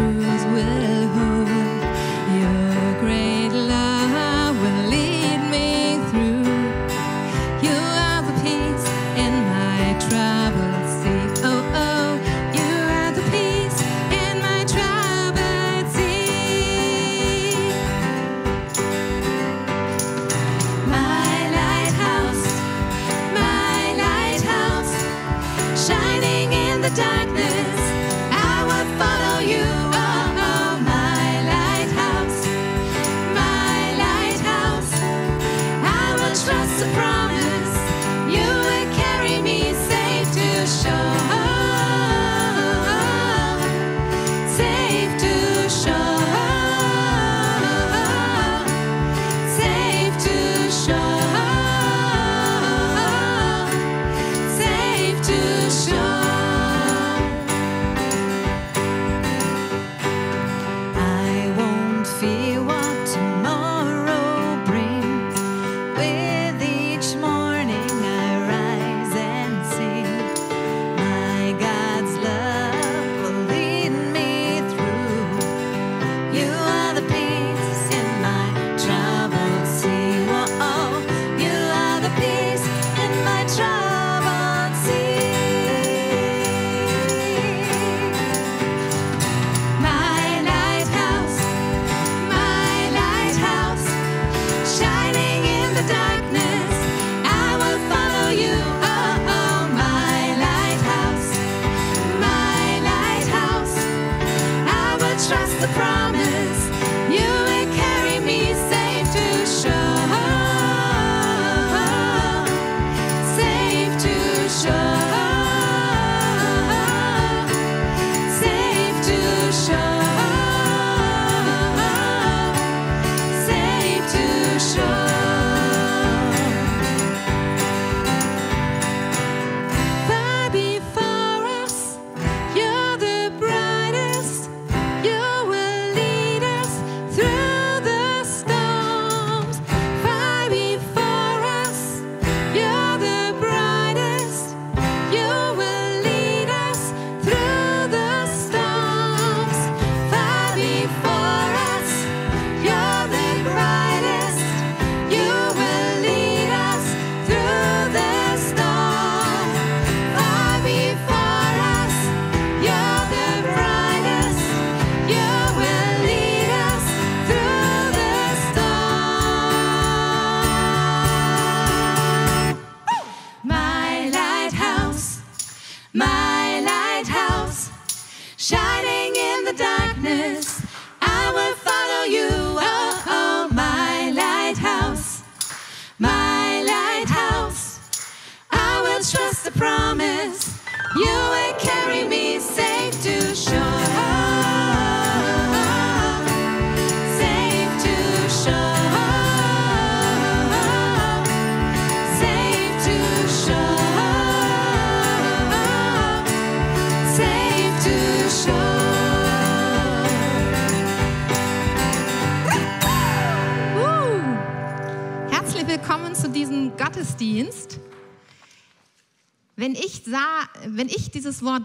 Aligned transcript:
truth 0.00 0.44
will 0.52 1.08
hold. 1.08 1.39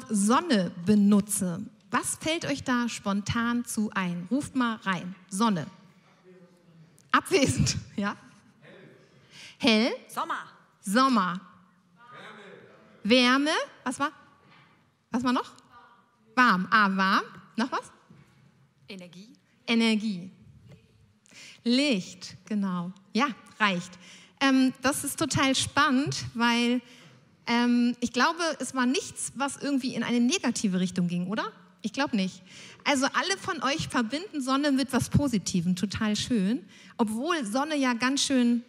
Wort 0.05 0.15
Sonne 0.15 0.71
benutze, 0.85 1.65
was 1.91 2.17
fällt 2.17 2.45
euch 2.45 2.63
da 2.63 2.89
spontan 2.89 3.65
zu 3.65 3.89
ein? 3.93 4.27
Ruft 4.29 4.55
mal 4.55 4.75
rein. 4.83 5.15
Sonne. 5.29 5.67
Abwesend, 7.11 7.77
ja? 7.95 8.15
Hell. 9.57 9.91
Sommer. 10.07 10.45
Sommer. 10.81 11.39
Wärme. 13.03 13.51
Was 13.83 13.99
war? 13.99 14.11
Was 15.11 15.23
war 15.23 15.33
noch? 15.33 15.53
Warm. 16.35 16.67
Ah, 16.69 16.89
warm. 16.95 17.23
Noch 17.55 17.71
was? 17.71 17.91
Energie. 18.89 19.31
Energie. 19.65 20.29
Licht, 21.63 22.35
genau. 22.45 22.91
Ja, 23.13 23.27
reicht. 23.59 23.97
Ähm, 24.39 24.73
das 24.81 25.03
ist 25.03 25.17
total 25.17 25.55
spannend, 25.55 26.25
weil 26.33 26.81
ähm, 27.47 27.95
ich 27.99 28.11
glaube, 28.11 28.39
es 28.59 28.73
war 28.73 28.85
nichts, 28.85 29.33
was 29.35 29.57
irgendwie 29.57 29.93
in 29.93 30.03
eine 30.03 30.19
negative 30.19 30.79
Richtung 30.79 31.07
ging, 31.07 31.27
oder? 31.27 31.51
Ich 31.81 31.93
glaube 31.93 32.15
nicht. 32.15 32.41
Also 32.83 33.05
alle 33.05 33.37
von 33.37 33.61
euch 33.61 33.87
verbinden 33.89 34.41
Sonne 34.41 34.71
mit 34.71 34.91
was 34.91 35.09
Positivem, 35.09 35.75
total 35.75 36.15
schön. 36.15 36.65
Obwohl 36.97 37.45
Sonne 37.45 37.75
ja 37.75 37.93
ganz 37.93 38.23
schön 38.23 38.63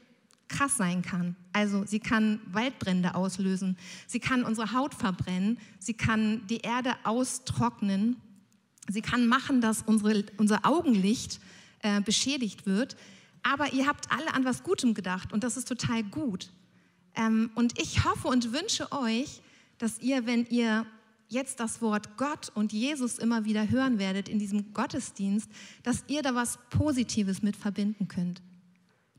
krass 0.49 0.77
sein 0.77 1.03
kann. 1.03 1.35
Also 1.53 1.85
sie 1.87 1.99
kann 1.99 2.41
Waldbrände 2.53 3.15
auslösen, 3.15 3.77
sie 4.07 4.21
kann 4.21 4.45
unsere 4.45 4.73
Haut 4.73 4.95
verbrennen, 4.95 5.59
sie 5.79 5.95
kann 5.95 6.47
die 6.47 6.59
Erde 6.59 6.95
austrocknen, 7.05 8.17
sie 8.89 9.03
kann 9.03 9.27
machen, 9.27 9.61
dass 9.61 9.83
unsere, 9.83 10.25
unser 10.37 10.65
Augenlicht 10.65 11.41
äh, 11.81 12.01
beschädigt 12.01 12.67
wird. 12.67 12.97
Aber 13.43 13.73
ihr 13.73 13.87
habt 13.87 14.11
alle 14.13 14.35
an 14.35 14.45
was 14.45 14.63
Gutem 14.63 14.95
gedacht 14.95 15.33
und 15.33 15.43
das 15.43 15.57
ist 15.57 15.69
total 15.69 16.03
gut. 16.05 16.51
Ähm, 17.17 17.51
und 17.55 17.81
ich 17.81 18.05
hoffe 18.05 18.29
und 18.29 18.53
wünsche 18.53 18.93
euch, 18.93 19.41
dass 19.79 19.99
ihr, 20.01 20.27
wenn 20.27 20.47
ihr 20.47 20.87
jetzt 21.29 21.59
das 21.61 21.83
Wort 21.83 22.17
Gott 22.17 22.51
und 22.55 22.73
Jesus 22.73 23.19
immer 23.19 23.45
wieder 23.45 23.69
hören 23.69 23.99
werdet 23.99 24.29
in 24.29 24.39
diesem 24.39 24.73
Gottesdienst, 24.73 25.51
dass 25.83 26.05
ihr 26.07 26.23
da 26.23 26.35
was 26.35 26.59
Positives 26.71 27.43
mit 27.43 27.57
verbinden 27.57 28.09
könnt. 28.09 28.43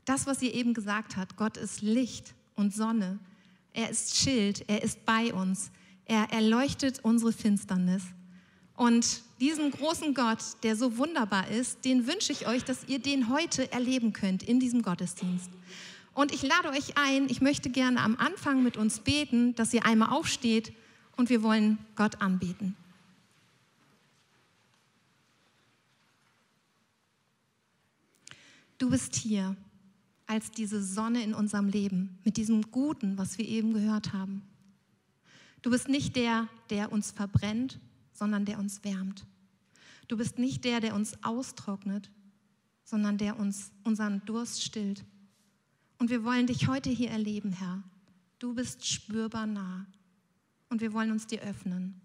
Das, 0.04 0.26
was 0.26 0.40
ihr 0.40 0.54
eben 0.54 0.72
gesagt 0.72 1.16
habt, 1.16 1.36
Gott 1.36 1.56
ist 1.56 1.82
Licht 1.82 2.34
und 2.54 2.74
Sonne. 2.74 3.18
Er 3.74 3.90
ist 3.90 4.16
Schild, 4.16 4.64
er 4.68 4.82
ist 4.82 5.04
bei 5.04 5.34
uns. 5.34 5.70
Er 6.06 6.32
erleuchtet 6.32 7.00
unsere 7.02 7.32
Finsternis. 7.32 8.02
Und 8.74 9.22
diesen 9.40 9.70
großen 9.70 10.14
Gott, 10.14 10.38
der 10.62 10.76
so 10.76 10.96
wunderbar 10.96 11.48
ist, 11.48 11.84
den 11.84 12.06
wünsche 12.06 12.32
ich 12.32 12.46
euch, 12.46 12.64
dass 12.64 12.88
ihr 12.88 13.00
den 13.00 13.28
heute 13.28 13.70
erleben 13.70 14.12
könnt 14.12 14.42
in 14.42 14.60
diesem 14.60 14.82
Gottesdienst. 14.82 15.50
Und 16.18 16.32
ich 16.32 16.42
lade 16.42 16.70
euch 16.70 16.98
ein, 16.98 17.28
ich 17.28 17.40
möchte 17.40 17.70
gerne 17.70 18.00
am 18.00 18.16
Anfang 18.16 18.64
mit 18.64 18.76
uns 18.76 18.98
beten, 18.98 19.54
dass 19.54 19.72
ihr 19.72 19.86
einmal 19.86 20.08
aufsteht 20.10 20.72
und 21.16 21.30
wir 21.30 21.44
wollen 21.44 21.78
Gott 21.94 22.20
anbeten. 22.20 22.74
Du 28.78 28.90
bist 28.90 29.14
hier 29.14 29.54
als 30.26 30.50
diese 30.50 30.82
Sonne 30.82 31.22
in 31.22 31.34
unserem 31.34 31.68
Leben, 31.68 32.18
mit 32.24 32.36
diesem 32.36 32.62
Guten, 32.72 33.16
was 33.16 33.38
wir 33.38 33.46
eben 33.46 33.72
gehört 33.72 34.12
haben. 34.12 34.42
Du 35.62 35.70
bist 35.70 35.88
nicht 35.88 36.16
der, 36.16 36.48
der 36.68 36.90
uns 36.90 37.12
verbrennt, 37.12 37.78
sondern 38.12 38.44
der 38.44 38.58
uns 38.58 38.82
wärmt. 38.82 39.24
Du 40.08 40.16
bist 40.16 40.40
nicht 40.40 40.64
der, 40.64 40.80
der 40.80 40.96
uns 40.96 41.12
austrocknet, 41.22 42.10
sondern 42.82 43.18
der 43.18 43.38
uns 43.38 43.70
unseren 43.84 44.20
Durst 44.26 44.64
stillt. 44.64 45.04
Und 45.98 46.10
wir 46.10 46.24
wollen 46.24 46.46
dich 46.46 46.68
heute 46.68 46.90
hier 46.90 47.10
erleben, 47.10 47.52
Herr. 47.52 47.82
Du 48.38 48.54
bist 48.54 48.86
spürbar 48.86 49.46
nah 49.46 49.86
und 50.68 50.80
wir 50.80 50.92
wollen 50.92 51.10
uns 51.10 51.26
dir 51.26 51.40
öffnen. 51.42 52.00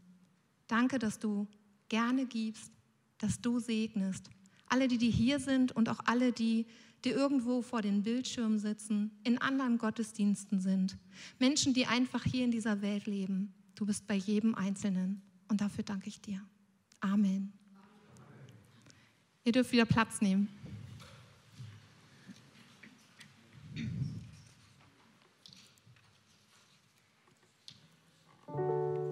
Danke, 0.68 0.98
dass 0.98 1.20
du 1.20 1.48
gerne 1.90 2.26
gibst, 2.26 2.72
dass 3.20 3.40
du 3.40 3.60
segnest. 3.60 4.30
Alle, 4.68 4.88
die, 4.88 4.98
die 4.98 5.12
hier 5.12 5.40
sind 5.40 5.72
und 5.72 5.90
auch 5.90 6.00
alle, 6.06 6.32
die, 6.32 6.66
die 7.06 7.10
irgendwo 7.10 7.62
vor 7.62 7.82
den 7.82 8.02
Bildschirmen 8.02 8.58
sitzen, 8.58 9.12
in 9.24 9.38
anderen 9.38 9.78
Gottesdiensten 9.78 10.60
sind. 10.60 10.98
Menschen, 11.38 11.74
die 11.74 11.86
einfach 11.86 12.24
hier 12.24 12.44
in 12.44 12.52
dieser 12.52 12.82
Welt 12.82 13.06
leben. 13.06 13.54
Du 13.76 13.86
bist 13.86 14.08
bei 14.08 14.16
jedem 14.16 14.56
Einzelnen 14.56 15.22
und 15.50 15.62
dafür 15.62 15.84
danke 15.84 16.08
ich 16.08 16.22
dir. 16.22 16.42
Amen. 17.02 17.54
Ihr 19.44 19.52
dürft 19.52 19.72
wieder 19.72 19.86
Platz 19.86 20.22
nehmen. 20.22 20.48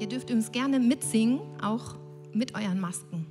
Ihr 0.02 0.08
dürft 0.08 0.32
uns 0.32 0.52
gerne 0.52 0.80
mitsingen, 0.80 1.42
auch 1.62 1.96
mit 2.34 2.56
euren 2.56 2.80
Masken. 2.80 3.28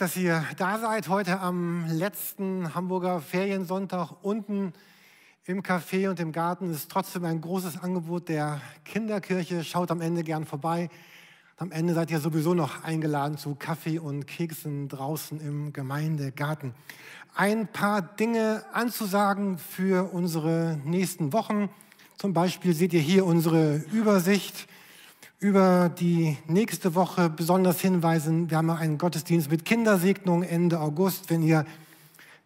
Dass 0.00 0.16
ihr 0.16 0.42
da 0.56 0.78
seid. 0.78 1.08
Heute 1.08 1.40
am 1.40 1.84
letzten 1.86 2.74
Hamburger 2.74 3.20
Feriensonntag 3.20 4.12
unten 4.22 4.72
im 5.44 5.62
Café 5.62 6.08
und 6.08 6.18
im 6.20 6.32
Garten 6.32 6.70
ist 6.70 6.90
trotzdem 6.90 7.26
ein 7.26 7.42
großes 7.42 7.82
Angebot 7.82 8.30
der 8.30 8.62
Kinderkirche. 8.86 9.62
Schaut 9.62 9.90
am 9.90 10.00
Ende 10.00 10.24
gern 10.24 10.46
vorbei. 10.46 10.88
Am 11.58 11.70
Ende 11.70 11.92
seid 11.92 12.10
ihr 12.10 12.18
sowieso 12.18 12.54
noch 12.54 12.82
eingeladen 12.82 13.36
zu 13.36 13.54
Kaffee 13.56 13.98
und 13.98 14.26
Keksen 14.26 14.88
draußen 14.88 15.38
im 15.38 15.74
Gemeindegarten. 15.74 16.74
Ein 17.34 17.66
paar 17.66 18.00
Dinge 18.00 18.64
anzusagen 18.72 19.58
für 19.58 20.14
unsere 20.14 20.80
nächsten 20.82 21.34
Wochen. 21.34 21.68
Zum 22.16 22.32
Beispiel 22.32 22.72
seht 22.72 22.94
ihr 22.94 23.00
hier 23.00 23.26
unsere 23.26 23.76
Übersicht 23.92 24.66
über 25.40 25.88
die 25.88 26.36
nächste 26.48 26.94
Woche 26.94 27.30
besonders 27.30 27.80
hinweisen. 27.80 28.50
Wir 28.50 28.58
haben 28.58 28.68
einen 28.68 28.98
Gottesdienst 28.98 29.50
mit 29.50 29.64
Kindersegnung 29.64 30.42
Ende 30.42 30.78
August. 30.80 31.30
Wenn 31.30 31.42
ihr 31.42 31.64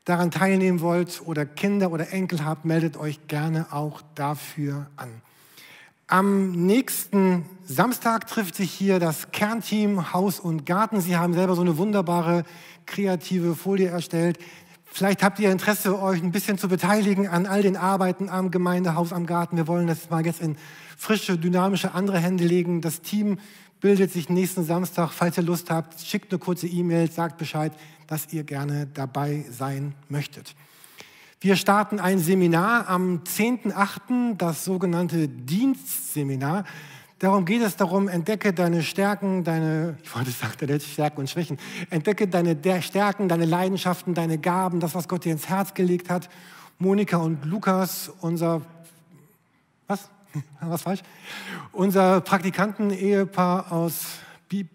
daran 0.04 0.30
teilnehmen 0.30 0.80
wollt 0.80 1.20
oder 1.26 1.44
Kinder 1.44 1.90
oder 1.90 2.12
Enkel 2.12 2.44
habt, 2.44 2.64
meldet 2.64 2.96
euch 2.96 3.26
gerne 3.26 3.66
auch 3.72 4.00
dafür 4.14 4.86
an. 4.94 5.10
Am 6.06 6.52
nächsten 6.52 7.44
Samstag 7.64 8.28
trifft 8.28 8.54
sich 8.54 8.70
hier 8.70 9.00
das 9.00 9.32
Kernteam 9.32 10.12
Haus 10.12 10.38
und 10.38 10.64
Garten. 10.64 11.00
Sie 11.00 11.16
haben 11.16 11.34
selber 11.34 11.56
so 11.56 11.62
eine 11.62 11.76
wunderbare 11.78 12.44
kreative 12.86 13.56
Folie 13.56 13.88
erstellt. 13.88 14.38
Vielleicht 14.84 15.24
habt 15.24 15.40
ihr 15.40 15.50
Interesse, 15.50 16.00
euch 16.00 16.22
ein 16.22 16.30
bisschen 16.30 16.58
zu 16.58 16.68
beteiligen 16.68 17.26
an 17.26 17.46
all 17.46 17.62
den 17.62 17.76
Arbeiten 17.76 18.28
am 18.28 18.52
Gemeindehaus, 18.52 19.12
am 19.12 19.26
Garten. 19.26 19.56
Wir 19.56 19.66
wollen 19.66 19.88
das 19.88 20.10
mal 20.10 20.24
jetzt 20.24 20.40
in 20.40 20.56
frische, 20.96 21.38
dynamische 21.38 21.94
andere 21.94 22.18
Hände 22.18 22.44
legen. 22.44 22.80
Das 22.80 23.00
Team 23.00 23.38
bildet 23.80 24.12
sich 24.12 24.28
nächsten 24.28 24.64
Samstag. 24.64 25.12
Falls 25.12 25.36
ihr 25.36 25.44
Lust 25.44 25.70
habt, 25.70 26.00
schickt 26.00 26.32
eine 26.32 26.38
kurze 26.38 26.66
E-Mail, 26.66 27.10
sagt 27.10 27.38
Bescheid, 27.38 27.72
dass 28.06 28.32
ihr 28.32 28.44
gerne 28.44 28.86
dabei 28.86 29.44
sein 29.50 29.94
möchtet. 30.08 30.54
Wir 31.40 31.56
starten 31.56 32.00
ein 32.00 32.18
Seminar 32.18 32.88
am 32.88 33.20
10.8., 33.24 34.38
das 34.38 34.64
sogenannte 34.64 35.28
Dienstseminar. 35.28 36.64
Darum 37.18 37.44
geht 37.44 37.60
es 37.60 37.76
darum, 37.76 38.08
entdecke 38.08 38.52
deine 38.52 38.82
Stärken, 38.82 39.44
deine, 39.44 39.98
ich 40.02 40.14
wollte 40.14 40.30
sagen, 40.30 40.54
deine 40.58 40.80
Stärken 40.80 41.20
und 41.20 41.28
Schwächen. 41.28 41.58
Entdecke 41.90 42.28
deine 42.28 42.56
Stärken, 42.82 43.28
deine 43.28 43.44
Leidenschaften, 43.44 44.14
deine 44.14 44.38
Gaben, 44.38 44.80
das, 44.80 44.94
was 44.94 45.08
Gott 45.08 45.24
dir 45.24 45.32
ins 45.32 45.48
Herz 45.48 45.74
gelegt 45.74 46.08
hat. 46.08 46.30
Monika 46.78 47.18
und 47.18 47.44
Lukas, 47.44 48.10
unser, 48.20 48.62
was? 49.86 50.08
Was 50.60 50.82
falsch? 50.82 51.02
Unser 51.72 52.20
Praktikanten-Ehepaar 52.20 53.72
aus, 53.72 54.18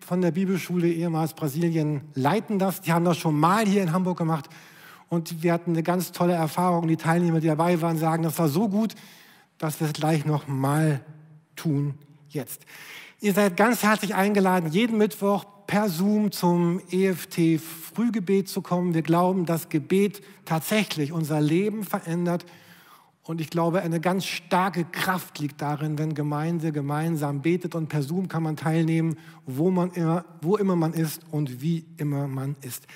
von 0.06 0.22
der 0.22 0.32
Bibelschule 0.32 0.88
ehemals 0.88 1.34
Brasilien 1.34 2.02
leiten 2.14 2.60
das. 2.60 2.82
Die 2.82 2.92
haben 2.92 3.06
das 3.06 3.18
schon 3.18 3.40
mal 3.40 3.66
hier 3.66 3.82
in 3.82 3.94
Hamburg 3.94 4.18
gemacht 4.18 4.50
und 5.08 5.42
wir 5.42 5.54
hatten 5.54 5.72
eine 5.72 5.84
ganz 5.84 6.12
tolle 6.12 6.34
Erfahrung. 6.34 6.88
Die 6.88 6.98
Teilnehmer, 6.98 7.40
die 7.40 7.48
dabei 7.48 7.80
waren, 7.82 7.98
sagen, 7.98 8.24
das 8.24 8.38
war 8.40 8.50
so 8.50 8.68
gut, 8.68 8.96
dass 9.58 9.80
wir 9.80 9.88
es 9.88 9.94
gleich 9.94 10.26
noch 10.26 10.48
mal 10.48 11.02
tun 11.56 11.96
jetzt. 12.30 12.66
Ihr 13.22 13.34
seid 13.34 13.58
ganz 13.58 13.84
herzlich 13.84 14.16
eingeladen, 14.16 14.70
jeden 14.70 14.98
Mittwoch 14.98 15.46
per 15.68 15.88
Zoom 15.88 16.32
zum 16.32 16.82
EFT 16.92 17.60
Frühgebet 17.62 18.50
zu 18.50 18.62
kommen. 18.62 18.94
Wir 18.94 19.02
glauben, 19.02 19.46
dass 19.46 19.70
Gebet 19.70 20.22
tatsächlich 20.46 21.12
unser 21.12 21.40
Leben 21.42 21.84
verändert. 21.84 22.46
Und 23.30 23.42
ich 23.42 23.52
glaube, 23.52 23.84
eine 23.84 24.00
ganz 24.00 24.26
starke 24.26 24.86
Kraft 24.86 25.38
liegt 25.38 25.62
darin, 25.62 26.00
wenn 26.00 26.16
Gemeinde 26.16 26.72
gemeinsam 26.72 27.44
betet 27.44 27.76
und 27.76 27.88
per 27.88 28.02
Zoom 28.02 28.28
kann 28.28 28.42
man 28.42 28.56
teilnehmen, 28.56 29.18
wo, 29.46 29.70
man 29.70 29.92
immer, 29.92 30.26
wo 30.42 30.58
immer 30.58 30.76
man 30.76 30.94
ist 30.94 31.22
und 31.30 31.62
wie 31.62 31.86
immer 31.98 32.28
man 32.28 32.56
ist. 32.62 32.88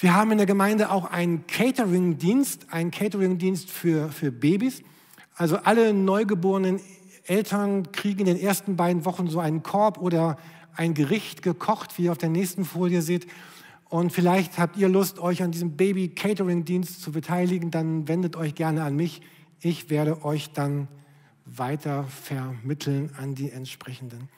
Wir 0.00 0.16
haben 0.16 0.32
in 0.32 0.38
der 0.38 0.48
Gemeinde 0.48 0.90
auch 0.90 1.04
einen 1.04 1.46
Catering-Dienst, 1.46 2.72
einen 2.72 2.90
Catering-Dienst 2.90 3.70
für, 3.70 4.08
für 4.08 4.32
Babys. 4.32 4.82
Also 5.36 5.58
alle 5.58 5.92
neugeborenen 5.94 6.80
Eltern 7.28 7.92
kriegen 7.92 8.18
in 8.18 8.26
den 8.26 8.40
ersten 8.40 8.74
beiden 8.74 9.04
Wochen 9.04 9.28
so 9.28 9.38
einen 9.38 9.62
Korb 9.62 9.98
oder 9.98 10.38
ein 10.74 10.92
Gericht 10.94 11.42
gekocht, 11.42 11.96
wie 11.98 12.06
ihr 12.06 12.10
auf 12.10 12.18
der 12.18 12.30
nächsten 12.30 12.64
Folie 12.64 13.00
seht. 13.00 13.28
Und 13.88 14.12
vielleicht 14.12 14.58
habt 14.58 14.76
ihr 14.76 14.88
Lust, 14.88 15.20
euch 15.20 15.40
an 15.40 15.52
diesem 15.52 15.76
Baby-Catering-Dienst 15.76 17.00
zu 17.00 17.12
beteiligen, 17.12 17.70
dann 17.70 18.08
wendet 18.08 18.34
euch 18.34 18.56
gerne 18.56 18.82
an 18.82 18.96
mich. 18.96 19.22
Ich 19.60 19.90
werde 19.90 20.24
euch 20.24 20.52
dann 20.52 20.88
weiter 21.44 22.04
vermitteln 22.04 23.10
an 23.18 23.34
die 23.34 23.50
entsprechenden. 23.50 24.28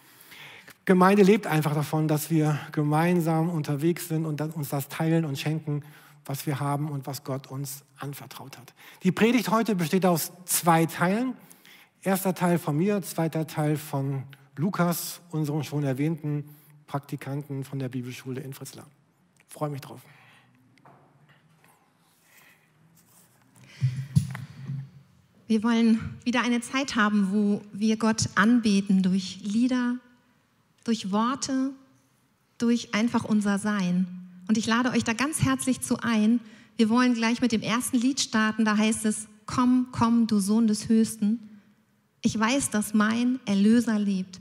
Gemeinde 0.84 1.22
lebt 1.22 1.46
einfach 1.46 1.74
davon, 1.74 2.08
dass 2.08 2.30
wir 2.30 2.58
gemeinsam 2.72 3.50
unterwegs 3.50 4.08
sind 4.08 4.24
und 4.24 4.40
uns 4.40 4.70
das 4.70 4.88
teilen 4.88 5.24
und 5.24 5.38
schenken, 5.38 5.82
was 6.24 6.46
wir 6.46 6.60
haben 6.60 6.90
und 6.90 7.06
was 7.06 7.24
Gott 7.24 7.48
uns 7.48 7.84
anvertraut 7.98 8.56
hat. 8.58 8.74
Die 9.02 9.12
Predigt 9.12 9.50
heute 9.50 9.74
besteht 9.74 10.06
aus 10.06 10.32
zwei 10.46 10.86
Teilen. 10.86 11.34
Erster 12.02 12.34
Teil 12.34 12.58
von 12.58 12.76
mir, 12.76 13.02
zweiter 13.02 13.46
Teil 13.46 13.76
von 13.76 14.24
Lukas, 14.56 15.20
unserem 15.30 15.62
schon 15.64 15.84
erwähnten 15.84 16.44
Praktikanten 16.86 17.62
von 17.64 17.78
der 17.78 17.88
Bibelschule 17.88 18.40
in 18.40 18.54
Fritzlar. 18.54 18.86
Freue 19.48 19.70
mich 19.70 19.80
drauf. 19.80 20.00
Wir 25.50 25.64
wollen 25.64 25.98
wieder 26.22 26.42
eine 26.42 26.60
Zeit 26.60 26.94
haben, 26.94 27.32
wo 27.32 27.60
wir 27.72 27.96
Gott 27.96 28.28
anbeten 28.36 29.02
durch 29.02 29.40
Lieder, 29.42 29.96
durch 30.84 31.10
Worte, 31.10 31.72
durch 32.58 32.94
einfach 32.94 33.24
unser 33.24 33.58
Sein. 33.58 34.06
Und 34.46 34.58
ich 34.58 34.68
lade 34.68 34.92
euch 34.92 35.02
da 35.02 35.12
ganz 35.12 35.42
herzlich 35.42 35.80
zu 35.80 35.98
ein. 35.98 36.38
Wir 36.76 36.88
wollen 36.88 37.14
gleich 37.14 37.40
mit 37.40 37.50
dem 37.50 37.62
ersten 37.62 37.96
Lied 37.96 38.20
starten. 38.20 38.64
Da 38.64 38.76
heißt 38.76 39.04
es, 39.06 39.26
komm, 39.44 39.88
komm, 39.90 40.28
du 40.28 40.38
Sohn 40.38 40.68
des 40.68 40.88
Höchsten. 40.88 41.40
Ich 42.22 42.38
weiß, 42.38 42.70
dass 42.70 42.94
mein 42.94 43.40
Erlöser 43.44 43.98
lebt. 43.98 44.40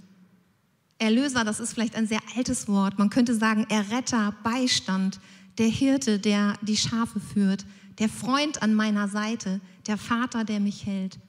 Erlöser, 1.00 1.43
das 1.43 1.60
ist 1.60 1.74
vielleicht 1.74 1.95
ein 1.95 2.06
sehr 2.06 2.22
altes 2.38 2.67
Wort. 2.67 3.00
Man 3.00 3.10
könnte 3.10 3.34
sagen 3.34 3.65
Erretter, 3.69 4.36
Beistand, 4.43 5.19
der 5.58 5.69
Hirte, 5.69 6.19
der 6.19 6.54
die 6.62 6.78
Schafe 6.78 7.19
führt, 7.19 7.65
der 7.99 8.09
Freund 8.09 8.62
an 8.62 8.73
meiner 8.73 9.07
Seite, 9.07 9.62
der 9.88 9.97
Vater, 9.97 10.43
der 10.43 10.59
mich 10.59 10.85
hält. 10.85 11.19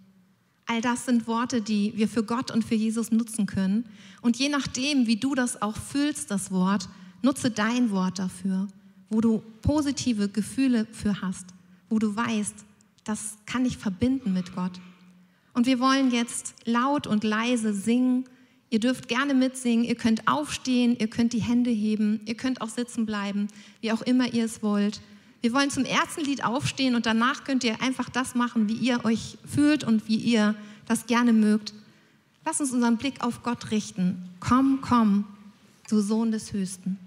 All 0.67 0.81
das 0.81 1.05
sind 1.05 1.27
Worte, 1.27 1.63
die 1.63 1.93
wir 1.97 2.07
für 2.07 2.23
Gott 2.23 2.53
und 2.53 2.65
für 2.65 2.77
Jesus 2.77 3.11
nutzen 3.11 3.47
können. 3.47 3.85
Und 4.21 4.37
je 4.37 4.49
nachdem, 4.49 5.09
wie 5.09 5.17
du 5.17 5.35
das 5.35 5.61
auch 5.61 5.77
fühlst, 5.77 6.31
das 6.31 6.53
Wort, 6.53 6.89
nutze 7.23 7.51
dein 7.51 7.91
Wort 7.91 8.21
dafür, 8.21 8.69
wo 9.09 9.21
du 9.21 9.43
positive 9.63 10.29
Gefühle 10.29 10.87
für 10.93 11.21
hast, 11.21 11.47
wo 11.89 11.99
du 11.99 12.15
weißt, 12.15 12.55
das 13.03 13.37
kann 13.47 13.67
ich 13.67 13.79
verbinden 13.79 14.33
mit 14.33 14.55
Gott. 14.55 14.81
Und 15.55 15.67
wir 15.67 15.81
wollen 15.81 16.13
jetzt 16.13 16.55
laut 16.65 17.09
und 17.09 17.25
leise 17.25 17.75
singen. 17.75 18.25
Ihr 18.71 18.79
dürft 18.79 19.09
gerne 19.09 19.35
mitsingen, 19.35 19.85
ihr 19.85 19.97
könnt 19.97 20.29
aufstehen, 20.29 20.97
ihr 20.97 21.09
könnt 21.09 21.33
die 21.33 21.43
Hände 21.43 21.71
heben, 21.71 22.21
ihr 22.27 22.37
könnt 22.37 22.61
auch 22.61 22.69
sitzen 22.69 23.05
bleiben, 23.05 23.49
wie 23.81 23.91
auch 23.91 24.03
immer 24.03 24.33
ihr 24.33 24.45
es 24.45 24.63
wollt. 24.63 25.01
Wir 25.41 25.53
wollen 25.53 25.71
zum 25.71 25.85
ersten 25.85 26.23
Lied 26.23 26.45
aufstehen 26.45 26.95
und 26.95 27.07
danach 27.07 27.45
könnt 27.45 27.65
ihr 27.65 27.81
einfach 27.83 28.11
das 28.11 28.35
machen, 28.35 28.69
wie 28.69 28.75
ihr 28.75 29.05
euch 29.05 29.39
fühlt 29.47 29.85
und 29.85 30.07
wie 30.07 30.17
ihr 30.17 30.55
das 30.87 31.07
gerne 31.07 31.33
mögt. 31.33 31.73
Lass 32.45 32.61
uns 32.61 32.73
unseren 32.73 32.99
Blick 32.99 33.23
auf 33.23 33.43
Gott 33.43 33.71
richten. 33.71 34.29
Komm, 34.41 34.81
komm, 34.83 35.25
du 35.89 36.01
Sohn 36.01 36.31
des 36.31 36.53
Höchsten. 36.53 36.99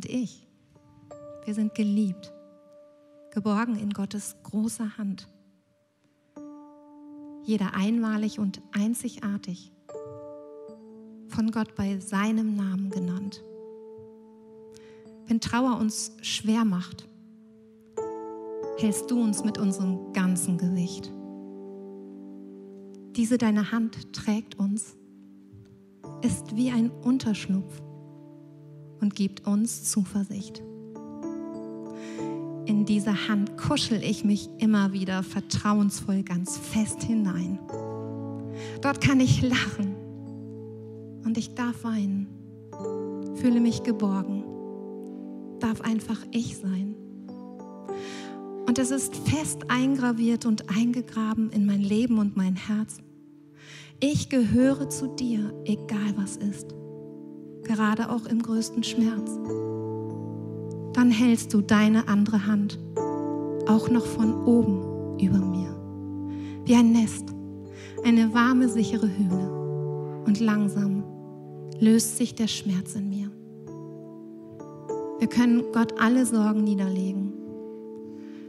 Und 0.00 0.06
ich. 0.06 0.48
Wir 1.44 1.52
sind 1.52 1.74
geliebt. 1.74 2.32
Geborgen 3.32 3.76
in 3.76 3.90
Gottes 3.90 4.34
großer 4.44 4.96
Hand. 4.96 5.28
Jeder 7.42 7.74
einmalig 7.74 8.38
und 8.38 8.62
einzigartig. 8.72 9.72
Von 11.28 11.50
Gott 11.50 11.74
bei 11.74 11.98
seinem 11.98 12.56
Namen 12.56 12.88
genannt. 12.88 13.42
Wenn 15.26 15.38
Trauer 15.38 15.78
uns 15.78 16.16
schwer 16.22 16.64
macht, 16.64 17.06
hältst 18.78 19.10
du 19.10 19.22
uns 19.22 19.44
mit 19.44 19.58
unserem 19.58 20.14
ganzen 20.14 20.56
Gewicht. 20.56 21.12
Diese 23.16 23.36
deine 23.36 23.70
Hand 23.70 24.14
trägt 24.14 24.58
uns, 24.58 24.96
ist 26.22 26.56
wie 26.56 26.70
ein 26.70 26.90
Unterschlupf 26.90 27.82
und 29.00 29.14
gibt 29.14 29.46
uns 29.46 29.90
Zuversicht. 29.90 30.62
In 32.66 32.84
diese 32.86 33.28
Hand 33.28 33.56
kuschel 33.56 34.02
ich 34.02 34.24
mich 34.24 34.48
immer 34.58 34.92
wieder 34.92 35.22
vertrauensvoll 35.22 36.22
ganz 36.22 36.56
fest 36.56 37.02
hinein. 37.02 37.58
Dort 38.80 39.00
kann 39.00 39.20
ich 39.20 39.42
lachen 39.42 39.94
und 41.24 41.36
ich 41.36 41.54
darf 41.54 41.84
weinen, 41.84 42.28
fühle 43.36 43.60
mich 43.60 43.82
geborgen, 43.82 44.44
darf 45.58 45.80
einfach 45.80 46.20
ich 46.30 46.58
sein. 46.58 46.94
Und 48.66 48.78
es 48.78 48.92
ist 48.92 49.16
fest 49.16 49.68
eingraviert 49.68 50.46
und 50.46 50.70
eingegraben 50.70 51.50
in 51.50 51.66
mein 51.66 51.82
Leben 51.82 52.18
und 52.18 52.36
mein 52.36 52.54
Herz. 52.54 52.98
Ich 53.98 54.28
gehöre 54.28 54.88
zu 54.88 55.08
dir, 55.08 55.52
egal 55.64 56.14
was 56.16 56.36
ist, 56.36 56.74
gerade 57.64 58.10
auch 58.10 58.26
im 58.26 58.42
größten 58.42 58.82
Schmerz. 58.82 59.38
Dann 60.92 61.10
hältst 61.10 61.54
du 61.54 61.60
deine 61.60 62.08
andere 62.08 62.46
Hand 62.46 62.78
auch 63.68 63.88
noch 63.90 64.04
von 64.04 64.44
oben 64.44 65.18
über 65.20 65.38
mir, 65.38 65.74
wie 66.64 66.74
ein 66.74 66.92
Nest, 66.92 67.26
eine 68.04 68.34
warme, 68.34 68.68
sichere 68.68 69.08
Höhle. 69.08 70.24
Und 70.26 70.40
langsam 70.40 71.04
löst 71.78 72.16
sich 72.18 72.34
der 72.34 72.48
Schmerz 72.48 72.94
in 72.94 73.08
mir. 73.08 73.30
Wir 75.18 75.28
können 75.28 75.64
Gott 75.72 76.00
alle 76.00 76.24
Sorgen 76.24 76.64
niederlegen. 76.64 77.32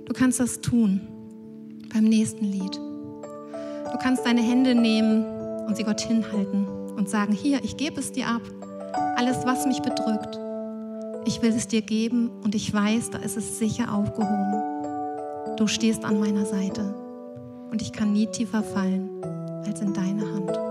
Du 0.06 0.13
kannst 0.13 0.39
das 0.39 0.62
tun 0.62 1.02
beim 1.93 2.06
nächsten 2.06 2.45
Lied. 2.45 2.76
Du 2.76 3.97
kannst 4.02 4.26
deine 4.26 4.41
Hände 4.41 4.74
nehmen 4.74 5.26
und 5.67 5.78
sie 5.78 5.84
Gott 5.84 6.02
hinhalten 6.02 6.65
und 6.95 7.10
sagen, 7.10 7.34
hier, 7.34 7.63
ich 7.63 7.78
gebe 7.78 8.00
es 8.00 8.12
dir 8.12 8.28
ab. 8.28 8.41
Alles, 9.22 9.46
was 9.46 9.68
mich 9.68 9.84
bedrückt, 9.84 10.40
ich 11.26 11.44
will 11.44 11.52
es 11.52 11.68
dir 11.68 11.84
geben 11.84 12.32
und 12.44 12.56
ich 12.56 12.74
weiß, 12.74 13.12
da 13.12 13.20
ist 13.20 13.38
es 13.38 13.60
sicher 13.60 13.94
aufgehoben. 13.94 15.58
Du 15.58 15.68
stehst 15.68 16.04
an 16.04 16.20
meiner 16.20 16.44
Seite 16.44 16.96
und 17.70 17.84
ich 17.84 17.94
kann 17.94 18.14
nie 18.14 18.26
tiefer 18.26 18.64
fallen 18.64 19.12
als 19.64 19.80
in 19.80 19.94
deine 19.94 20.24
Hand. 20.24 20.71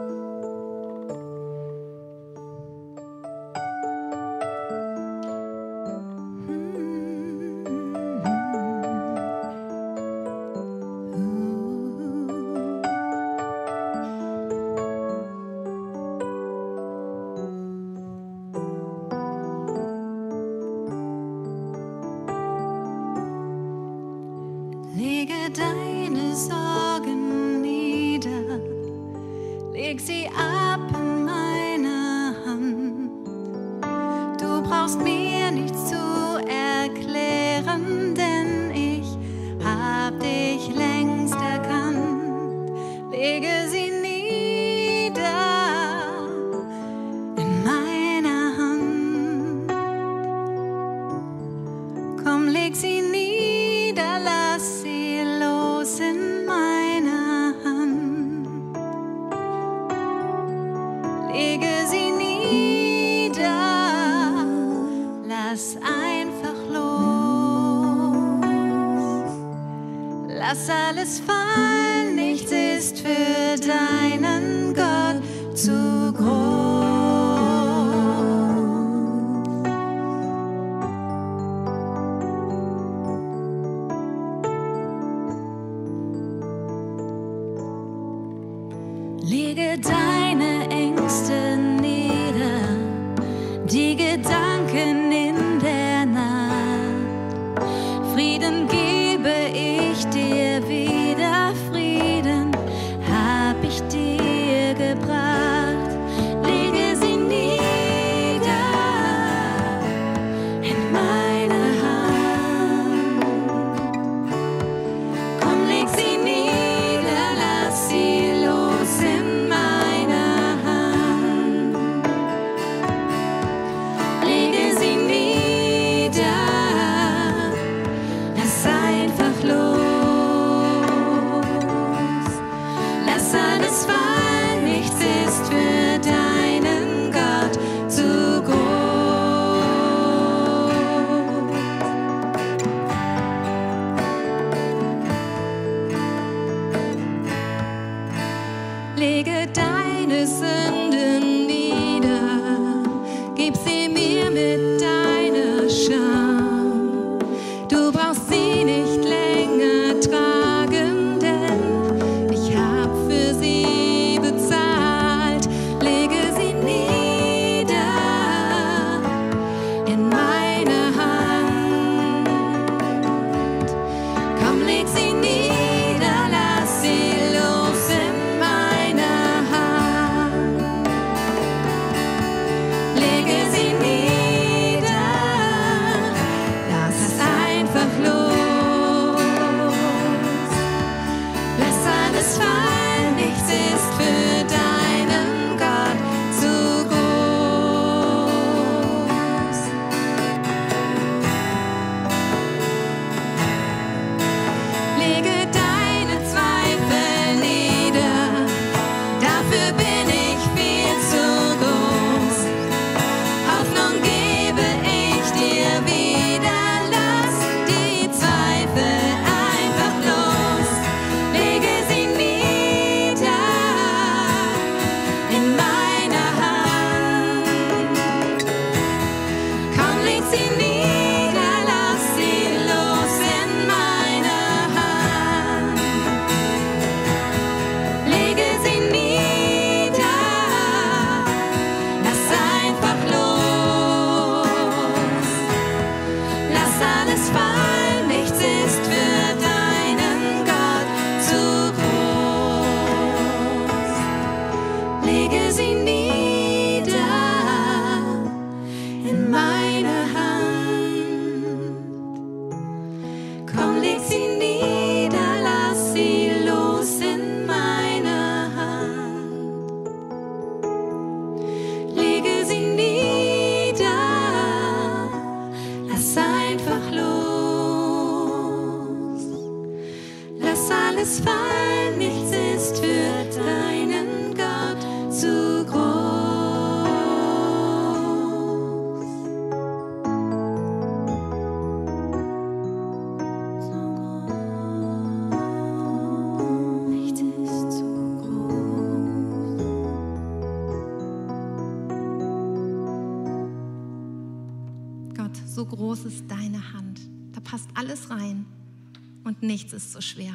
Nichts 309.72 309.86
ist 309.86 309.92
so 309.92 310.00
schwer. 310.00 310.34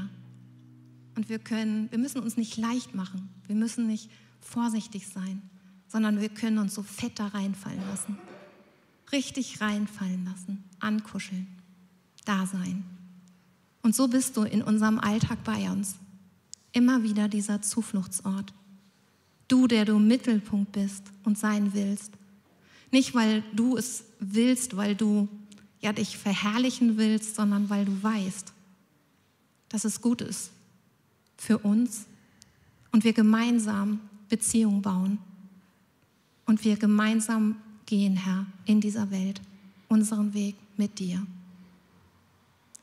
Und 1.15 1.29
wir 1.29 1.39
können, 1.39 1.89
wir 1.91 1.97
müssen 1.97 2.21
uns 2.21 2.37
nicht 2.37 2.57
leicht 2.57 2.93
machen. 2.93 3.29
Wir 3.47 3.55
müssen 3.55 3.87
nicht 3.87 4.09
vorsichtig 4.41 5.07
sein, 5.07 5.41
sondern 5.87 6.19
wir 6.19 6.29
können 6.29 6.57
uns 6.57 6.73
so 6.73 6.83
fett 6.83 7.19
da 7.19 7.27
reinfallen 7.27 7.81
lassen. 7.89 8.17
Richtig 9.11 9.61
reinfallen 9.61 10.25
lassen, 10.25 10.63
ankuscheln, 10.79 11.47
da 12.25 12.45
sein. 12.45 12.83
Und 13.81 13.95
so 13.95 14.07
bist 14.07 14.35
du 14.35 14.43
in 14.43 14.61
unserem 14.61 14.99
Alltag 14.99 15.43
bei 15.43 15.69
uns. 15.71 15.95
Immer 16.71 17.03
wieder 17.03 17.27
dieser 17.27 17.61
Zufluchtsort. 17.61 18.53
Du, 19.47 19.67
der 19.67 19.85
du 19.85 19.99
Mittelpunkt 19.99 20.71
bist 20.71 21.03
und 21.23 21.37
sein 21.37 21.73
willst. 21.73 22.11
Nicht, 22.91 23.13
weil 23.13 23.43
du 23.53 23.77
es 23.77 24.03
willst, 24.19 24.75
weil 24.75 24.95
du 24.95 25.29
ja, 25.81 25.93
dich 25.93 26.17
verherrlichen 26.17 26.97
willst, 26.97 27.35
sondern 27.35 27.69
weil 27.69 27.85
du 27.85 28.03
weißt, 28.03 28.54
dass 29.75 29.83
es 29.83 29.99
gut 29.99 30.21
ist 30.21 30.51
für 31.35 31.57
uns 31.57 32.05
und 32.93 33.03
wir 33.03 33.11
gemeinsam 33.11 33.99
Beziehung 34.29 34.81
bauen 34.81 35.17
und 36.45 36.63
wir 36.63 36.77
gemeinsam 36.77 37.57
gehen, 37.85 38.15
Herr, 38.15 38.45
in 38.63 38.79
dieser 38.79 39.11
Welt, 39.11 39.41
unseren 39.89 40.33
Weg 40.33 40.55
mit 40.77 40.97
dir. 40.97 41.27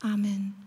Amen. 0.01 0.62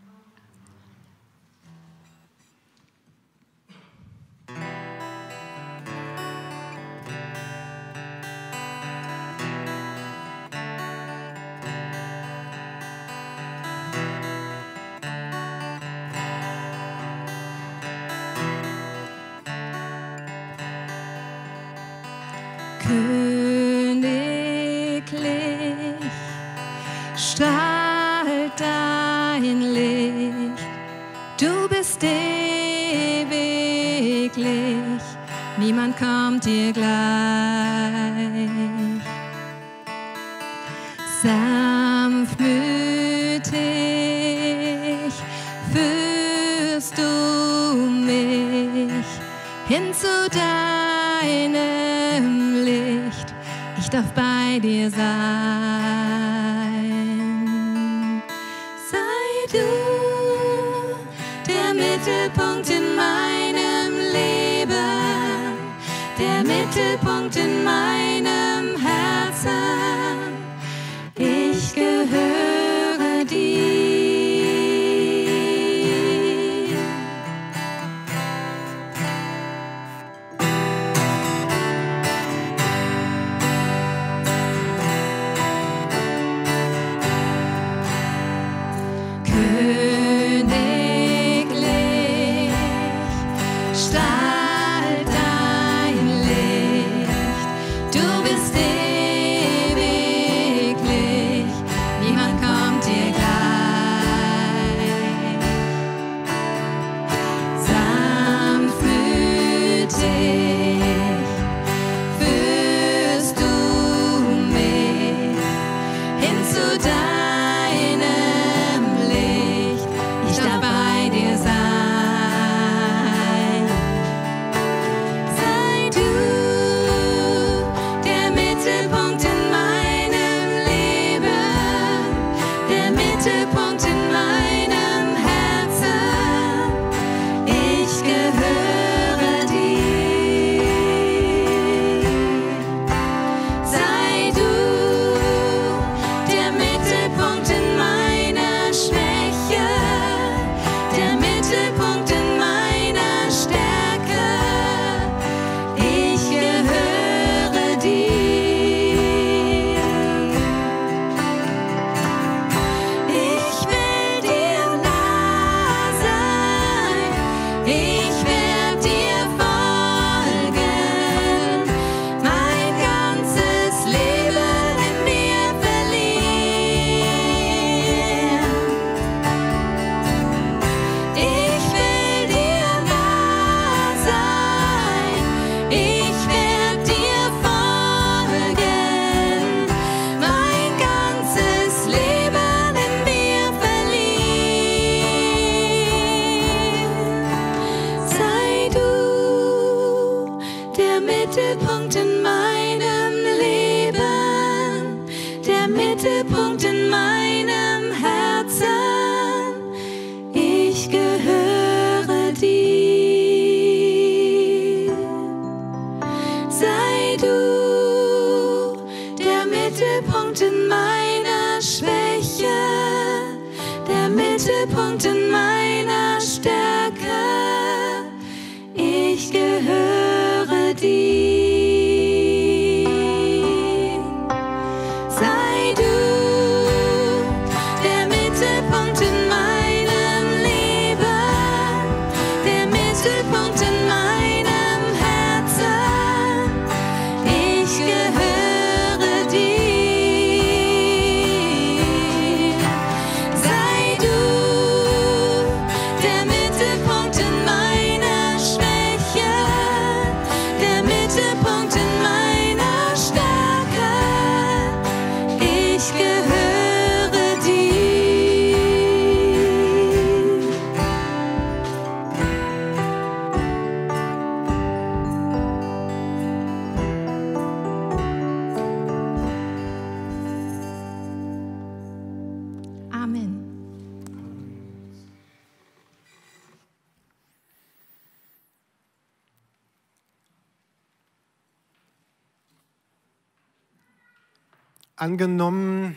Angenommen, 295.06 295.94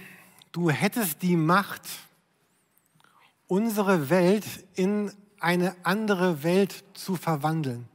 du 0.51 0.70
hättest 0.70 1.24
die 1.24 1.36
Macht, 1.36 1.82
unsere 3.47 4.12
Welt 4.12 4.45
in 4.76 5.12
eine 5.39 5.76
andere 5.82 6.43
Welt 6.43 6.84
zu 6.93 7.16
verwandeln. 7.16 7.88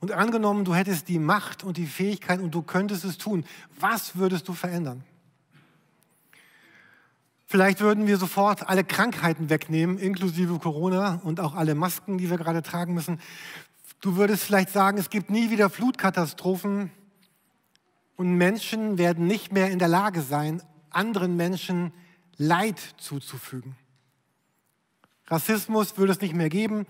Und 0.00 0.10
angenommen, 0.10 0.64
du 0.64 0.74
hättest 0.74 1.06
die 1.06 1.20
Macht 1.20 1.62
und 1.62 1.76
die 1.76 1.86
Fähigkeit 1.86 2.40
und 2.40 2.52
du 2.52 2.62
könntest 2.62 3.04
es 3.04 3.16
tun, 3.16 3.44
was 3.78 4.16
würdest 4.16 4.48
du 4.48 4.54
verändern? 4.54 5.04
Vielleicht 7.46 7.80
würden 7.80 8.08
wir 8.08 8.16
sofort 8.16 8.68
alle 8.68 8.82
Krankheiten 8.82 9.50
wegnehmen, 9.50 9.98
inklusive 9.98 10.58
Corona 10.58 11.20
und 11.22 11.38
auch 11.38 11.54
alle 11.54 11.76
Masken, 11.76 12.18
die 12.18 12.28
wir 12.28 12.38
gerade 12.38 12.64
tragen 12.64 12.92
müssen. 12.92 13.20
Du 14.00 14.16
würdest 14.16 14.42
vielleicht 14.42 14.70
sagen, 14.70 14.98
es 14.98 15.10
gibt 15.10 15.30
nie 15.30 15.50
wieder 15.50 15.70
Flutkatastrophen 15.70 16.90
und 18.16 18.34
Menschen 18.34 18.98
werden 18.98 19.26
nicht 19.26 19.52
mehr 19.52 19.70
in 19.70 19.78
der 19.78 19.88
Lage 19.88 20.22
sein, 20.22 20.62
anderen 20.90 21.36
Menschen 21.36 21.92
Leid 22.38 22.80
zuzufügen. 22.98 23.76
Rassismus 25.28 25.98
würde 25.98 26.12
es 26.12 26.20
nicht 26.20 26.34
mehr 26.34 26.48
geben 26.48 26.86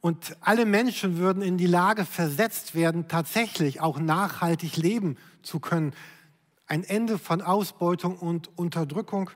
und 0.00 0.36
alle 0.40 0.66
Menschen 0.66 1.18
würden 1.18 1.42
in 1.42 1.56
die 1.56 1.66
Lage 1.66 2.04
versetzt 2.04 2.74
werden, 2.74 3.08
tatsächlich 3.08 3.80
auch 3.80 3.98
nachhaltig 3.98 4.76
leben 4.76 5.16
zu 5.42 5.60
können. 5.60 5.92
Ein 6.66 6.84
Ende 6.84 7.18
von 7.18 7.42
Ausbeutung 7.42 8.16
und 8.16 8.56
Unterdrückung. 8.58 9.30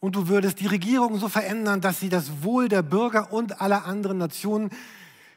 Und 0.00 0.16
du 0.16 0.28
würdest 0.28 0.60
die 0.60 0.66
Regierung 0.66 1.18
so 1.18 1.28
verändern, 1.28 1.80
dass 1.80 2.00
sie 2.00 2.08
das 2.08 2.42
Wohl 2.42 2.68
der 2.68 2.82
Bürger 2.82 3.32
und 3.32 3.60
aller 3.60 3.86
anderen 3.86 4.18
Nationen 4.18 4.70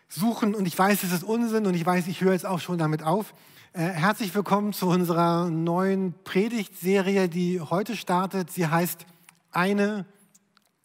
suchen. 0.09 0.53
Und 0.53 0.67
ich 0.67 0.77
weiß, 0.77 1.03
es 1.03 1.11
ist 1.11 1.23
Unsinn 1.23 1.65
und 1.65 1.75
ich 1.75 1.85
weiß, 1.85 2.07
ich 2.07 2.21
höre 2.21 2.33
jetzt 2.33 2.45
auch 2.45 2.59
schon 2.59 2.77
damit 2.77 3.03
auf. 3.03 3.33
Äh, 3.71 3.81
herzlich 3.81 4.33
willkommen 4.33 4.73
zu 4.73 4.87
unserer 4.87 5.47
neuen 5.51 6.15
Predigtserie, 6.23 7.29
die 7.29 7.61
heute 7.61 7.95
startet. 7.95 8.49
Sie 8.49 8.65
heißt 8.65 9.05
Eine 9.51 10.07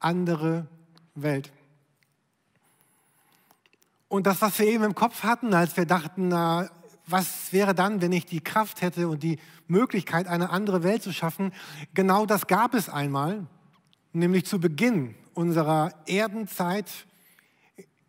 andere 0.01 0.67
Welt. 1.15 1.51
Und 4.09 4.27
das, 4.27 4.43
was 4.43 4.59
wir 4.59 4.67
eben 4.67 4.85
im 4.85 4.95
Kopf 4.95 5.23
hatten, 5.23 5.55
als 5.55 5.79
wir 5.79 5.87
dachten, 5.87 6.29
na, 6.29 6.69
was 7.07 7.55
wäre 7.55 7.75
dann, 7.75 8.03
wenn 8.03 8.13
ich 8.13 8.27
die 8.27 8.43
Kraft 8.43 8.83
hätte 8.83 9.09
und 9.09 9.23
die 9.23 9.39
Möglichkeit, 9.67 10.27
eine 10.27 10.51
andere 10.51 10.83
Welt 10.83 11.03
zu 11.03 11.15
schaffen, 11.15 11.55
genau 11.95 12.27
das 12.27 12.49
gab 12.49 12.75
es 12.75 12.91
einmal, 12.91 13.47
nämlich 14.13 14.45
zu 14.45 14.61
Beginn 14.61 15.15
unserer 15.33 15.95
Erdenzeit 16.07 16.91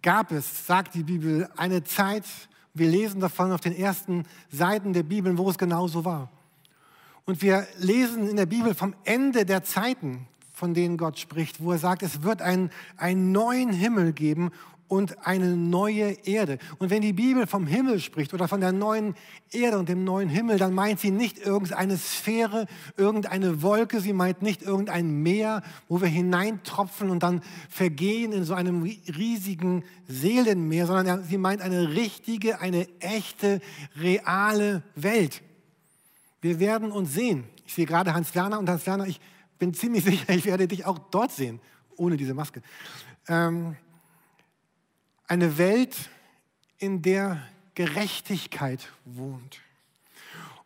gab 0.01 0.33
es, 0.33 0.67
sagt 0.67 0.95
die 0.95 1.03
Bibel, 1.03 1.49
eine 1.55 1.85
Zeit, 1.85 2.25
wir 2.75 2.87
lesen 2.87 3.21
davon 3.21 3.51
auf 3.51 3.61
den 3.61 3.75
ersten 3.75 4.25
Seiten 4.51 4.93
der 4.93 5.03
Bibel, 5.03 5.37
wo 5.37 5.49
es 5.49 5.57
genauso 5.57 6.05
war. 6.05 6.29
Und 7.25 7.41
wir 7.41 7.65
lesen 7.77 8.29
in 8.29 8.35
der 8.35 8.45
Bibel 8.45 8.75
vom 8.75 8.93
Ende 9.03 9.45
der 9.45 9.63
Zeiten, 9.63 10.27
von 10.53 10.73
denen 10.73 10.97
Gott 10.97 11.17
spricht, 11.17 11.61
wo 11.63 11.71
er 11.71 11.79
sagt, 11.79 12.03
es 12.03 12.21
wird 12.21 12.41
einen, 12.41 12.69
einen 12.97 13.31
neuen 13.31 13.71
Himmel 13.71 14.13
geben 14.13 14.51
und 14.87 15.25
eine 15.25 15.55
neue 15.55 16.11
Erde. 16.25 16.59
Und 16.77 16.89
wenn 16.89 17.01
die 17.01 17.13
Bibel 17.13 17.47
vom 17.47 17.65
Himmel 17.65 17.99
spricht 17.99 18.33
oder 18.33 18.47
von 18.47 18.61
der 18.61 18.71
neuen 18.71 19.15
Erde 19.51 19.79
und 19.79 19.89
dem 19.89 20.03
neuen 20.03 20.29
Himmel, 20.29 20.57
dann 20.57 20.73
meint 20.73 20.99
sie 20.99 21.11
nicht 21.11 21.39
irgendeine 21.39 21.97
Sphäre, 21.97 22.67
irgendeine 22.95 23.61
Wolke, 23.61 23.99
sie 23.99 24.13
meint 24.13 24.41
nicht 24.41 24.61
irgendein 24.61 25.23
Meer, 25.23 25.63
wo 25.87 26.01
wir 26.01 26.07
hineintropfen 26.07 27.09
und 27.09 27.23
dann 27.23 27.41
vergehen 27.69 28.31
in 28.31 28.43
so 28.43 28.53
einem 28.53 28.83
riesigen 28.83 29.83
Seelenmeer, 30.07 30.85
sondern 30.85 31.23
sie 31.23 31.37
meint 31.37 31.61
eine 31.61 31.89
richtige, 31.89 32.59
eine 32.59 32.87
echte, 32.99 33.61
reale 33.95 34.83
Welt. 34.95 35.41
Wir 36.41 36.59
werden 36.59 36.91
uns 36.91 37.13
sehen. 37.13 37.45
Ich 37.65 37.73
sehe 37.73 37.87
gerade 37.87 38.13
Hans 38.13 38.35
Werner 38.35 38.59
und 38.59 38.69
Hans 38.69 38.85
Werner, 38.85 39.07
ich 39.07 39.19
bin 39.57 39.73
ziemlich 39.73 40.03
sicher, 40.05 40.29
ich 40.29 40.45
werde 40.45 40.67
dich 40.67 40.85
auch 40.85 40.99
dort 40.99 41.31
sehen, 41.31 41.59
ohne 41.95 42.17
diese 42.17 42.35
Maske. 42.35 42.61
Ähm, 43.27 43.75
eine 45.27 45.57
Welt, 45.57 45.95
in 46.77 47.01
der 47.01 47.41
Gerechtigkeit 47.73 48.89
wohnt. 49.05 49.61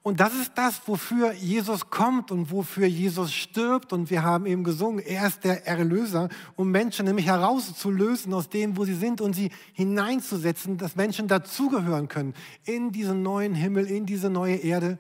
Und 0.02 0.22
das 0.22 0.34
ist 0.34 0.54
das, 0.56 0.82
wofür 0.88 1.34
Jesus 1.34 1.90
kommt 1.90 2.32
und 2.32 2.52
wofür 2.52 2.88
Jesus 2.88 3.34
stirbt. 3.34 3.92
Und 3.92 4.10
wir 4.10 4.24
haben 4.24 4.46
eben 4.46 4.64
gesungen, 4.64 5.00
er 5.06 5.28
ist 5.28 5.44
der 5.44 5.68
Erlöser, 5.68 6.30
um 6.56 6.72
Menschen 6.72 7.06
nämlich 7.06 7.28
herauszulösen 7.28 8.34
aus 8.34 8.50
dem, 8.50 8.78
wo 8.78 8.86
sie 8.86 8.96
sind 8.96 9.20
und 9.20 9.34
sie 9.34 9.52
hineinzusetzen, 9.74 10.78
dass 10.78 10.96
Menschen 10.96 11.28
dazugehören 11.28 12.08
können 12.08 12.34
in 12.64 12.92
diesen 12.92 13.24
neuen 13.24 13.54
Himmel, 13.54 13.88
in 13.88 14.06
diese 14.06 14.30
neue 14.30 14.56
Erde, 14.56 14.98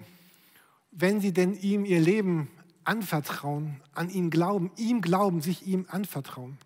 wenn 0.91 1.21
sie 1.21 1.31
denn 1.31 1.53
ihm 1.53 1.85
ihr 1.85 2.01
Leben 2.01 2.49
anvertrauen, 2.83 3.81
an 3.93 4.09
ihn 4.09 4.29
glauben, 4.29 4.71
ihm 4.75 5.01
glauben, 5.01 5.41
sich 5.41 5.65
ihm 5.65 5.85
anvertrauen. 5.89 6.57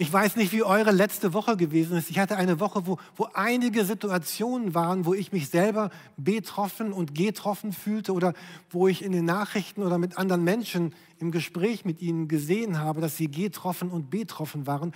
Ich 0.00 0.12
weiß 0.12 0.36
nicht, 0.36 0.52
wie 0.52 0.62
eure 0.62 0.92
letzte 0.92 1.32
Woche 1.32 1.56
gewesen 1.56 1.96
ist. 1.96 2.08
Ich 2.08 2.20
hatte 2.20 2.36
eine 2.36 2.60
Woche, 2.60 2.86
wo, 2.86 2.98
wo 3.16 3.26
einige 3.34 3.84
Situationen 3.84 4.72
waren, 4.72 5.06
wo 5.06 5.12
ich 5.12 5.32
mich 5.32 5.48
selber 5.48 5.90
betroffen 6.16 6.92
und 6.92 7.16
getroffen 7.16 7.72
fühlte 7.72 8.12
oder 8.12 8.32
wo 8.70 8.86
ich 8.86 9.02
in 9.02 9.10
den 9.10 9.24
Nachrichten 9.24 9.82
oder 9.82 9.98
mit 9.98 10.16
anderen 10.16 10.44
Menschen 10.44 10.94
im 11.18 11.32
Gespräch 11.32 11.84
mit 11.84 12.00
ihnen 12.00 12.28
gesehen 12.28 12.78
habe, 12.78 13.00
dass 13.00 13.16
sie 13.16 13.28
getroffen 13.28 13.90
und 13.90 14.08
betroffen 14.08 14.68
waren. 14.68 14.94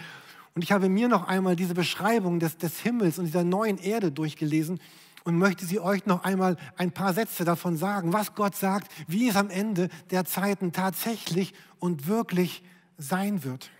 Und 0.54 0.62
ich 0.62 0.70
habe 0.70 0.88
mir 0.88 1.08
noch 1.08 1.26
einmal 1.26 1.56
diese 1.56 1.74
Beschreibung 1.74 2.38
des, 2.38 2.56
des 2.58 2.78
Himmels 2.78 3.18
und 3.18 3.24
dieser 3.24 3.42
neuen 3.42 3.78
Erde 3.78 4.12
durchgelesen 4.12 4.78
und 5.24 5.36
möchte 5.36 5.66
sie 5.66 5.80
euch 5.80 6.06
noch 6.06 6.22
einmal 6.22 6.56
ein 6.76 6.92
paar 6.92 7.12
Sätze 7.12 7.44
davon 7.44 7.76
sagen, 7.76 8.12
was 8.12 8.36
Gott 8.36 8.54
sagt, 8.54 8.92
wie 9.08 9.28
es 9.28 9.34
am 9.34 9.50
Ende 9.50 9.88
der 10.12 10.26
Zeiten 10.26 10.70
tatsächlich 10.70 11.54
und 11.80 12.06
wirklich 12.06 12.62
sein 12.98 13.42
wird. 13.42 13.72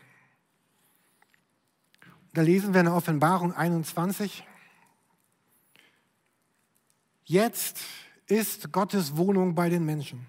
Da 2.34 2.40
lesen 2.40 2.72
wir 2.72 2.80
in 2.80 2.86
der 2.86 2.94
Offenbarung 2.94 3.52
21. 3.54 4.44
Jetzt 7.24 7.80
ist 8.26 8.72
Gottes 8.72 9.16
Wohnung 9.16 9.54
bei 9.54 9.68
den 9.68 9.84
Menschen. 9.84 10.26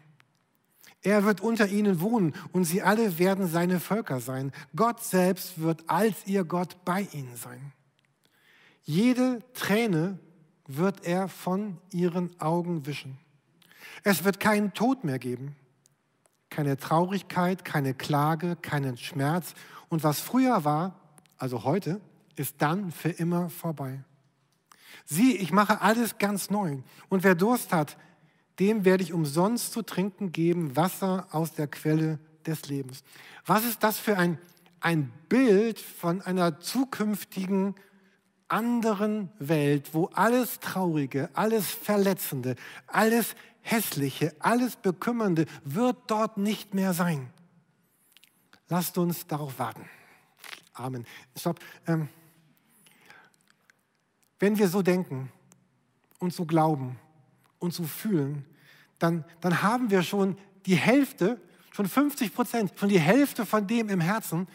Er 1.01 1.23
wird 1.23 1.41
unter 1.41 1.67
ihnen 1.67 2.01
wohnen 2.01 2.33
und 2.51 2.65
sie 2.65 2.81
alle 2.81 3.19
werden 3.19 3.47
seine 3.47 3.79
Völker 3.79 4.19
sein. 4.19 4.51
Gott 4.75 5.03
selbst 5.03 5.61
wird 5.61 5.89
als 5.89 6.25
ihr 6.25 6.43
Gott 6.43 6.83
bei 6.85 7.07
ihnen 7.11 7.35
sein. 7.35 7.73
Jede 8.83 9.41
Träne 9.53 10.19
wird 10.67 11.05
er 11.05 11.29
von 11.29 11.77
ihren 11.91 12.37
Augen 12.39 12.85
wischen. 12.85 13.17
Es 14.03 14.23
wird 14.23 14.39
keinen 14.39 14.73
Tod 14.73 15.03
mehr 15.03 15.19
geben, 15.19 15.55
keine 16.49 16.77
Traurigkeit, 16.77 17.63
keine 17.63 17.93
Klage, 17.93 18.57
keinen 18.57 18.97
Schmerz. 18.97 19.53
Und 19.89 20.03
was 20.03 20.19
früher 20.19 20.65
war, 20.65 21.02
also 21.43 21.65
heute, 21.65 21.99
ist 22.37 22.55
dann 22.59 22.89
für 22.93 23.09
immer 23.09 23.49
vorbei. 23.49 24.01
Sieh, 25.03 25.35
ich 25.35 25.51
mache 25.51 25.81
alles 25.81 26.17
ganz 26.17 26.49
neu. 26.49 26.77
Und 27.09 27.25
wer 27.25 27.35
Durst 27.35 27.73
hat, 27.73 27.97
dem 28.59 28.85
werde 28.85 29.03
ich 29.03 29.11
umsonst 29.11 29.73
zu 29.73 29.81
trinken 29.81 30.31
geben, 30.31 30.77
Wasser 30.77 31.27
aus 31.31 31.51
der 31.51 31.67
Quelle 31.67 32.17
des 32.45 32.69
Lebens. 32.69 33.03
Was 33.45 33.65
ist 33.65 33.83
das 33.83 33.99
für 33.99 34.17
ein, 34.17 34.37
ein 34.79 35.11
Bild 35.27 35.79
von 35.79 36.21
einer 36.21 36.61
zukünftigen 36.61 37.75
anderen 38.47 39.29
Welt, 39.37 39.93
wo 39.93 40.05
alles 40.13 40.61
Traurige, 40.61 41.29
alles 41.33 41.67
Verletzende, 41.67 42.55
alles 42.87 43.35
Hässliche, 43.59 44.33
alles 44.39 44.77
Bekümmernde 44.77 45.45
wird 45.65 45.97
dort 46.07 46.37
nicht 46.37 46.73
mehr 46.73 46.93
sein. 46.93 47.33
Lasst 48.69 48.97
uns 48.97 49.27
darauf 49.27 49.59
warten. 49.59 49.89
Amen. 50.73 51.05
Stopp. 51.37 51.59
Ähm, 51.87 52.09
wenn 54.39 54.57
wir 54.57 54.67
so 54.67 54.81
denken 54.81 55.31
und 56.19 56.33
so 56.33 56.45
glauben 56.45 56.99
und 57.59 57.73
so 57.73 57.83
fühlen, 57.83 58.45
dann, 58.99 59.23
dann 59.41 59.61
haben 59.61 59.89
wir 59.89 60.03
schon 60.03 60.37
die 60.65 60.75
Hälfte, 60.75 61.39
schon 61.71 61.87
50 61.87 62.33
Prozent, 62.33 62.73
schon 62.75 62.89
die 62.89 62.99
Hälfte 62.99 63.45
von 63.45 63.67
dem 63.67 63.89
im 63.89 64.01
Herzen, 64.01 64.47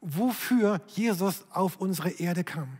wofür 0.00 0.80
Jesus 0.88 1.44
auf 1.50 1.76
unsere 1.76 2.10
Erde 2.10 2.44
kam. 2.44 2.78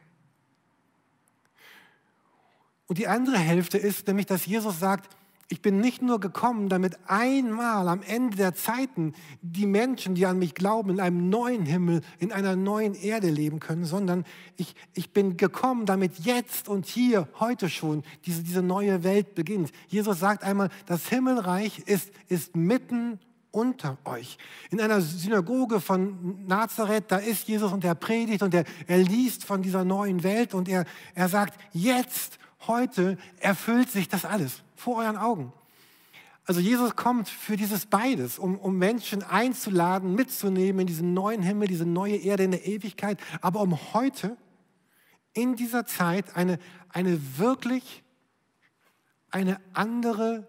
Und 2.86 2.98
die 2.98 3.08
andere 3.08 3.38
Hälfte 3.38 3.78
ist 3.78 4.06
nämlich, 4.06 4.26
dass 4.26 4.46
Jesus 4.46 4.78
sagt, 4.78 5.14
ich 5.54 5.62
bin 5.62 5.80
nicht 5.80 6.02
nur 6.02 6.18
gekommen, 6.18 6.68
damit 6.68 6.98
einmal 7.06 7.86
am 7.86 8.02
Ende 8.02 8.36
der 8.36 8.54
Zeiten 8.56 9.14
die 9.40 9.66
Menschen, 9.66 10.16
die 10.16 10.26
an 10.26 10.40
mich 10.40 10.56
glauben, 10.56 10.90
in 10.90 10.98
einem 10.98 11.30
neuen 11.30 11.64
Himmel, 11.64 12.00
in 12.18 12.32
einer 12.32 12.56
neuen 12.56 12.96
Erde 12.96 13.30
leben 13.30 13.60
können, 13.60 13.84
sondern 13.84 14.24
ich, 14.56 14.74
ich 14.94 15.12
bin 15.12 15.36
gekommen, 15.36 15.86
damit 15.86 16.18
jetzt 16.18 16.68
und 16.68 16.86
hier, 16.86 17.28
heute 17.38 17.68
schon, 17.68 18.02
diese, 18.26 18.42
diese 18.42 18.62
neue 18.62 19.04
Welt 19.04 19.36
beginnt. 19.36 19.70
Jesus 19.86 20.18
sagt 20.18 20.42
einmal, 20.42 20.70
das 20.86 21.08
Himmelreich 21.08 21.84
ist, 21.86 22.10
ist 22.26 22.56
mitten 22.56 23.20
unter 23.52 23.96
euch. 24.04 24.38
In 24.72 24.80
einer 24.80 25.00
Synagoge 25.00 25.78
von 25.80 26.48
Nazareth, 26.48 27.04
da 27.12 27.18
ist 27.18 27.46
Jesus 27.46 27.72
und 27.72 27.84
er 27.84 27.94
predigt 27.94 28.42
und 28.42 28.54
er, 28.54 28.64
er 28.88 28.98
liest 28.98 29.44
von 29.44 29.62
dieser 29.62 29.84
neuen 29.84 30.24
Welt 30.24 30.52
und 30.52 30.68
er, 30.68 30.84
er 31.14 31.28
sagt, 31.28 31.56
jetzt, 31.72 32.40
heute 32.66 33.18
erfüllt 33.38 33.88
sich 33.88 34.08
das 34.08 34.24
alles 34.24 34.63
vor 34.84 34.98
euren 34.98 35.16
Augen. 35.16 35.52
Also 36.46 36.60
Jesus 36.60 36.94
kommt 36.94 37.28
für 37.28 37.56
dieses 37.56 37.86
beides, 37.86 38.38
um, 38.38 38.58
um 38.58 38.76
Menschen 38.76 39.22
einzuladen, 39.22 40.14
mitzunehmen 40.14 40.80
in 40.80 40.86
diesen 40.86 41.14
neuen 41.14 41.42
Himmel, 41.42 41.68
diese 41.68 41.86
neue 41.86 42.16
Erde 42.16 42.44
in 42.44 42.50
der 42.50 42.66
Ewigkeit, 42.66 43.18
aber 43.40 43.62
um 43.62 43.94
heute 43.94 44.36
in 45.32 45.56
dieser 45.56 45.86
Zeit 45.86 46.36
eine, 46.36 46.58
eine 46.90 47.38
wirklich 47.38 48.04
eine 49.30 49.58
andere 49.72 50.46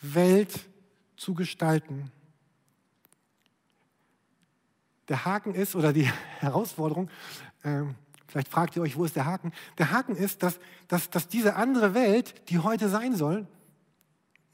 Welt 0.00 0.68
zu 1.16 1.34
gestalten. 1.34 2.10
Der 5.08 5.24
Haken 5.24 5.54
ist, 5.54 5.76
oder 5.76 5.92
die 5.92 6.10
Herausforderung, 6.40 7.08
äh, 7.62 7.82
vielleicht 8.26 8.48
fragt 8.48 8.74
ihr 8.74 8.82
euch, 8.82 8.96
wo 8.96 9.04
ist 9.04 9.14
der 9.14 9.26
Haken? 9.26 9.52
Der 9.78 9.92
Haken 9.92 10.16
ist, 10.16 10.42
dass, 10.42 10.58
dass, 10.88 11.08
dass 11.08 11.28
diese 11.28 11.54
andere 11.54 11.94
Welt, 11.94 12.50
die 12.50 12.58
heute 12.58 12.88
sein 12.88 13.14
soll, 13.14 13.46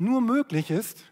nur 0.02 0.20
möglich 0.20 0.70
ist 0.70 1.04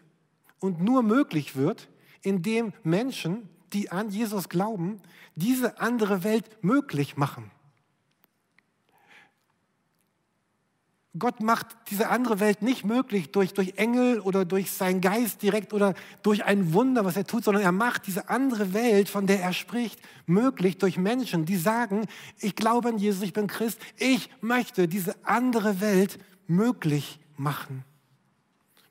und 0.59 0.81
nur 0.81 1.01
möglich 1.01 1.55
wird, 1.55 1.89
indem 2.21 2.73
Menschen, 2.83 3.49
die 3.73 3.91
an 3.91 4.09
Jesus 4.09 4.49
glauben, 4.49 5.01
diese 5.35 5.79
andere 5.79 6.23
Welt 6.23 6.45
möglich 6.61 7.17
machen. 7.17 7.49
Gott 11.19 11.41
macht 11.41 11.67
diese 11.89 12.07
andere 12.07 12.39
Welt 12.39 12.61
nicht 12.61 12.85
möglich 12.85 13.31
durch, 13.31 13.53
durch 13.53 13.73
Engel 13.75 14.21
oder 14.21 14.45
durch 14.45 14.71
seinen 14.71 15.01
Geist 15.01 15.41
direkt 15.41 15.73
oder 15.73 15.93
durch 16.23 16.45
ein 16.45 16.71
Wunder, 16.71 17.03
was 17.03 17.17
er 17.17 17.27
tut, 17.27 17.43
sondern 17.43 17.63
er 17.63 17.73
macht 17.73 18.07
diese 18.07 18.29
andere 18.29 18.73
Welt, 18.73 19.09
von 19.09 19.27
der 19.27 19.41
er 19.41 19.51
spricht, 19.51 19.99
möglich 20.25 20.77
durch 20.77 20.97
Menschen, 20.97 21.45
die 21.45 21.57
sagen, 21.57 22.07
ich 22.39 22.55
glaube 22.55 22.89
an 22.89 22.97
Jesus, 22.97 23.23
ich 23.23 23.33
bin 23.33 23.47
Christ, 23.47 23.77
ich 23.97 24.29
möchte 24.39 24.87
diese 24.87 25.15
andere 25.25 25.81
Welt 25.81 26.17
möglich 26.47 27.19
machen. 27.35 27.83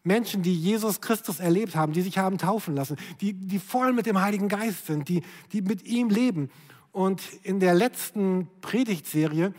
Menschen, 0.02 0.42
die 0.42 0.54
Jesus 0.54 1.00
Christus 1.00 1.40
erlebt 1.40 1.76
haben, 1.76 1.92
die 1.92 2.02
sich 2.02 2.18
haben 2.18 2.38
taufen 2.38 2.74
lassen, 2.74 2.96
die, 3.20 3.34
die 3.34 3.58
voll 3.58 3.92
mit 3.92 4.06
dem 4.06 4.20
Heiligen 4.20 4.48
Geist 4.48 4.86
sind, 4.86 5.08
die, 5.08 5.22
die 5.52 5.62
mit 5.62 5.84
ihm 5.86 6.08
leben. 6.08 6.50
Und 6.92 7.22
in 7.42 7.60
der 7.60 7.74
letzten 7.74 8.48
Predigtserie, 8.60 9.52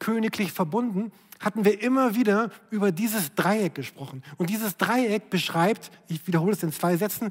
Königlich 0.00 0.52
verbunden, 0.52 1.12
hatten 1.38 1.64
wir 1.64 1.80
immer 1.82 2.14
wieder 2.14 2.50
über 2.70 2.90
dieses 2.90 3.34
Dreieck 3.34 3.74
gesprochen. 3.74 4.22
Und 4.38 4.50
dieses 4.50 4.76
Dreieck 4.76 5.30
beschreibt, 5.30 5.90
ich 6.08 6.26
wiederhole 6.26 6.52
es 6.52 6.62
in 6.62 6.72
zwei 6.72 6.96
Sätzen, 6.96 7.30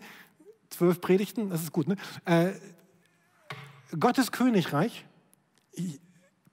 zwölf 0.69 1.01
Predigten, 1.01 1.49
das 1.49 1.61
ist 1.61 1.71
gut, 1.71 1.87
ne? 1.87 1.97
Äh, 2.25 2.53
Gottes 3.99 4.31
Königreich 4.31 5.05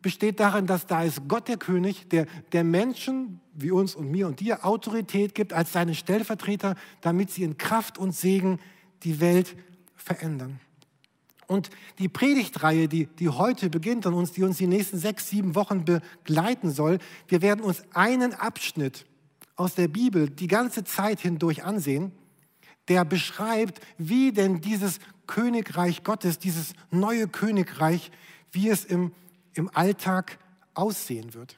besteht 0.03 0.41
darin, 0.41 0.67
dass 0.67 0.87
da 0.87 1.03
ist 1.03 1.29
Gott 1.29 1.49
der 1.49 1.57
König, 1.57 2.09
der, 2.11 2.27
der 2.53 2.65
Menschen 2.65 3.41
wie 3.63 3.71
uns 3.71 3.95
und 3.95 4.11
mir 4.11 4.27
und 4.27 4.41
dir 4.41 4.65
Autorität 4.65 5.35
gibt 5.35 5.53
als 5.53 5.73
seine 5.73 5.95
Stellvertreter, 5.95 6.77
damit 7.01 7.31
sie 7.31 7.43
in 7.43 7.59
Kraft 7.59 7.99
und 7.99 8.15
Segen 8.15 8.59
die 9.03 9.21
Welt 9.21 9.57
verändern. 9.97 10.61
Und 11.47 11.71
die 11.99 12.09
Predigtreihe, 12.09 12.87
die, 12.87 13.07
die 13.07 13.29
heute 13.29 13.71
beginnt 13.71 14.07
und 14.07 14.15
uns, 14.15 14.33
die 14.33 14.45
uns 14.45 14.59
die 14.59 14.69
nächsten 14.69 14.99
sechs, 14.99 15.29
sieben 15.29 15.55
Wochen 15.55 15.85
begleiten 15.85 16.71
soll, 16.71 16.99
wir 17.27 17.43
werden 17.43 17.65
uns 17.65 17.83
einen 17.93 18.35
Abschnitt 18.35 19.07
aus 19.57 19.75
der 19.75 19.89
Bibel 19.89 20.31
die 20.31 20.47
ganze 20.47 20.85
Zeit 20.85 21.21
hindurch 21.21 21.65
ansehen, 21.65 22.13
der 22.89 23.05
beschreibt, 23.05 23.81
wie 23.99 24.33
denn 24.33 24.61
dieses 24.61 25.01
Königreich 25.27 26.05
Gottes, 26.05 26.39
dieses 26.39 26.75
neue 26.91 27.27
Königreich, 27.29 28.11
wie 28.53 28.69
es 28.69 28.85
im 28.85 29.13
im 29.55 29.71
Alltag 29.75 30.39
aussehen 30.75 31.35
wird. 31.35 31.57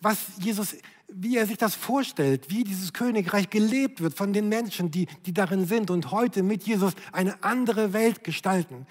Was 0.00 0.18
Jesus, 0.38 0.76
wie 1.14 1.36
er 1.36 1.46
sich 1.46 1.58
das 1.58 1.74
vorstellt, 1.74 2.46
wie 2.48 2.64
dieses 2.64 2.92
Königreich 2.92 3.50
gelebt 3.50 4.00
wird 4.00 4.14
von 4.14 4.32
den 4.32 4.48
Menschen, 4.48 4.90
die, 4.90 5.06
die 5.26 5.34
darin 5.34 5.66
sind 5.66 5.90
und 5.90 6.10
heute 6.10 6.42
mit 6.42 6.64
Jesus 6.64 6.92
eine 7.12 7.42
andere 7.42 7.92
Welt 7.92 8.24
gestalten. 8.24 8.86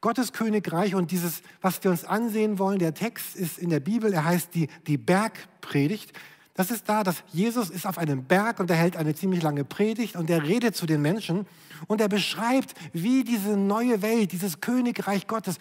Gottes 0.00 0.32
Königreich 0.32 0.94
und 0.94 1.10
dieses, 1.10 1.42
was 1.60 1.82
wir 1.82 1.90
uns 1.90 2.04
ansehen 2.04 2.58
wollen, 2.58 2.78
der 2.78 2.94
Text 2.94 3.34
ist 3.34 3.58
in 3.58 3.70
der 3.70 3.80
Bibel, 3.80 4.12
er 4.12 4.24
heißt 4.24 4.54
die, 4.54 4.68
die 4.86 4.98
Bergpredigt. 4.98 6.12
Das 6.54 6.70
ist 6.70 6.88
da, 6.88 7.02
dass 7.02 7.22
Jesus 7.32 7.70
ist 7.70 7.86
auf 7.86 7.98
einem 7.98 8.24
Berg 8.24 8.60
und 8.60 8.70
er 8.70 8.76
hält 8.76 8.96
eine 8.96 9.14
ziemlich 9.14 9.42
lange 9.42 9.64
Predigt 9.64 10.16
und 10.16 10.30
er 10.30 10.44
redet 10.44 10.76
zu 10.76 10.86
den 10.86 11.02
Menschen 11.02 11.46
und 11.86 12.00
er 12.00 12.08
beschreibt, 12.08 12.74
wie 12.92 13.24
diese 13.24 13.56
neue 13.56 14.00
Welt, 14.02 14.32
dieses 14.32 14.60
Königreich 14.60 15.26
Gottes, 15.26 15.58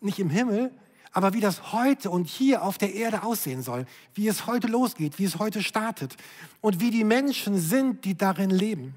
nicht 0.00 0.18
im 0.18 0.28
Himmel, 0.28 0.70
aber 1.14 1.32
wie 1.32 1.40
das 1.40 1.72
heute 1.72 2.10
und 2.10 2.26
hier 2.26 2.62
auf 2.62 2.76
der 2.76 2.92
Erde 2.92 3.22
aussehen 3.22 3.62
soll, 3.62 3.86
wie 4.14 4.26
es 4.26 4.46
heute 4.46 4.66
losgeht, 4.66 5.18
wie 5.18 5.24
es 5.24 5.38
heute 5.38 5.62
startet 5.62 6.16
und 6.60 6.80
wie 6.80 6.90
die 6.90 7.04
Menschen 7.04 7.56
sind, 7.58 8.04
die 8.04 8.16
darin 8.16 8.50
leben. 8.50 8.96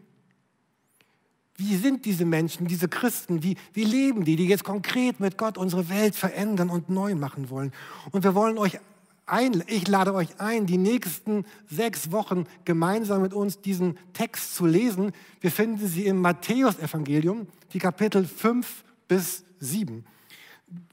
Wie 1.55 1.75
sind 1.75 2.05
diese 2.05 2.25
Menschen, 2.25 2.67
diese 2.67 2.87
Christen, 2.87 3.43
wie, 3.43 3.55
wie 3.73 3.83
leben 3.83 4.25
die, 4.25 4.35
die 4.35 4.47
jetzt 4.47 4.63
konkret 4.63 5.19
mit 5.19 5.37
Gott 5.37 5.59
unsere 5.59 5.89
Welt 5.89 6.15
verändern 6.15 6.69
und 6.69 6.89
neu 6.89 7.13
machen 7.13 7.51
wollen? 7.51 7.71
Und 8.11 8.23
wir 8.23 8.33
wollen 8.33 8.57
euch 8.57 8.79
ein, 9.27 9.63
ich 9.67 9.87
lade 9.87 10.13
euch 10.15 10.39
ein, 10.39 10.65
die 10.65 10.77
nächsten 10.77 11.45
sechs 11.69 12.11
Wochen 12.11 12.45
gemeinsam 12.65 13.21
mit 13.21 13.33
uns 13.33 13.61
diesen 13.61 13.97
Text 14.13 14.55
zu 14.55 14.65
lesen. 14.65 15.11
Wir 15.39 15.51
finden 15.51 15.87
sie 15.87 16.05
im 16.07 16.19
Matthäusevangelium, 16.21 17.47
die 17.73 17.79
Kapitel 17.79 18.25
5 18.25 18.83
bis 19.07 19.43
7 19.59 20.03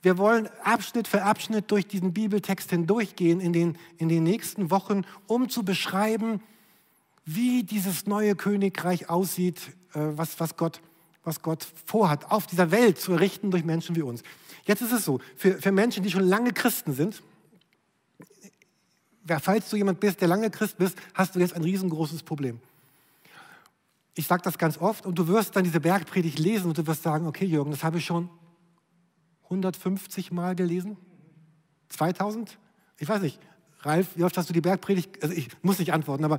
wir 0.03 0.19
wollen 0.19 0.49
Abschnitt 0.63 1.09
für 1.09 1.23
Abschnitt 1.23 1.71
durch 1.71 1.87
diesen 1.87 2.13
Bibeltext 2.13 2.71
hindurchgehen 2.71 3.41
in 3.41 3.53
den, 3.53 3.77
in 3.99 4.09
den 4.09 4.23
nächsten 4.23 4.71
Wochen, 4.71 5.03
um 5.27 5.49
zu 5.49 5.65
beschreiben, 5.65 6.41
wie 7.25 7.65
dieses 7.65 8.07
neue 8.07 8.37
Königreich 8.37 9.09
aussieht, 9.09 9.61
äh, 9.95 10.01
was, 10.01 10.39
was, 10.39 10.57
Gott, 10.57 10.81
was 11.25 11.43
Gott 11.43 11.67
vorhat, 11.87 12.31
auf 12.31 12.47
dieser 12.47 12.71
Welt 12.71 13.01
zu 13.01 13.13
errichten 13.13 13.51
durch 13.51 13.65
Menschen 13.65 13.97
wie 13.97 14.03
uns. 14.03 14.23
Jetzt 14.65 14.83
ist 14.83 14.93
es 14.93 15.05
so, 15.05 15.21
für, 15.37 15.61
für 15.61 15.73
Menschen, 15.73 16.03
die 16.03 16.11
schon 16.11 16.25
lange 16.25 16.53
Christen 16.53 16.93
sind, 16.93 17.23
falls 19.41 19.71
du 19.71 19.77
jemand 19.77 20.01
bist, 20.01 20.21
der 20.21 20.29
lange 20.29 20.51
Christ 20.51 20.79
bist, 20.79 20.97
hast 21.15 21.35
du 21.35 21.41
jetzt 21.41 21.55
ein 21.55 21.63
riesengroßes 21.63 22.23
Problem. 22.23 22.61
Ich 24.15 24.27
sage 24.27 24.43
das 24.43 24.59
ganz 24.59 24.79
oft 24.79 25.07
und 25.07 25.19
du 25.19 25.27
wirst 25.27 25.57
dann 25.57 25.65
diese 25.65 25.81
Bergpredigt 25.81 26.39
lesen 26.39 26.69
und 26.69 26.79
du 26.79 26.87
wirst 26.87 27.03
sagen, 27.03 27.27
okay 27.27 27.47
Jürgen, 27.47 27.73
das 27.73 27.83
habe 27.83 27.99
ich 27.99 28.05
schon 28.05 28.29
150 29.45 30.33
Mal 30.33 30.55
gelesen? 30.55 30.97
2000? 31.89 32.59
Ich 32.99 33.09
weiß 33.09 33.23
nicht. 33.23 33.39
Ralf, 33.81 34.09
wie 34.17 34.25
oft 34.25 34.37
hast 34.37 34.49
du 34.49 34.53
die 34.53 34.61
Bergpredigt? 34.61 35.23
Also 35.23 35.35
ich 35.35 35.49
muss 35.63 35.79
nicht 35.79 35.93
antworten, 35.93 36.25
aber 36.25 36.39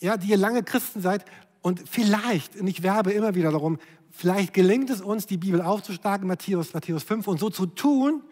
ja, 0.00 0.16
die 0.16 0.28
ihr 0.28 0.36
lange 0.36 0.62
Christen 0.62 1.00
seid 1.00 1.24
und 1.62 1.88
vielleicht, 1.88 2.56
und 2.56 2.66
ich 2.66 2.82
werbe 2.82 3.12
immer 3.12 3.34
wieder 3.34 3.50
darum, 3.50 3.78
vielleicht 4.10 4.52
gelingt 4.52 4.90
es 4.90 5.00
uns, 5.00 5.26
die 5.26 5.38
Bibel 5.38 5.62
aufzuschlagen, 5.62 6.28
Matthäus, 6.28 6.74
Matthäus 6.74 7.04
5, 7.04 7.26
und 7.26 7.40
so 7.40 7.50
zu 7.50 7.66
tun, 7.66 8.22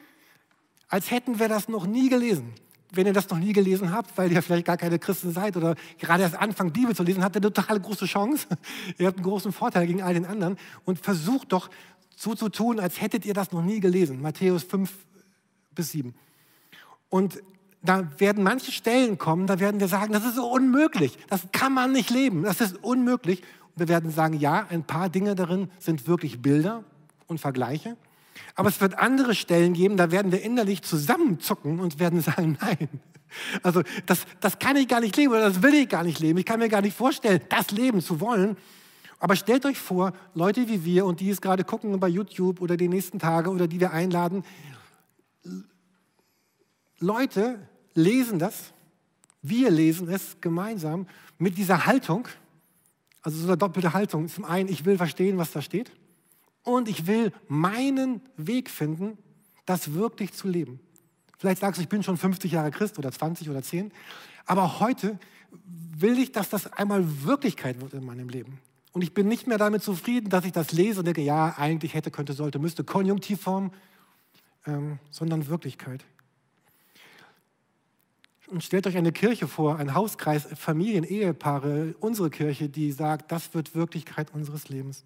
als 0.89 1.11
hätten 1.11 1.39
wir 1.39 1.49
das 1.49 1.69
noch 1.69 1.87
nie 1.87 2.09
gelesen. 2.09 2.53
Wenn 2.95 3.07
ihr 3.07 3.15
das 3.15 3.31
noch 3.31 3.39
nie 3.39 3.55
gelesen 3.55 3.91
habt, 3.91 4.19
weil 4.19 4.31
ihr 4.31 4.43
vielleicht 4.43 4.67
gar 4.67 4.77
keine 4.77 4.99
Christen 4.99 5.33
seid 5.33 5.57
oder 5.57 5.77
gerade 5.99 6.25
erst 6.25 6.37
anfangt, 6.37 6.75
Bibel 6.75 6.95
zu 6.95 7.03
lesen, 7.03 7.25
habt 7.25 7.37
ihr 7.37 7.41
eine 7.41 7.51
total 7.51 7.81
große 7.81 8.05
Chance. 8.05 8.47
ihr 8.99 9.07
habt 9.07 9.17
einen 9.17 9.25
großen 9.25 9.51
Vorteil 9.51 9.87
gegen 9.87 10.03
all 10.03 10.13
den 10.13 10.27
anderen 10.27 10.59
und 10.85 10.99
versucht 10.99 11.53
doch 11.53 11.71
so 12.23 12.35
zu 12.35 12.49
tun, 12.49 12.79
als 12.79 13.01
hättet 13.01 13.27
ihr 13.27 13.35
das 13.35 13.51
noch 13.51 13.63
nie 13.63 13.81
gelesen. 13.81 14.23
Matthäus 14.23 14.63
5 14.63 14.93
bis 15.75 15.91
7. 15.91 16.15
Und 17.09 17.43
da 17.83 18.09
werden 18.19 18.45
manche 18.45 18.71
Stellen 18.71 19.19
kommen, 19.19 19.49
da 19.49 19.59
werden 19.59 19.81
wir 19.81 19.89
sagen, 19.89 20.13
das 20.13 20.25
ist 20.25 20.37
so 20.37 20.49
unmöglich, 20.49 21.19
das 21.29 21.49
kann 21.51 21.75
man 21.75 21.91
nicht 21.91 22.11
leben, 22.11 22.45
das 22.45 22.61
ist 22.61 22.83
unmöglich. 22.83 23.41
Und 23.41 23.81
wir 23.81 23.89
werden 23.89 24.13
sagen, 24.13 24.39
ja, 24.39 24.67
ein 24.71 24.85
paar 24.85 25.09
Dinge 25.09 25.35
darin 25.35 25.69
sind 25.81 26.07
wirklich 26.07 26.41
Bilder 26.41 26.85
und 27.27 27.41
Vergleiche. 27.41 27.97
Aber 28.55 28.69
es 28.69 28.81
wird 28.81 28.99
andere 28.99 29.35
Stellen 29.35 29.73
geben, 29.73 29.97
da 29.97 30.13
werden 30.13 30.31
wir 30.31 30.43
innerlich 30.43 30.83
zusammenzucken 30.83 31.81
und 31.81 31.99
werden 31.99 32.21
sagen, 32.21 32.57
nein. 32.63 32.89
Also 33.65 33.83
das, 34.07 34.27
das 34.41 34.61
kann 34.61 34.77
ich 34.77 34.87
gar 34.87 35.01
nicht 35.01 35.17
leben 35.17 35.33
oder 35.33 35.49
das 35.49 35.63
will 35.63 35.75
ich 35.75 35.89
gar 35.89 36.05
nicht 36.05 36.21
leben. 36.21 36.39
Ich 36.39 36.45
kann 36.45 36.61
mir 36.61 36.69
gar 36.69 36.83
nicht 36.83 36.97
vorstellen, 36.97 37.41
das 37.49 37.73
leben 37.73 38.01
zu 38.01 38.21
wollen. 38.21 38.57
Aber 39.23 39.37
stellt 39.37 39.65
euch 39.67 39.79
vor, 39.79 40.15
Leute 40.35 40.67
wie 40.67 40.85
wir 40.85 41.07
und 41.07 41.21
die 41.21 41.31
es 41.31 41.41
gerade 41.41 41.63
gucken 41.63 42.01
bei 42.01 42.09
YouTube 42.09 42.61
oder 42.61 42.77
die 42.77 42.89
nächsten 42.89 43.21
Tage 43.21 43.51
oder 43.51 43.69
die 43.69 43.79
wir 43.79 43.93
einladen, 43.93 44.43
Leute 46.99 47.61
lesen 47.95 48.41
das, 48.41 48.73
wir 49.41 49.71
lesen 49.71 50.09
es 50.09 50.41
gemeinsam 50.41 51.07
mit 51.39 51.57
dieser 51.57 51.87
Haltung, 51.87 52.27
also 53.23 53.39
so 53.39 53.47
eine 53.47 53.57
doppelte 53.57 53.93
Haltung. 53.93 54.27
Zum 54.27 54.45
einen, 54.45 54.69
ich 54.69 54.85
will 54.85 54.97
verstehen, 54.97 55.39
was 55.39 55.53
da 55.53 55.63
steht 55.63 55.93
und 56.65 56.89
ich 56.89 57.07
will 57.07 57.33
meinen 57.47 58.23
Weg 58.37 58.69
finden, 58.69 59.17
das 59.67 59.95
wirklich 59.95 60.33
zu 60.33 60.49
leben. 60.49 60.81
Vielleicht 61.39 61.61
sagst 61.61 61.79
du, 61.79 61.83
ich 61.85 61.89
bin 61.89 62.03
schon 62.03 62.17
50 62.17 62.51
Jahre 62.51 62.73
Christ 62.73 62.99
oder 62.99 63.13
20 63.13 63.49
oder 63.51 63.63
10, 63.63 63.93
aber 64.47 64.81
heute 64.81 65.17
will 65.97 66.19
ich, 66.19 66.33
dass 66.33 66.49
das 66.49 66.73
einmal 66.73 67.05
Wirklichkeit 67.23 67.81
wird 67.81 67.95
in 67.95 68.05
meinem 68.05 68.29
Leben. 68.29 68.59
Und 68.93 69.03
ich 69.03 69.15
bin 69.15 69.27
nicht 69.27 69.47
mehr 69.47 69.59
damit 69.59 69.83
zufrieden, 69.83 70.29
dass 70.29 70.45
ich 70.45 70.53
das 70.53 70.73
lese 70.73 71.01
und 71.01 71.07
denke, 71.07 71.23
ja, 71.23 71.55
eigentlich 71.57 71.95
hätte, 71.95 72.11
könnte, 72.11 72.35
sollte, 72.35 72.59
müsste, 72.59 72.85
Konjunktivform, 72.85 73.73
ähm, 74.67 74.99
sondern 75.11 75.49
Wirklichkeit. 75.49 76.05
Und 78.49 78.63
stellt 78.63 78.87
euch 78.87 78.99
eine 78.99 79.13
Kirche 79.13 79.49
vor, 79.49 79.79
ein 79.79 79.95
Hauskreis, 79.95 80.47
Familien, 80.57 81.05
Ehepaare, 81.05 81.95
unsere 82.01 82.29
Kirche, 82.29 82.69
die 82.69 82.93
sagt, 82.93 83.33
das 83.33 83.55
wird 83.55 83.75
Wirklichkeit 83.75 84.35
unseres 84.35 84.69
Lebens. 84.69 85.05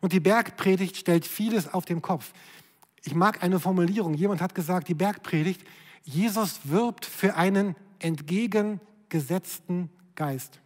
Und 0.00 0.12
die 0.12 0.20
Bergpredigt 0.20 0.96
stellt 0.96 1.26
vieles 1.26 1.72
auf 1.72 1.84
den 1.84 2.02
Kopf. 2.02 2.32
Ich 3.02 3.14
mag 3.14 3.42
eine 3.42 3.58
Formulierung. 3.58 4.14
Jemand 4.14 4.40
hat 4.40 4.54
gesagt, 4.54 4.88
die 4.88 4.94
Bergpredigt, 4.94 5.62
Jesus 6.04 6.60
wirbt 6.64 7.04
für 7.04 7.34
einen 7.34 7.74
entgegengesetzten 7.98 9.90
Geist. 10.14 10.60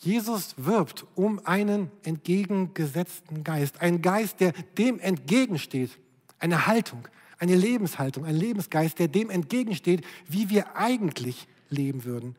Jesus 0.00 0.54
wirbt 0.56 1.06
um 1.16 1.44
einen 1.44 1.90
entgegengesetzten 2.04 3.42
Geist. 3.42 3.80
Ein 3.80 4.00
Geist, 4.00 4.38
der 4.38 4.52
dem 4.52 5.00
entgegensteht. 5.00 5.98
Eine 6.38 6.68
Haltung, 6.68 7.08
eine 7.38 7.56
Lebenshaltung, 7.56 8.24
ein 8.24 8.36
Lebensgeist, 8.36 9.00
der 9.00 9.08
dem 9.08 9.28
entgegensteht, 9.28 10.04
wie 10.28 10.50
wir 10.50 10.76
eigentlich 10.76 11.48
leben 11.68 12.04
würden. 12.04 12.36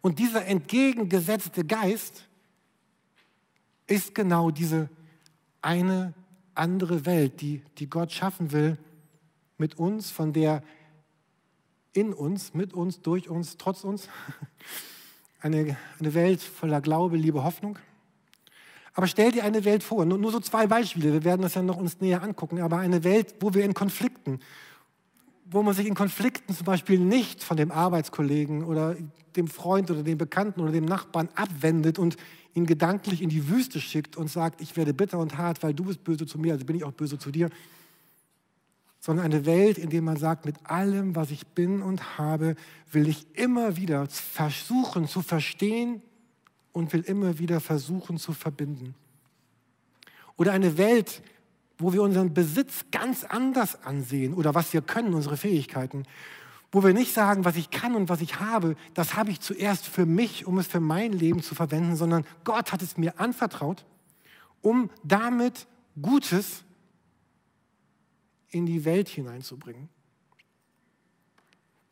Und 0.00 0.18
dieser 0.18 0.46
entgegengesetzte 0.46 1.64
Geist 1.64 2.26
ist 3.86 4.14
genau 4.14 4.50
diese 4.50 4.88
eine 5.60 6.14
andere 6.54 7.04
Welt, 7.04 7.42
die, 7.42 7.62
die 7.76 7.90
Gott 7.90 8.12
schaffen 8.12 8.50
will 8.50 8.78
mit 9.58 9.78
uns, 9.78 10.10
von 10.10 10.32
der 10.32 10.62
in 11.92 12.14
uns, 12.14 12.54
mit 12.54 12.72
uns, 12.72 13.02
durch 13.02 13.28
uns, 13.28 13.58
trotz 13.58 13.84
uns. 13.84 14.08
Eine, 15.44 15.76
eine 16.00 16.14
Welt 16.14 16.40
voller 16.40 16.80
Glaube, 16.80 17.18
Liebe, 17.18 17.44
Hoffnung. 17.44 17.78
Aber 18.94 19.06
stell 19.06 19.30
dir 19.30 19.44
eine 19.44 19.66
Welt 19.66 19.82
vor, 19.82 20.06
nur, 20.06 20.16
nur 20.16 20.32
so 20.32 20.40
zwei 20.40 20.66
Beispiele, 20.66 21.12
wir 21.12 21.22
werden 21.22 21.42
das 21.42 21.54
ja 21.54 21.60
noch 21.60 21.76
uns 21.76 22.00
näher 22.00 22.22
angucken, 22.22 22.62
aber 22.62 22.78
eine 22.78 23.04
Welt, 23.04 23.34
wo 23.40 23.52
wir 23.52 23.62
in 23.62 23.74
Konflikten, 23.74 24.40
wo 25.44 25.62
man 25.62 25.74
sich 25.74 25.86
in 25.86 25.94
Konflikten 25.94 26.54
zum 26.54 26.64
Beispiel 26.64 26.98
nicht 26.98 27.42
von 27.42 27.58
dem 27.58 27.70
Arbeitskollegen 27.70 28.64
oder 28.64 28.96
dem 29.36 29.48
Freund 29.48 29.90
oder 29.90 30.02
dem 30.02 30.16
Bekannten 30.16 30.62
oder 30.62 30.72
dem 30.72 30.86
Nachbarn 30.86 31.28
abwendet 31.34 31.98
und 31.98 32.16
ihn 32.54 32.64
gedanklich 32.64 33.20
in 33.20 33.28
die 33.28 33.50
Wüste 33.50 33.82
schickt 33.82 34.16
und 34.16 34.30
sagt, 34.30 34.62
ich 34.62 34.78
werde 34.78 34.94
bitter 34.94 35.18
und 35.18 35.36
hart, 35.36 35.62
weil 35.62 35.74
du 35.74 35.84
bist 35.84 36.04
böse 36.04 36.24
zu 36.24 36.38
mir, 36.38 36.54
also 36.54 36.64
bin 36.64 36.76
ich 36.76 36.84
auch 36.84 36.92
böse 36.92 37.18
zu 37.18 37.30
dir. 37.30 37.50
Sondern 39.04 39.26
eine 39.26 39.44
Welt, 39.44 39.76
in 39.76 39.90
der 39.90 40.00
man 40.00 40.16
sagt, 40.16 40.46
mit 40.46 40.56
allem, 40.64 41.14
was 41.14 41.30
ich 41.30 41.46
bin 41.48 41.82
und 41.82 42.16
habe, 42.16 42.56
will 42.90 43.06
ich 43.06 43.26
immer 43.34 43.76
wieder 43.76 44.06
versuchen 44.06 45.06
zu 45.06 45.20
verstehen 45.20 46.00
und 46.72 46.90
will 46.94 47.02
immer 47.02 47.38
wieder 47.38 47.60
versuchen 47.60 48.16
zu 48.16 48.32
verbinden. 48.32 48.94
Oder 50.36 50.52
eine 50.52 50.78
Welt, 50.78 51.20
wo 51.76 51.92
wir 51.92 52.02
unseren 52.02 52.32
Besitz 52.32 52.86
ganz 52.90 53.24
anders 53.24 53.84
ansehen 53.84 54.32
oder 54.32 54.54
was 54.54 54.72
wir 54.72 54.80
können, 54.80 55.12
unsere 55.12 55.36
Fähigkeiten 55.36 56.04
wo 56.74 56.82
wir 56.82 56.92
nicht 56.92 57.14
sagen, 57.14 57.44
was 57.44 57.54
ich 57.54 57.70
kann 57.70 57.94
und 57.94 58.08
was 58.08 58.20
ich 58.20 58.40
habe, 58.40 58.74
das 58.94 59.14
habe 59.14 59.30
ich 59.30 59.38
zuerst 59.40 59.86
für 59.86 60.06
mich, 60.06 60.44
um 60.44 60.58
es 60.58 60.66
für 60.66 60.80
mein 60.80 61.12
Leben 61.12 61.40
zu 61.40 61.54
verwenden, 61.54 61.94
sondern 61.94 62.26
Gott 62.42 62.72
hat 62.72 62.82
es 62.82 62.96
mir 62.98 63.20
anvertraut, 63.20 63.84
um 64.60 64.90
damit 65.04 65.68
Gutes 66.02 66.64
in 68.54 68.66
die 68.66 68.84
Welt 68.84 69.08
hineinzubringen. 69.08 69.88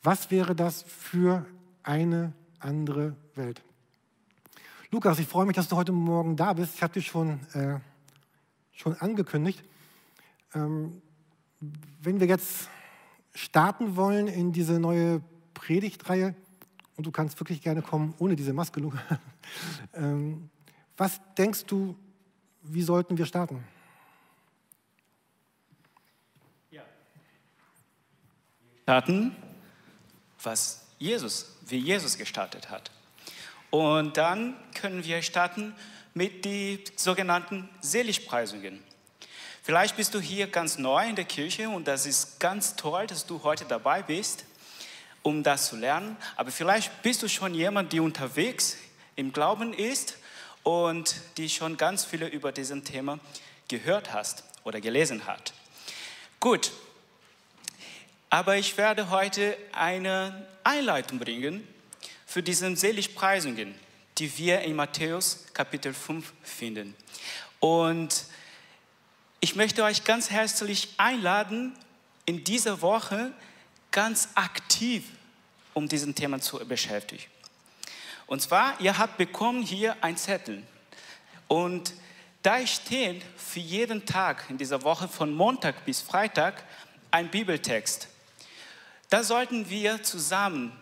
Was 0.02 0.30
wäre 0.30 0.54
das 0.54 0.82
für 0.82 1.44
eine 1.82 2.32
andere 2.60 3.16
Welt? 3.34 3.62
Lukas, 4.90 5.18
ich 5.18 5.26
freue 5.26 5.46
mich, 5.46 5.56
dass 5.56 5.68
du 5.68 5.76
heute 5.76 5.92
Morgen 5.92 6.36
da 6.36 6.52
bist. 6.52 6.76
Ich 6.76 6.82
habe 6.82 6.92
dich 6.92 7.06
schon, 7.06 7.40
äh, 7.54 7.80
schon 8.72 8.94
angekündigt. 8.94 9.64
Ähm, 10.54 11.02
wenn 12.00 12.20
wir 12.20 12.26
jetzt 12.26 12.68
starten 13.34 13.96
wollen 13.96 14.28
in 14.28 14.52
diese 14.52 14.78
neue 14.78 15.20
Predigtreihe, 15.54 16.34
und 16.96 17.06
du 17.06 17.10
kannst 17.10 17.40
wirklich 17.40 17.62
gerne 17.62 17.82
kommen 17.82 18.14
ohne 18.18 18.36
diese 18.36 18.52
Maske, 18.52 18.78
Luca. 18.78 19.00
ähm, 19.94 20.50
was 20.96 21.20
denkst 21.36 21.64
du, 21.64 21.96
wie 22.62 22.82
sollten 22.82 23.18
wir 23.18 23.26
starten? 23.26 23.64
Ja. 26.72 26.82
Starten, 28.84 29.36
was 30.42 30.86
Jesus, 30.98 31.54
wie 31.66 31.76
Jesus 31.76 32.16
gestartet 32.16 32.70
hat. 32.70 32.90
Und 33.70 34.16
dann 34.16 34.56
können 34.74 35.04
wir 35.04 35.22
starten 35.22 35.74
mit 36.14 36.44
den 36.44 36.80
sogenannten 36.96 37.68
Seligpreisungen. 37.80 38.82
Vielleicht 39.62 39.96
bist 39.96 40.14
du 40.14 40.20
hier 40.20 40.46
ganz 40.46 40.78
neu 40.78 41.06
in 41.06 41.14
der 41.14 41.26
Kirche 41.26 41.68
und 41.68 41.86
das 41.86 42.06
ist 42.06 42.40
ganz 42.40 42.74
toll, 42.74 43.06
dass 43.06 43.26
du 43.26 43.42
heute 43.42 43.64
dabei 43.66 44.02
bist, 44.02 44.44
um 45.22 45.42
das 45.42 45.68
zu 45.68 45.76
lernen. 45.76 46.16
Aber 46.36 46.50
vielleicht 46.50 47.02
bist 47.02 47.22
du 47.22 47.28
schon 47.28 47.54
jemand, 47.54 47.92
der 47.92 48.02
unterwegs 48.02 48.78
im 49.14 49.32
Glauben 49.32 49.74
ist 49.74 50.16
und 50.62 51.16
die 51.36 51.48
schon 51.50 51.76
ganz 51.76 52.04
viele 52.04 52.28
über 52.28 52.50
diesen 52.50 52.82
Thema 52.82 53.18
gehört 53.68 54.12
hast 54.12 54.44
oder 54.64 54.80
gelesen 54.80 55.26
hat. 55.26 55.52
Gut, 56.42 56.72
aber 58.28 58.56
ich 58.56 58.76
werde 58.76 59.10
heute 59.10 59.56
eine 59.70 60.44
Einleitung 60.64 61.20
bringen 61.20 61.64
für 62.26 62.42
diese 62.42 62.74
Seligpreisungen, 62.74 63.76
die 64.18 64.38
wir 64.38 64.62
in 64.62 64.74
Matthäus 64.74 65.44
Kapitel 65.54 65.94
5 65.94 66.32
finden. 66.42 66.96
Und 67.60 68.24
ich 69.38 69.54
möchte 69.54 69.84
euch 69.84 70.02
ganz 70.02 70.30
herzlich 70.30 70.88
einladen, 70.96 71.78
in 72.26 72.42
dieser 72.42 72.82
Woche 72.82 73.30
ganz 73.92 74.30
aktiv 74.34 75.04
um 75.74 75.86
diesen 75.86 76.12
Thema 76.12 76.40
zu 76.40 76.58
beschäftigen. 76.66 77.22
Und 78.26 78.42
zwar, 78.42 78.80
ihr 78.80 78.98
habt 78.98 79.16
bekommen 79.16 79.62
hier 79.62 79.96
ein 80.00 80.16
Zettel 80.16 80.64
und 81.46 81.92
da 82.42 82.66
steht 82.66 83.22
für 83.36 83.60
jeden 83.60 84.04
Tag 84.04 84.46
in 84.48 84.58
dieser 84.58 84.82
Woche 84.82 85.08
von 85.08 85.32
Montag 85.32 85.84
bis 85.84 86.00
Freitag 86.00 86.64
ein 87.10 87.30
Bibeltext. 87.30 88.08
Da 89.10 89.22
sollten 89.22 89.68
wir 89.70 90.02
zusammen 90.02 90.72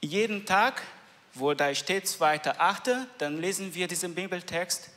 jeden 0.00 0.46
Tag, 0.46 0.82
wo 1.34 1.54
da 1.54 1.74
steht 1.74 2.06
2.8., 2.06 3.06
dann 3.18 3.40
lesen 3.40 3.74
wir 3.74 3.88
diesen 3.88 4.14
Bibeltext 4.14 4.90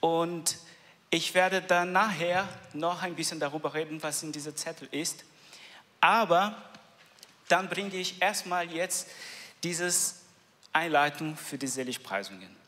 und 0.00 0.58
ich 1.10 1.34
werde 1.34 1.62
dann 1.62 1.92
nachher 1.92 2.48
noch 2.72 3.02
ein 3.02 3.14
bisschen 3.14 3.38
darüber 3.38 3.74
reden, 3.74 4.02
was 4.02 4.22
in 4.22 4.32
dieser 4.32 4.56
Zettel 4.56 4.88
ist. 4.90 5.24
Aber 6.00 6.56
dann 7.48 7.68
bringe 7.68 7.94
ich 7.94 8.20
erstmal 8.20 8.70
jetzt 8.70 9.08
dieses 9.62 10.22
Einleitung 10.72 11.36
für 11.36 11.58
die 11.58 11.66
Seligpreisungen. 11.66 12.61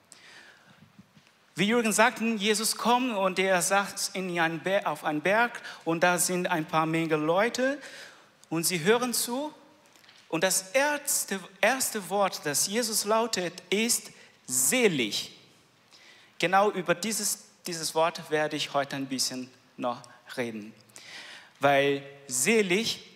Wie 1.56 1.66
Jürgen 1.68 1.92
sagte, 1.92 2.24
Jesus 2.24 2.76
kommt 2.76 3.16
und 3.16 3.38
er 3.38 3.62
sagt 3.62 4.10
in 4.14 4.38
einen 4.40 4.60
Berg, 4.60 4.86
auf 4.86 5.04
einen 5.04 5.20
Berg 5.20 5.62
und 5.84 6.02
da 6.02 6.18
sind 6.18 6.48
ein 6.48 6.64
paar 6.64 6.86
Menge 6.86 7.16
Leute 7.16 7.78
und 8.50 8.64
sie 8.64 8.82
hören 8.82 9.14
zu. 9.14 9.52
Und 10.28 10.42
das 10.42 10.72
erste, 10.72 11.38
erste 11.60 12.08
Wort, 12.10 12.40
das 12.44 12.66
Jesus 12.66 13.04
lautet, 13.04 13.62
ist 13.70 14.10
selig. 14.46 15.38
Genau 16.38 16.72
über 16.72 16.94
dieses 16.94 17.44
dieses 17.66 17.94
Wort 17.94 18.30
werde 18.30 18.56
ich 18.56 18.74
heute 18.74 18.96
ein 18.96 19.06
bisschen 19.06 19.50
noch 19.76 20.02
reden. 20.36 20.74
Weil 21.60 22.02
selig 22.26 23.10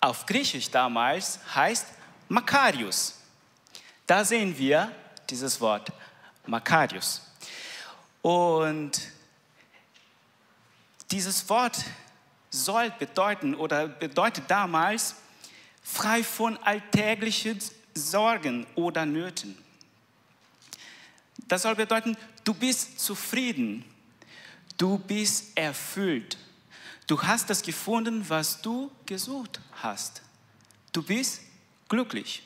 auf 0.00 0.26
Griechisch 0.26 0.70
damals 0.70 1.40
heißt 1.54 1.86
Makarius. 2.28 3.18
Da 4.06 4.24
sehen 4.24 4.56
wir 4.56 4.92
dieses 5.28 5.60
Wort 5.60 5.92
Makarius. 6.46 7.22
Und 8.22 9.00
dieses 11.10 11.48
Wort 11.48 11.84
soll 12.50 12.90
bedeuten 12.98 13.54
oder 13.54 13.88
bedeutet 13.88 14.44
damals 14.48 15.16
frei 15.82 16.22
von 16.22 16.56
alltäglichen 16.58 17.58
Sorgen 17.94 18.66
oder 18.74 19.06
Nöten. 19.06 19.56
Das 21.48 21.62
soll 21.62 21.74
bedeuten, 21.74 22.16
du 22.44 22.54
bist 22.54 23.00
zufrieden, 23.00 23.84
du 24.76 24.98
bist 24.98 25.56
erfüllt, 25.56 26.38
du 27.06 27.20
hast 27.20 27.50
das 27.50 27.62
gefunden, 27.62 28.24
was 28.28 28.62
du 28.62 28.90
gesucht 29.06 29.60
hast. 29.82 30.22
Du 30.92 31.02
bist 31.02 31.40
glücklich. 31.88 32.42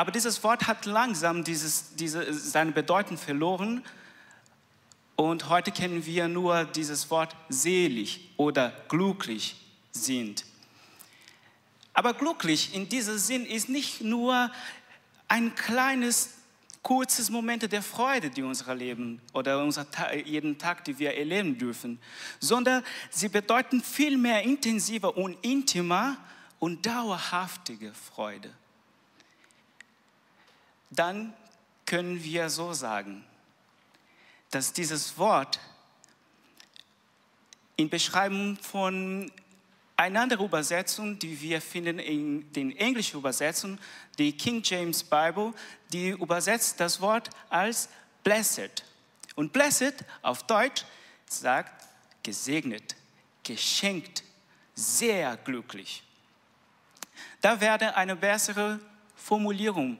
Aber 0.00 0.12
dieses 0.12 0.42
Wort 0.44 0.66
hat 0.66 0.86
langsam 0.86 1.44
dieses, 1.44 1.94
diese, 1.94 2.32
seine 2.32 2.72
Bedeutung 2.72 3.18
verloren 3.18 3.84
und 5.14 5.50
heute 5.50 5.72
kennen 5.72 6.06
wir 6.06 6.26
nur 6.26 6.64
dieses 6.64 7.10
Wort 7.10 7.36
selig 7.50 8.30
oder 8.38 8.72
glücklich 8.88 9.56
sind. 9.90 10.46
Aber 11.92 12.14
glücklich 12.14 12.74
in 12.74 12.88
diesem 12.88 13.18
Sinn 13.18 13.44
ist 13.44 13.68
nicht 13.68 14.00
nur 14.00 14.50
ein 15.28 15.54
kleines, 15.54 16.30
kurzes 16.82 17.28
Moment 17.28 17.70
der 17.70 17.82
Freude, 17.82 18.30
die 18.30 18.42
unser 18.42 18.74
Leben 18.74 19.20
oder 19.34 19.62
unser 19.62 19.86
jeden 20.24 20.56
Tag, 20.56 20.82
die 20.86 20.98
wir 20.98 21.14
erleben 21.14 21.58
dürfen, 21.58 22.00
sondern 22.38 22.82
sie 23.10 23.28
bedeuten 23.28 23.82
viel 23.82 24.16
mehr 24.16 24.44
intensiver 24.44 25.14
und 25.14 25.36
intimer 25.44 26.16
und 26.58 26.86
dauerhaftige 26.86 27.92
Freude. 27.92 28.50
Dann 30.90 31.34
können 31.86 32.22
wir 32.22 32.50
so 32.50 32.72
sagen, 32.72 33.24
dass 34.50 34.72
dieses 34.72 35.16
Wort 35.16 35.60
in 37.76 37.88
Beschreibung 37.88 38.56
von 38.56 39.30
einer 39.96 40.20
anderen 40.22 40.46
Übersetzung, 40.46 41.18
die 41.18 41.40
wir 41.40 41.60
finden 41.60 41.98
in 41.98 42.52
den 42.52 42.76
englischen 42.76 43.18
Übersetzungen, 43.18 43.78
die 44.18 44.32
King 44.32 44.62
James 44.64 45.04
Bible, 45.04 45.52
die 45.92 46.08
übersetzt 46.08 46.80
das 46.80 47.00
Wort 47.00 47.30
als 47.48 47.88
blessed. 48.24 48.84
Und 49.34 49.52
blessed 49.52 50.04
auf 50.22 50.42
Deutsch 50.44 50.84
sagt 51.26 51.86
gesegnet, 52.22 52.96
geschenkt, 53.44 54.24
sehr 54.74 55.36
glücklich. 55.38 56.02
Da 57.40 57.60
wäre 57.60 57.94
eine 57.94 58.16
bessere 58.16 58.80
Formulierung, 59.14 59.98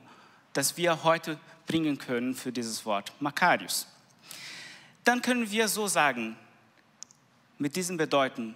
dass 0.52 0.76
wir 0.76 1.04
heute 1.04 1.38
bringen 1.66 1.98
können 1.98 2.34
für 2.34 2.52
dieses 2.52 2.84
Wort 2.84 3.12
Makarius 3.20 3.86
dann 5.04 5.22
können 5.22 5.50
wir 5.50 5.68
so 5.68 5.86
sagen, 5.86 6.36
mit 7.58 7.76
diesem 7.76 7.96
Bedeuten, 7.96 8.54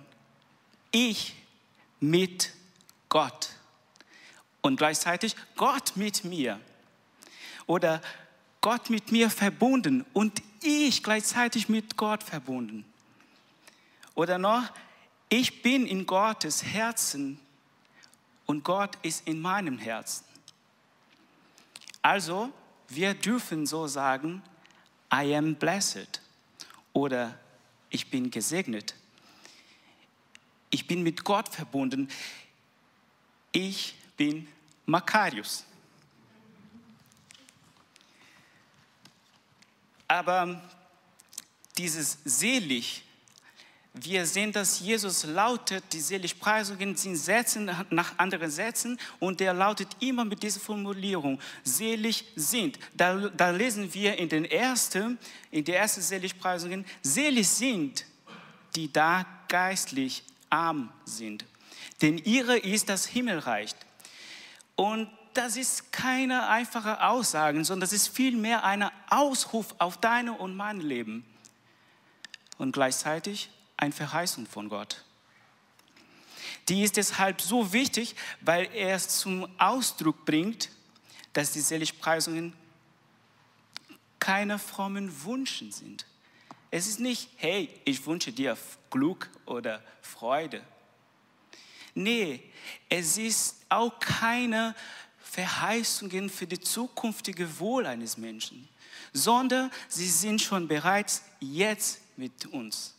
ich 0.90 1.34
mit 2.00 2.52
Gott 3.08 3.50
und 4.60 4.76
gleichzeitig 4.76 5.36
Gott 5.56 5.96
mit 5.96 6.24
mir 6.24 6.60
oder 7.66 8.00
Gott 8.60 8.88
mit 8.88 9.12
mir 9.12 9.30
verbunden 9.30 10.04
und 10.12 10.42
ich 10.62 11.02
gleichzeitig 11.02 11.68
mit 11.68 11.96
Gott 11.96 12.22
verbunden. 12.22 12.84
Oder 14.14 14.38
noch, 14.38 14.62
ich 15.28 15.62
bin 15.62 15.86
in 15.86 16.06
Gottes 16.06 16.62
Herzen 16.62 17.38
und 18.46 18.64
Gott 18.64 18.96
ist 19.02 19.26
in 19.26 19.40
meinem 19.40 19.78
Herzen. 19.78 20.24
Also, 22.04 22.52
wir 22.88 23.14
dürfen 23.14 23.64
so 23.64 23.86
sagen, 23.86 24.42
I 25.10 25.34
am 25.34 25.54
blessed 25.54 26.20
oder 26.92 27.38
ich 27.88 28.10
bin 28.10 28.30
gesegnet. 28.30 28.94
Ich 30.68 30.86
bin 30.86 31.02
mit 31.02 31.24
Gott 31.24 31.48
verbunden. 31.48 32.10
Ich 33.52 33.94
bin 34.18 34.46
Makarius. 34.84 35.64
Aber 40.06 40.60
dieses 41.78 42.18
selig 42.22 43.02
wir 43.96 44.26
sehen, 44.26 44.50
dass 44.50 44.80
Jesus 44.80 45.22
lautet, 45.22 45.84
die 45.92 46.00
Seligpreisungen 46.00 46.96
sind 46.96 47.14
Sätzen 47.14 47.70
nach 47.90 48.18
anderen 48.18 48.50
Sätzen 48.50 48.98
und 49.20 49.38
der 49.38 49.54
lautet 49.54 49.88
immer 50.00 50.24
mit 50.24 50.42
dieser 50.42 50.58
Formulierung, 50.58 51.38
selig 51.62 52.24
sind. 52.34 52.76
Da, 52.92 53.28
da 53.28 53.50
lesen 53.50 53.94
wir 53.94 54.18
in 54.18 54.28
den 54.28 54.46
ersten, 54.46 55.16
in 55.52 55.64
der 55.64 55.78
ersten 55.78 56.02
Seligpreisungen, 56.02 56.84
selig 57.02 57.48
sind, 57.48 58.04
die 58.74 58.92
da 58.92 59.24
geistlich 59.46 60.24
arm 60.50 60.92
sind. 61.04 61.44
Denn 62.02 62.18
ihre 62.18 62.58
ist 62.58 62.88
das 62.88 63.06
Himmelreich. 63.06 63.76
Und 64.74 65.08
das 65.34 65.56
ist 65.56 65.92
keine 65.92 66.48
einfache 66.48 67.00
Aussage, 67.00 67.64
sondern 67.64 67.82
das 67.82 67.92
ist 67.92 68.08
vielmehr 68.08 68.64
ein 68.64 68.90
Ausruf 69.08 69.72
auf 69.78 69.98
deine 69.98 70.32
und 70.32 70.56
mein 70.56 70.80
Leben. 70.80 71.24
Und 72.58 72.72
gleichzeitig 72.72 73.50
eine 73.84 73.92
Verheißung 73.92 74.46
von 74.46 74.68
Gott. 74.68 75.04
Die 76.68 76.82
ist 76.82 76.96
deshalb 76.96 77.40
so 77.40 77.72
wichtig, 77.72 78.16
weil 78.40 78.68
er 78.74 78.96
es 78.96 79.20
zum 79.20 79.48
Ausdruck 79.58 80.24
bringt, 80.24 80.70
dass 81.32 81.52
die 81.52 81.60
Seligpreisungen 81.60 82.54
keine 84.18 84.58
frommen 84.58 85.24
Wünschen 85.24 85.70
sind. 85.70 86.06
Es 86.70 86.86
ist 86.86 87.00
nicht, 87.00 87.28
hey, 87.36 87.68
ich 87.84 88.06
wünsche 88.06 88.32
dir 88.32 88.56
Glück 88.90 89.30
oder 89.44 89.82
Freude. 90.00 90.62
Nee, 91.94 92.42
es 92.88 93.18
ist 93.18 93.56
auch 93.68 93.98
keine 94.00 94.74
Verheißungen 95.22 96.30
für 96.30 96.46
die 96.46 96.60
zukünftige 96.60 97.58
Wohl 97.58 97.86
eines 97.86 98.16
Menschen, 98.16 98.68
sondern 99.12 99.70
sie 99.88 100.08
sind 100.08 100.40
schon 100.40 100.66
bereits 100.66 101.22
jetzt 101.40 102.00
mit 102.16 102.46
uns 102.46 102.93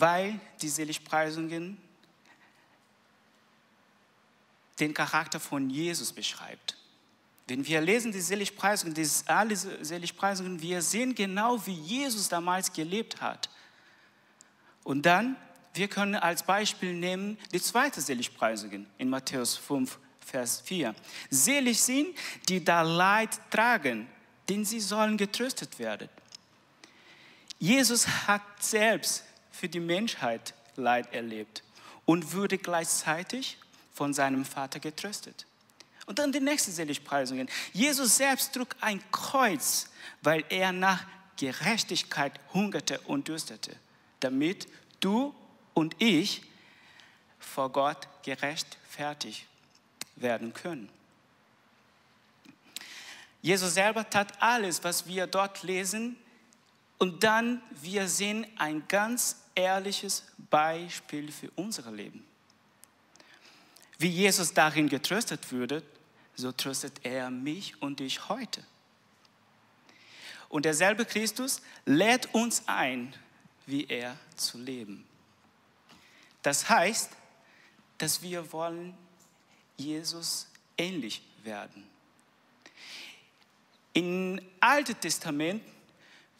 weil 0.00 0.38
die 0.60 0.68
Seligpreisungen 0.68 1.78
den 4.80 4.94
Charakter 4.94 5.38
von 5.38 5.70
Jesus 5.70 6.12
beschreibt. 6.12 6.76
Wenn 7.46 7.66
wir 7.66 7.80
lesen 7.80 8.10
die 8.10 8.20
Seligpreisungen, 8.20 8.94
die 8.94 9.06
alle 9.26 9.54
Seligpreisungen, 9.54 10.60
wir 10.62 10.80
sehen 10.80 11.14
genau, 11.14 11.64
wie 11.66 11.74
Jesus 11.74 12.28
damals 12.28 12.72
gelebt 12.72 13.20
hat. 13.20 13.50
Und 14.82 15.04
dann, 15.04 15.36
wir 15.74 15.88
können 15.88 16.14
als 16.14 16.42
Beispiel 16.42 16.94
nehmen 16.94 17.38
die 17.52 17.60
zweite 17.60 18.00
Seligpreisung 18.00 18.86
in 18.96 19.10
Matthäus 19.10 19.56
5, 19.56 19.98
Vers 20.24 20.62
4. 20.62 20.94
Selig 21.28 21.80
sind, 21.82 22.16
die 22.48 22.64
da 22.64 22.82
Leid 22.82 23.38
tragen, 23.50 24.08
denn 24.48 24.64
sie 24.64 24.80
sollen 24.80 25.16
getröstet 25.16 25.78
werden. 25.78 26.08
Jesus 27.58 28.06
hat 28.26 28.42
selbst 28.60 29.24
für 29.54 29.68
die 29.68 29.80
Menschheit 29.80 30.52
Leid 30.76 31.12
erlebt 31.14 31.62
und 32.04 32.34
wurde 32.34 32.58
gleichzeitig 32.58 33.56
von 33.94 34.12
seinem 34.12 34.44
Vater 34.44 34.80
getröstet. 34.80 35.46
Und 36.06 36.18
dann 36.18 36.32
die 36.32 36.40
nächste 36.40 36.72
Seligpreisungen. 36.72 37.48
Jesus 37.72 38.16
selbst 38.16 38.52
trug 38.52 38.74
ein 38.80 39.00
Kreuz, 39.12 39.90
weil 40.22 40.44
er 40.48 40.72
nach 40.72 41.06
Gerechtigkeit 41.36 42.32
hungerte 42.52 43.00
und 43.02 43.28
dürstete, 43.28 43.76
damit 44.20 44.66
du 45.00 45.34
und 45.72 45.94
ich 46.00 46.42
vor 47.38 47.70
Gott 47.70 48.08
gerechtfertigt 48.24 49.46
werden 50.16 50.52
können. 50.52 50.88
Jesus 53.40 53.74
selber 53.74 54.08
tat 54.10 54.42
alles, 54.42 54.82
was 54.82 55.06
wir 55.06 55.26
dort 55.26 55.62
lesen, 55.62 56.16
und 56.98 57.22
dann 57.22 57.60
wir 57.82 58.08
sehen 58.08 58.46
ein 58.56 58.86
ganz 58.88 59.43
ehrliches 59.54 60.24
Beispiel 60.50 61.30
für 61.30 61.50
unser 61.56 61.90
Leben. 61.90 62.24
Wie 63.98 64.08
Jesus 64.08 64.52
darin 64.52 64.88
getröstet 64.88 65.52
würde, 65.52 65.82
so 66.34 66.52
tröstet 66.52 67.00
er 67.04 67.30
mich 67.30 67.80
und 67.80 68.00
dich 68.00 68.28
heute. 68.28 68.64
Und 70.48 70.64
derselbe 70.64 71.04
Christus 71.04 71.62
lädt 71.84 72.32
uns 72.34 72.62
ein, 72.66 73.14
wie 73.66 73.86
er 73.86 74.16
zu 74.36 74.58
leben. 74.58 75.04
Das 76.42 76.68
heißt, 76.68 77.10
dass 77.98 78.22
wir 78.22 78.52
wollen 78.52 78.96
Jesus 79.76 80.46
ähnlich 80.76 81.22
werden. 81.42 81.88
Im 83.92 84.40
Alten 84.60 85.00
Testament 85.00 85.62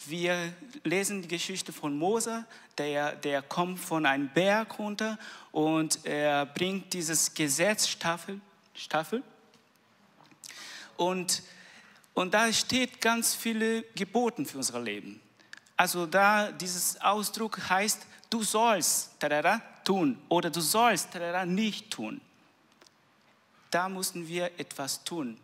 wir 0.08 0.52
lesen 0.82 1.22
die 1.22 1.28
Geschichte 1.28 1.72
von 1.72 1.96
Mose, 1.96 2.44
der, 2.78 3.16
der 3.16 3.42
kommt 3.42 3.78
von 3.78 4.06
einem 4.06 4.28
Berg 4.28 4.78
runter 4.78 5.18
und 5.52 6.04
er 6.04 6.46
bringt 6.46 6.92
dieses 6.92 7.34
Gesetz 7.34 7.88
Staffel, 7.88 8.40
Staffel. 8.74 9.22
Und, 10.96 11.42
und 12.14 12.34
da 12.34 12.52
steht 12.52 13.00
ganz 13.00 13.34
viele 13.34 13.82
Geboten 13.94 14.46
für 14.46 14.58
unser 14.58 14.80
Leben. 14.80 15.20
Also 15.76 16.06
da 16.06 16.52
dieses 16.52 17.00
Ausdruck 17.00 17.68
heißt, 17.68 18.06
du 18.30 18.42
sollst 18.42 19.18
tadada, 19.18 19.60
tun 19.84 20.20
oder 20.28 20.50
du 20.50 20.60
sollst 20.60 21.12
tadada, 21.12 21.44
nicht 21.44 21.90
tun. 21.90 22.20
Da 23.70 23.88
mussten 23.88 24.28
wir 24.28 24.52
etwas 24.58 25.02
tun. 25.02 25.36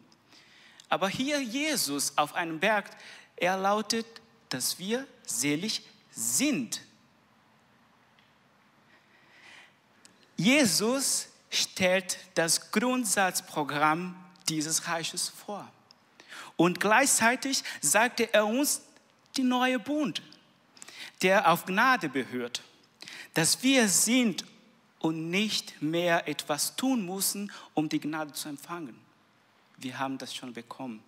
Aber 0.88 1.08
hier 1.08 1.40
Jesus 1.40 2.16
auf 2.16 2.34
einem 2.34 2.60
Berg, 2.60 2.90
er 3.36 3.56
lautet, 3.56 4.06
dass 4.50 4.78
wir 4.78 5.06
selig 5.24 5.82
sind. 6.10 6.82
Jesus 10.36 11.28
stellt 11.50 12.18
das 12.34 12.70
Grundsatzprogramm 12.70 14.16
dieses 14.48 14.86
Reiches 14.86 15.28
vor. 15.28 15.70
Und 16.56 16.80
gleichzeitig 16.80 17.62
sagte 17.80 18.32
er 18.32 18.46
uns 18.46 18.82
die 19.36 19.42
neue 19.42 19.78
Bund, 19.78 20.22
der 21.22 21.50
auf 21.50 21.64
Gnade 21.64 22.08
behört, 22.08 22.62
dass 23.34 23.62
wir 23.62 23.88
sind 23.88 24.44
und 24.98 25.30
nicht 25.30 25.80
mehr 25.80 26.28
etwas 26.28 26.76
tun 26.76 27.06
müssen, 27.06 27.50
um 27.74 27.88
die 27.88 28.00
Gnade 28.00 28.32
zu 28.32 28.48
empfangen. 28.48 28.98
Wir 29.76 29.98
haben 29.98 30.18
das 30.18 30.34
schon 30.34 30.52
bekommen. 30.52 31.02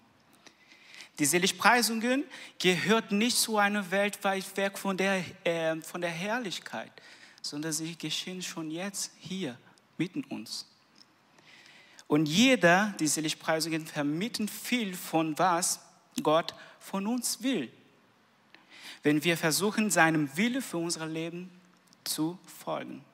Die 1.23 1.27
Seligpreisungen 1.27 2.25
gehört 2.59 3.13
nicht 3.13 3.37
zu 3.37 3.57
einer 3.57 3.89
Welt 3.93 4.25
weit 4.25 4.57
weg 4.57 4.77
von 4.77 4.97
der, 4.97 5.25
äh, 5.45 5.81
von 5.81 6.01
der 6.01 6.11
Herrlichkeit, 6.11 6.91
sondern 7.41 7.73
sie 7.73 7.95
geschehen 7.95 8.43
schon 8.43 8.73
jetzt 8.73 9.13
hier 9.21 9.57
mitten 9.99 10.25
uns. 10.25 10.67
Und 12.09 12.27
jeder, 12.27 12.93
die 12.99 13.07
Seligpreisungen 13.07 13.87
vermitteln 13.87 14.49
viel 14.49 14.97
von 14.97 15.39
was 15.39 15.79
Gott 16.25 16.57
von 16.81 17.07
uns 17.07 17.41
will. 17.41 17.71
Wenn 19.05 19.23
wir 19.23 19.37
versuchen, 19.37 19.93
seinem 19.93 20.37
Wille 20.37 20.61
für 20.61 20.79
unser 20.79 21.07
Leben 21.07 21.53
zu 22.03 22.37
folgen. 22.47 23.05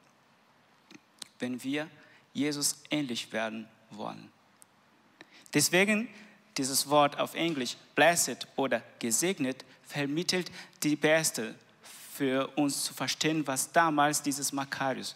Wenn 1.40 1.62
wir 1.62 1.90
Jesus 2.32 2.80
ähnlich 2.90 3.34
werden 3.34 3.68
wollen. 3.90 4.32
Deswegen 5.52 6.08
dieses 6.58 6.90
Wort 6.90 7.18
auf 7.18 7.34
Englisch, 7.34 7.76
blessed 7.94 8.46
oder 8.56 8.82
gesegnet, 8.98 9.64
vermittelt 9.86 10.50
die 10.82 10.96
Beste 10.96 11.54
für 12.14 12.48
uns 12.56 12.84
zu 12.84 12.92
verstehen, 12.92 13.46
was 13.46 13.72
damals 13.72 14.22
dieses 14.22 14.52
Makarius 14.52 15.14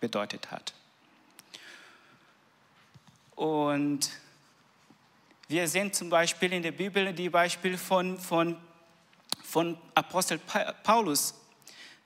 bedeutet 0.00 0.50
hat. 0.50 0.74
Und 3.34 4.10
wir 5.48 5.66
sehen 5.66 5.92
zum 5.92 6.10
Beispiel 6.10 6.52
in 6.52 6.62
der 6.62 6.72
Bibel 6.72 7.12
die 7.12 7.28
Beispiele 7.28 7.78
von, 7.78 8.18
von, 8.18 8.56
von 9.42 9.76
Apostel 9.94 10.38
Paulus 10.82 11.34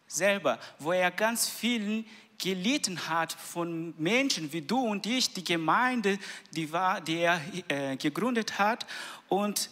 selber, 0.07 0.59
wo 0.78 0.93
er 0.93 1.11
ganz 1.11 1.49
vielen 1.49 2.07
gelitten 2.39 3.09
hat 3.09 3.32
von 3.32 3.95
Menschen 3.99 4.53
wie 4.53 4.62
du 4.62 4.78
und 4.78 5.07
ich, 5.07 5.32
die 5.32 5.45
Gemeinde, 5.45 6.18
die, 6.53 6.70
war, 6.72 7.01
die 7.01 7.18
er 7.18 7.41
äh, 7.68 7.97
gegründet 7.97 8.59
hat 8.59 8.87
und 9.28 9.70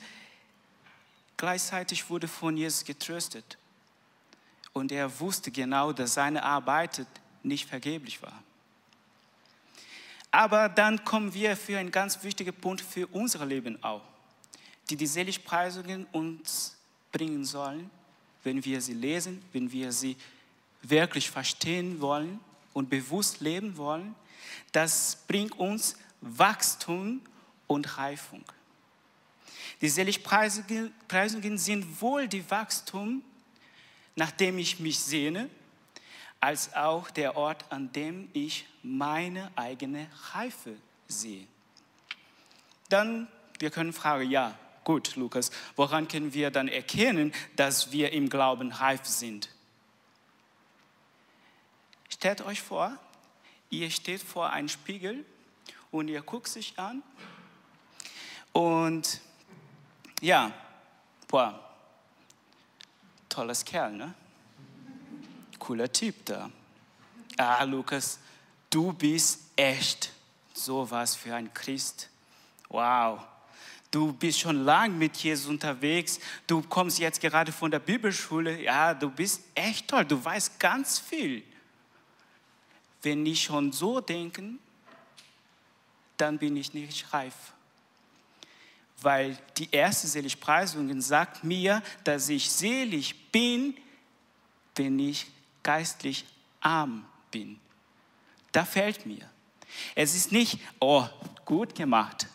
gleichzeitig 1.36 2.08
wurde 2.08 2.28
von 2.28 2.56
Jesus 2.56 2.84
getröstet. 2.84 3.58
Und 4.72 4.90
er 4.90 5.20
wusste 5.20 5.50
genau, 5.50 5.92
dass 5.92 6.14
seine 6.14 6.42
Arbeit 6.42 7.06
nicht 7.42 7.68
vergeblich 7.68 8.20
war. 8.22 8.42
Aber 10.30 10.68
dann 10.68 11.04
kommen 11.04 11.32
wir 11.32 11.56
für 11.56 11.78
einen 11.78 11.92
ganz 11.92 12.22
wichtigen 12.24 12.52
Punkt 12.52 12.80
für 12.80 13.06
unser 13.08 13.46
Leben 13.46 13.80
auch, 13.84 14.02
die 14.90 14.96
die 14.96 15.06
Seligpreisungen 15.06 16.06
uns 16.10 16.76
bringen 17.12 17.44
sollen, 17.44 17.88
wenn 18.42 18.64
wir 18.64 18.80
sie 18.80 18.94
lesen, 18.94 19.44
wenn 19.52 19.70
wir 19.70 19.92
sie 19.92 20.16
wirklich 20.82 21.30
verstehen 21.30 22.00
wollen 22.00 22.40
und 22.74 22.90
bewusst 22.90 23.40
leben 23.40 23.78
wollen, 23.78 24.14
das 24.72 25.24
bringt 25.26 25.58
uns 25.58 25.96
Wachstum 26.20 27.22
und 27.66 27.96
Reifung. 27.96 28.44
Die 29.80 29.88
Seligpreisungen 29.88 31.58
sind 31.58 32.00
wohl 32.00 32.28
die 32.28 32.48
Wachstum, 32.50 33.22
nach 34.16 34.30
dem 34.30 34.58
ich 34.58 34.80
mich 34.80 34.98
sehne, 34.98 35.48
als 36.40 36.74
auch 36.74 37.10
der 37.10 37.36
Ort, 37.36 37.64
an 37.70 37.90
dem 37.92 38.28
ich 38.32 38.66
meine 38.82 39.50
eigene 39.56 40.06
Reife 40.32 40.76
sehe. 41.08 41.46
Dann, 42.90 43.28
wir 43.58 43.70
können 43.70 43.92
fragen, 43.92 44.30
ja, 44.30 44.58
gut, 44.84 45.16
Lukas, 45.16 45.50
woran 45.74 46.06
können 46.06 46.34
wir 46.34 46.50
dann 46.50 46.68
erkennen, 46.68 47.32
dass 47.56 47.92
wir 47.92 48.12
im 48.12 48.28
Glauben 48.28 48.72
reif 48.72 49.06
sind? 49.06 49.48
Stellt 52.14 52.42
euch 52.42 52.62
vor, 52.62 52.96
ihr 53.70 53.90
steht 53.90 54.22
vor 54.22 54.50
einem 54.50 54.68
Spiegel 54.68 55.24
und 55.90 56.06
ihr 56.06 56.22
guckt 56.22 56.46
sich 56.46 56.78
an 56.78 57.02
und 58.52 59.20
ja, 60.20 60.52
boah, 61.26 61.58
tolles 63.28 63.64
Kerl, 63.64 63.92
ne? 63.92 64.14
Cooler 65.58 65.92
Typ 65.92 66.24
da. 66.24 66.48
Ah, 67.36 67.64
Lukas, 67.64 68.20
du 68.70 68.92
bist 68.92 69.40
echt 69.56 70.12
sowas 70.52 71.16
für 71.16 71.34
ein 71.34 71.52
Christ. 71.52 72.08
Wow. 72.68 73.24
Du 73.90 74.12
bist 74.12 74.38
schon 74.38 74.64
lange 74.64 74.94
mit 74.94 75.16
Jesus 75.16 75.48
unterwegs. 75.48 76.20
Du 76.46 76.62
kommst 76.62 77.00
jetzt 77.00 77.20
gerade 77.20 77.50
von 77.50 77.72
der 77.72 77.80
Bibelschule. 77.80 78.62
Ja, 78.62 78.94
du 78.94 79.10
bist 79.10 79.42
echt 79.56 79.88
toll. 79.88 80.04
Du 80.04 80.24
weißt 80.24 80.60
ganz 80.60 81.00
viel. 81.00 81.42
Wenn 83.04 83.24
ich 83.26 83.44
schon 83.44 83.70
so 83.70 84.00
denken, 84.00 84.58
dann 86.16 86.38
bin 86.38 86.56
ich 86.56 86.72
nicht 86.74 87.12
reif. 87.12 87.34
Weil 89.02 89.38
die 89.58 89.68
erste 89.70 90.06
Seligpreisung 90.06 91.00
sagt 91.00 91.44
mir, 91.44 91.82
dass 92.02 92.28
ich 92.28 92.50
selig 92.50 93.30
bin, 93.30 93.76
wenn 94.74 94.98
ich 94.98 95.26
geistlich 95.62 96.24
arm 96.60 97.04
bin. 97.30 97.60
Da 98.52 98.64
fällt 98.64 99.04
mir. 99.04 99.28
Es 99.94 100.14
ist 100.14 100.32
nicht, 100.32 100.58
oh, 100.80 101.06
gut 101.44 101.74
gemacht, 101.74 102.26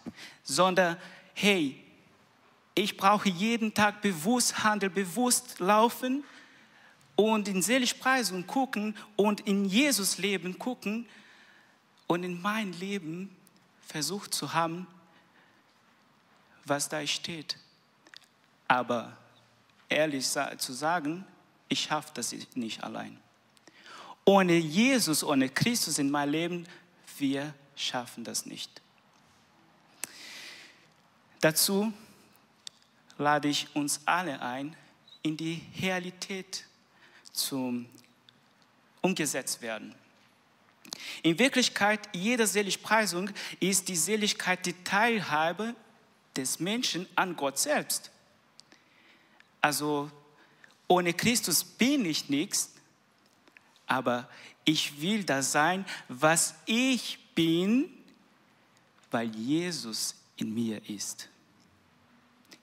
sondern, 0.43 0.97
hey, 1.33 1.83
ich 2.75 2.95
brauche 2.95 3.29
jeden 3.29 3.73
Tag 3.73 4.01
bewusst 4.01 4.63
handeln, 4.63 4.93
bewusst 4.93 5.59
laufen 5.59 6.23
und 7.19 7.49
in 7.49 7.61
Seligpreisung 7.61 8.47
gucken 8.47 8.95
und 9.17 9.41
in 9.41 9.65
Jesus 9.65 10.19
Leben 10.19 10.57
gucken 10.57 11.05
und 12.07 12.23
in 12.23 12.41
mein 12.41 12.71
Leben 12.71 13.35
versucht 13.85 14.33
zu 14.33 14.53
haben, 14.53 14.87
was 16.63 16.87
da 16.87 17.05
steht. 17.05 17.57
Aber 18.69 19.17
ehrlich 19.89 20.29
zu 20.29 20.71
sagen, 20.71 21.25
ich 21.67 21.81
schaffe 21.81 22.11
das 22.13 22.33
nicht 22.55 22.85
allein. 22.85 23.19
Ohne 24.23 24.55
Jesus, 24.55 25.21
ohne 25.21 25.49
Christus 25.49 25.99
in 25.99 26.09
meinem 26.09 26.31
Leben, 26.31 26.67
wir 27.17 27.53
schaffen 27.75 28.23
das 28.23 28.45
nicht. 28.45 28.81
Dazu 31.41 31.91
lade 33.17 33.49
ich 33.49 33.75
uns 33.75 33.99
alle 34.05 34.41
ein, 34.41 34.73
in 35.21 35.35
die 35.35 35.61
Realität 35.81 36.63
zum, 37.39 37.85
umgesetzt 39.01 39.61
werden. 39.61 39.95
In 41.23 41.37
Wirklichkeit, 41.39 41.99
jede 42.13 42.47
Seligpreisung 42.47 43.29
ist 43.59 43.87
die 43.87 43.95
Seligkeit, 43.95 44.65
die 44.65 44.83
Teilhabe 44.83 45.75
des 46.35 46.59
Menschen 46.59 47.07
an 47.15 47.35
Gott 47.35 47.59
selbst. 47.59 48.11
Also 49.61 50.09
ohne 50.87 51.13
Christus 51.13 51.63
bin 51.63 52.05
ich 52.05 52.29
nichts, 52.29 52.73
aber 53.85 54.29
ich 54.65 55.01
will 55.01 55.23
das 55.23 55.51
sein, 55.51 55.85
was 56.07 56.55
ich 56.65 57.19
bin, 57.35 57.89
weil 59.11 59.33
Jesus 59.35 60.15
in 60.37 60.53
mir 60.53 60.87
ist. 60.89 61.29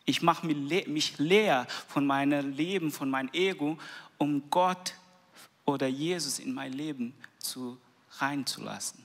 Ich 0.05 0.23
mache 0.23 0.47
mich 0.47 1.19
leer 1.19 1.67
von 1.89 2.07
meinem 2.07 2.53
Leben, 2.53 2.93
von 2.93 3.11
meinem 3.11 3.29
Ego 3.33 3.77
um 4.19 4.49
Gott 4.51 4.95
oder 5.65 5.87
Jesus 5.87 6.39
in 6.39 6.53
mein 6.53 6.73
Leben 6.73 7.15
zu 7.39 7.79
reinzulassen. 8.19 9.05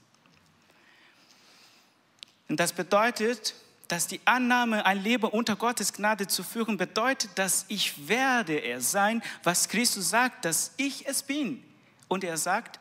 Und 2.47 2.59
das 2.59 2.73
bedeutet, 2.73 3.55
dass 3.87 4.07
die 4.07 4.21
Annahme, 4.23 4.85
ein 4.85 5.03
Leben 5.03 5.25
unter 5.25 5.55
Gottes 5.55 5.91
Gnade 5.91 6.27
zu 6.27 6.43
führen, 6.43 6.77
bedeutet, 6.77 7.31
dass 7.35 7.65
ich 7.67 8.07
werde 8.07 8.53
er 8.53 8.79
sein, 8.79 9.21
was 9.43 9.67
Christus 9.67 10.09
sagt, 10.09 10.45
dass 10.45 10.71
ich 10.77 11.05
es 11.07 11.23
bin. 11.23 11.61
Und 12.07 12.23
er 12.23 12.37
sagt, 12.37 12.79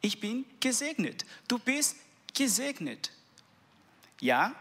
ich 0.00 0.20
bin 0.20 0.46
gesegnet. 0.60 1.26
Du 1.46 1.58
bist 1.58 1.96
gesegnet. 2.34 3.10
Ja, 4.20 4.54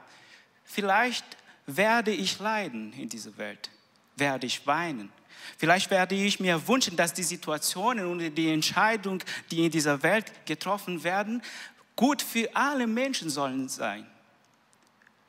vielleicht 0.64 1.26
werde 1.66 2.12
ich 2.12 2.40
leiden 2.40 2.94
in 2.94 3.10
dieser 3.10 3.38
Welt, 3.38 3.70
werde 4.16 4.48
ich 4.48 4.66
weinen. 4.68 5.12
Vielleicht 5.58 5.90
werde 5.92 6.16
ich 6.16 6.40
mir 6.40 6.68
wünschen, 6.68 6.96
dass 6.96 7.14
die 7.14 7.24
Situationen 7.24 8.06
und 8.06 8.36
die 8.36 8.52
Entscheidungen, 8.52 9.24
die 9.52 9.66
in 9.66 9.72
dieser 9.72 10.02
Welt 10.04 10.26
getroffen 10.46 11.04
werden, 11.04 11.42
gut 11.96 12.22
für 12.22 12.50
alle 12.56 12.88
Menschen 12.88 13.30
sollen 13.30 13.70
sein. 13.70 14.06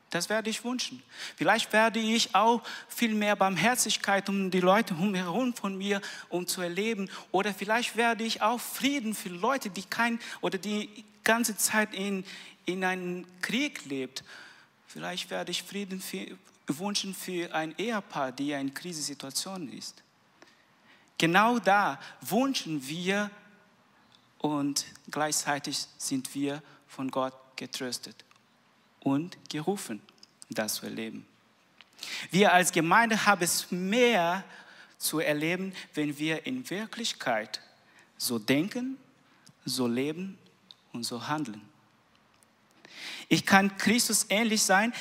Das 0.09 0.29
werde 0.29 0.49
ich 0.49 0.63
wünschen. 0.63 1.03
Vielleicht 1.35 1.73
werde 1.73 1.99
ich 1.99 2.33
auch 2.33 2.61
viel 2.87 3.13
mehr 3.13 3.35
Barmherzigkeit 3.35 4.29
um 4.29 4.49
die 4.49 4.61
Leute 4.61 4.97
herum 4.97 5.53
von 5.53 5.77
mir 5.77 6.01
um 6.29 6.47
zu 6.47 6.61
erleben. 6.61 7.09
Oder 7.31 7.53
vielleicht 7.53 7.97
werde 7.97 8.23
ich 8.23 8.41
auch 8.41 8.59
Frieden 8.59 9.13
für 9.13 9.29
Leute, 9.29 9.69
die 9.69 9.83
kein 9.83 10.19
oder 10.39 10.57
die 10.57 10.89
ganze 11.25 11.57
Zeit 11.57 11.93
in, 11.93 12.23
in 12.65 12.85
einem 12.85 13.25
Krieg 13.41 13.85
lebt. 13.85 14.23
Vielleicht 14.87 15.29
werde 15.29 15.51
ich 15.51 15.63
Frieden 15.63 15.99
für, 15.99 16.25
wünschen 16.67 17.13
für 17.13 17.53
ein 17.53 17.75
Ehepaar, 17.77 18.31
die 18.31 18.51
in 18.51 18.73
Krisensituation 18.73 19.71
ist. 19.71 20.01
Genau 21.17 21.59
da 21.59 21.99
wünschen 22.21 22.87
wir 22.87 23.31
und 24.37 24.85
gleichzeitig 25.09 25.85
sind 25.97 26.33
wir 26.35 26.61
von 26.87 27.09
Gott 27.09 27.33
getröstet 27.55 28.23
und 28.99 29.37
gerufen, 29.49 30.01
das 30.49 30.75
zu 30.75 30.85
erleben. 30.85 31.25
Wir 32.29 32.53
als 32.53 32.71
Gemeinde 32.71 33.25
haben 33.25 33.41
es 33.41 33.71
mehr 33.71 34.43
zu 34.97 35.19
erleben, 35.19 35.73
wenn 35.93 36.17
wir 36.17 36.45
in 36.45 36.69
Wirklichkeit 36.69 37.61
so 38.17 38.39
denken, 38.39 38.97
so 39.65 39.87
leben 39.87 40.37
und 40.93 41.03
so 41.03 41.27
handeln. 41.27 41.61
Ich 43.29 43.45
kann 43.45 43.77
Christus 43.77 44.25
ähnlich 44.29 44.63
sein 44.63 44.93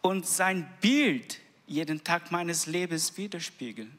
und 0.00 0.26
sein 0.26 0.68
Bild 0.80 1.40
jeden 1.66 2.04
Tag 2.04 2.30
meines 2.30 2.66
Lebens 2.66 3.16
widerspiegeln. 3.16 3.98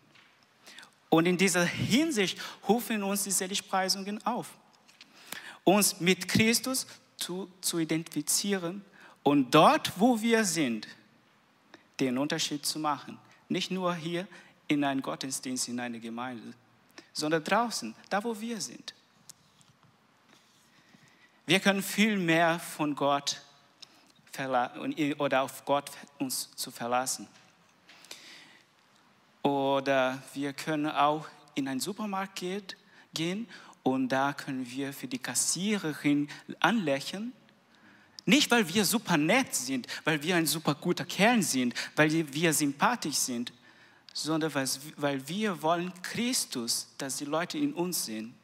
Und 1.09 1.25
in 1.25 1.37
dieser 1.37 1.63
Hinsicht 1.63 2.39
rufen 2.67 3.03
uns 3.03 3.23
die 3.23 3.31
Seligpreisungen 3.31 4.25
auf, 4.25 4.49
uns 5.63 5.99
mit 5.99 6.27
Christus 6.27 6.85
zu, 7.17 7.49
zu 7.61 7.79
identifizieren 7.79 8.83
und 9.23 9.51
dort, 9.51 9.99
wo 9.99 10.21
wir 10.21 10.43
sind, 10.43 10.87
den 11.99 12.17
Unterschied 12.17 12.65
zu 12.65 12.79
machen. 12.79 13.17
Nicht 13.49 13.71
nur 13.71 13.95
hier 13.95 14.27
in 14.67 14.83
einem 14.83 15.01
Gottesdienst, 15.01 15.67
in 15.69 15.79
einer 15.79 15.99
Gemeinde, 15.99 16.53
sondern 17.13 17.43
draußen, 17.43 17.95
da 18.09 18.23
wo 18.23 18.39
wir 18.39 18.59
sind. 18.61 18.93
Wir 21.45 21.59
können 21.61 21.81
viel 21.81 22.17
mehr 22.17 22.59
von 22.59 22.93
Gott 22.93 23.41
oder 25.17 25.41
auf 25.41 25.65
Gott 25.65 25.89
uns 26.19 26.51
zu 26.55 26.69
verlassen. 26.69 27.27
Oder 29.47 30.21
wir 30.33 30.51
können 30.53 30.87
auch 30.87 31.25
in 31.55 31.67
einen 31.67 31.79
Supermarkt 31.79 32.43
gehen 33.13 33.47
und 33.83 34.09
da 34.09 34.33
können 34.33 34.69
wir 34.69 34.91
für 34.91 35.07
die 35.07 35.19
Kassiererin 35.19 36.27
anlächeln 36.59 37.31
nicht, 38.25 38.51
weil 38.51 38.67
wir 38.73 38.83
super 38.83 39.15
nett 39.15 39.55
sind, 39.55 39.87
weil 40.03 40.21
wir 40.21 40.35
ein 40.35 40.45
super 40.45 40.75
guter 40.75 41.05
Kerl 41.05 41.41
sind, 41.41 41.73
weil 41.95 42.11
wir 42.11 42.51
sympathisch 42.51 43.15
sind, 43.15 43.53
sondern 44.13 44.53
weil 44.97 45.27
wir 45.29 45.61
wollen 45.61 45.93
Christus, 46.01 46.89
dass 46.97 47.15
die 47.15 47.23
Leute 47.23 47.57
in 47.57 47.73
uns 47.73 48.03
sehen. 48.03 48.35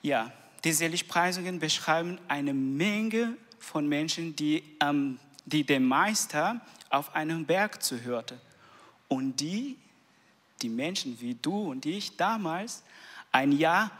Ja, 0.00 0.32
die 0.64 0.72
Seligpreisungen 0.72 1.58
beschreiben 1.58 2.18
eine 2.28 2.54
Menge 2.54 3.36
von 3.58 3.86
Menschen, 3.86 4.34
die, 4.36 4.62
ähm, 4.80 5.18
die 5.46 5.64
den 5.64 5.84
Meister 5.86 6.60
auf 6.90 7.14
einem 7.14 7.46
Berg 7.46 7.82
zuhörte. 7.82 8.38
Und 9.08 9.40
die, 9.40 9.78
die 10.60 10.68
Menschen 10.68 11.18
wie 11.20 11.34
du 11.34 11.70
und 11.70 11.86
ich 11.86 12.16
damals, 12.16 12.82
ein 13.32 13.52
Jahr 13.52 13.90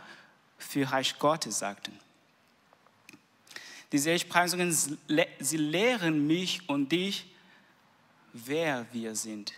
für 0.58 0.90
Reich 0.90 1.18
Gottes 1.18 1.58
sagten. 1.58 1.98
Die 3.92 3.98
Seligpreisungen, 3.98 4.72
sie 4.72 5.56
lehren 5.56 6.26
mich 6.26 6.68
und 6.68 6.90
dich, 6.90 7.26
wer 8.32 8.86
wir 8.92 9.14
sind, 9.14 9.52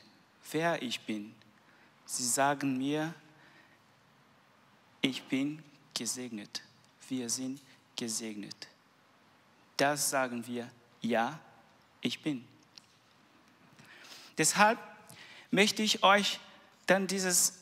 wer 0.53 0.83
ich 0.83 1.01
bin. 1.01 1.35
Sie 2.05 2.27
sagen 2.27 2.77
mir, 2.77 3.15
ich 5.01 5.23
bin 5.25 5.63
gesegnet. 5.95 6.63
Wir 7.09 7.31
sind 7.31 7.61
gesegnet. 7.97 8.69
Das 9.77 10.11
sagen 10.11 10.47
wir, 10.47 10.71
ja, 11.01 11.39
ich 12.01 12.23
bin. 12.23 12.45
Deshalb 14.37 14.79
möchte 15.51 15.83
ich 15.83 16.03
euch 16.03 16.39
dann 16.87 17.07
dieses 17.07 17.59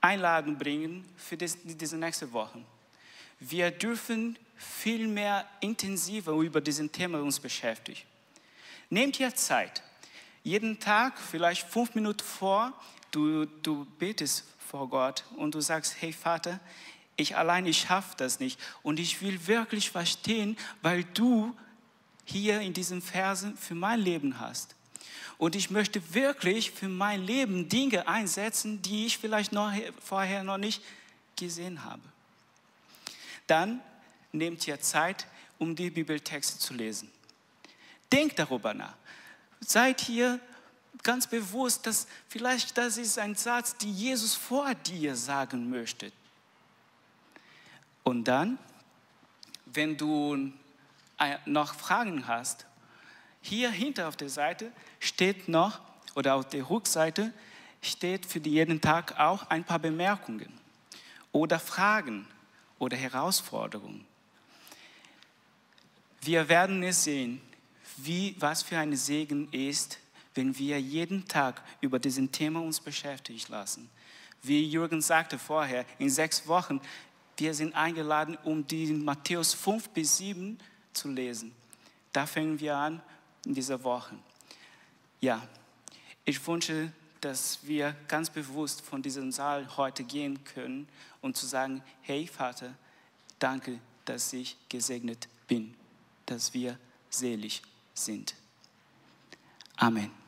Einladung 0.00 0.56
bringen 0.58 1.04
für 1.16 1.36
diese 1.36 1.96
nächste 1.96 2.32
Woche. 2.32 2.60
Wir 3.40 3.70
dürfen 3.70 4.38
viel 4.56 5.08
mehr 5.08 5.48
intensiver 5.60 6.32
über 6.32 6.60
diesen 6.60 6.92
Thema 6.92 7.20
uns 7.20 7.40
beschäftigen. 7.40 8.00
Nehmt 8.90 9.18
ihr 9.18 9.34
Zeit. 9.34 9.82
Jeden 10.42 10.78
Tag, 10.78 11.18
vielleicht 11.18 11.66
fünf 11.66 11.94
Minuten 11.94 12.22
vor, 12.22 12.72
du, 13.10 13.46
du 13.46 13.86
betest 13.98 14.44
vor 14.58 14.88
Gott 14.88 15.24
und 15.36 15.54
du 15.54 15.60
sagst, 15.60 15.96
hey 16.00 16.12
Vater, 16.12 16.60
ich 17.16 17.36
allein, 17.36 17.66
ich 17.66 17.78
schaffe 17.78 18.14
das 18.16 18.40
nicht. 18.40 18.60
Und 18.82 19.00
ich 19.00 19.22
will 19.22 19.46
wirklich 19.46 19.90
verstehen, 19.90 20.56
weil 20.82 21.04
du 21.04 21.56
hier 22.24 22.60
in 22.60 22.72
diesen 22.72 23.02
Versen 23.02 23.56
für 23.56 23.74
mein 23.74 24.00
Leben 24.00 24.40
hast. 24.40 24.74
Und 25.36 25.56
ich 25.56 25.70
möchte 25.70 26.14
wirklich 26.14 26.70
für 26.70 26.88
mein 26.88 27.22
Leben 27.22 27.68
Dinge 27.68 28.06
einsetzen, 28.08 28.80
die 28.82 29.06
ich 29.06 29.18
vielleicht 29.18 29.52
noch, 29.52 29.72
vorher 30.02 30.44
noch 30.44 30.58
nicht 30.58 30.82
gesehen 31.36 31.84
habe. 31.84 32.02
Dann 33.46 33.80
nehmt 34.32 34.66
ihr 34.66 34.80
Zeit, 34.80 35.26
um 35.58 35.74
die 35.76 35.90
Bibeltexte 35.90 36.58
zu 36.58 36.74
lesen. 36.74 37.10
Denkt 38.12 38.38
darüber 38.38 38.74
nach. 38.74 38.94
Seid 39.60 40.00
hier 40.00 40.38
ganz 41.02 41.26
bewusst, 41.26 41.86
dass 41.86 42.06
vielleicht 42.28 42.78
das 42.78 42.96
ist 42.96 43.18
ein 43.18 43.34
Satz, 43.34 43.76
den 43.76 43.94
Jesus 43.94 44.34
vor 44.34 44.74
dir 44.74 45.16
sagen 45.16 45.68
möchte. 45.68 46.12
Und 48.02 48.24
dann, 48.24 48.58
wenn 49.66 49.96
du 49.96 50.52
noch 51.46 51.74
Fragen 51.74 52.26
hast, 52.26 52.66
hier 53.40 53.70
hinter 53.70 54.08
auf 54.08 54.16
der 54.16 54.30
Seite 54.30 54.72
steht 55.00 55.48
noch, 55.48 55.80
oder 56.14 56.34
auf 56.34 56.48
der 56.48 56.68
Rückseite 56.68 57.32
steht 57.82 58.26
für 58.26 58.38
jeden 58.38 58.80
Tag 58.80 59.18
auch 59.18 59.48
ein 59.50 59.64
paar 59.64 59.78
Bemerkungen 59.78 60.52
oder 61.32 61.58
Fragen 61.58 62.26
oder 62.78 62.96
Herausforderungen. 62.96 64.06
Wir 66.22 66.48
werden 66.48 66.82
es 66.82 67.04
sehen, 67.04 67.40
wie, 67.98 68.34
was 68.38 68.62
für 68.62 68.78
ein 68.78 68.96
Segen 68.96 69.48
ist, 69.52 69.98
wenn 70.34 70.56
wir 70.58 70.80
jeden 70.80 71.28
Tag 71.28 71.62
über 71.80 71.98
diesen 71.98 72.32
Thema 72.32 72.60
uns 72.60 72.80
beschäftigen 72.80 73.42
lassen. 73.48 73.90
Wie 74.42 74.64
Jürgen 74.64 75.00
sagte 75.00 75.38
vorher, 75.38 75.84
in 75.98 76.10
sechs 76.10 76.46
Wochen, 76.46 76.80
wir 77.36 77.54
sind 77.54 77.74
eingeladen, 77.74 78.38
um 78.44 78.66
die 78.66 78.86
Matthäus 78.92 79.54
5 79.54 79.90
bis 79.90 80.18
7 80.18 80.58
zu 80.94 81.08
lesen. 81.08 81.52
Da 82.12 82.26
fangen 82.26 82.58
wir 82.60 82.76
an 82.76 83.02
in 83.44 83.54
dieser 83.54 83.82
Woche. 83.82 84.16
Ja, 85.20 85.46
ich 86.24 86.46
wünsche, 86.46 86.92
dass 87.20 87.58
wir 87.62 87.94
ganz 88.08 88.30
bewusst 88.30 88.82
von 88.82 89.02
diesem 89.02 89.32
Saal 89.32 89.76
heute 89.76 90.04
gehen 90.04 90.44
können 90.44 90.88
und 91.20 91.36
zu 91.36 91.46
sagen, 91.46 91.82
hey 92.02 92.26
Vater, 92.26 92.74
danke, 93.38 93.80
dass 94.04 94.32
ich 94.32 94.56
gesegnet 94.68 95.28
bin, 95.46 95.74
dass 96.26 96.52
wir 96.52 96.78
selig 97.10 97.62
sind. 97.94 98.34
Amen. 99.76 100.23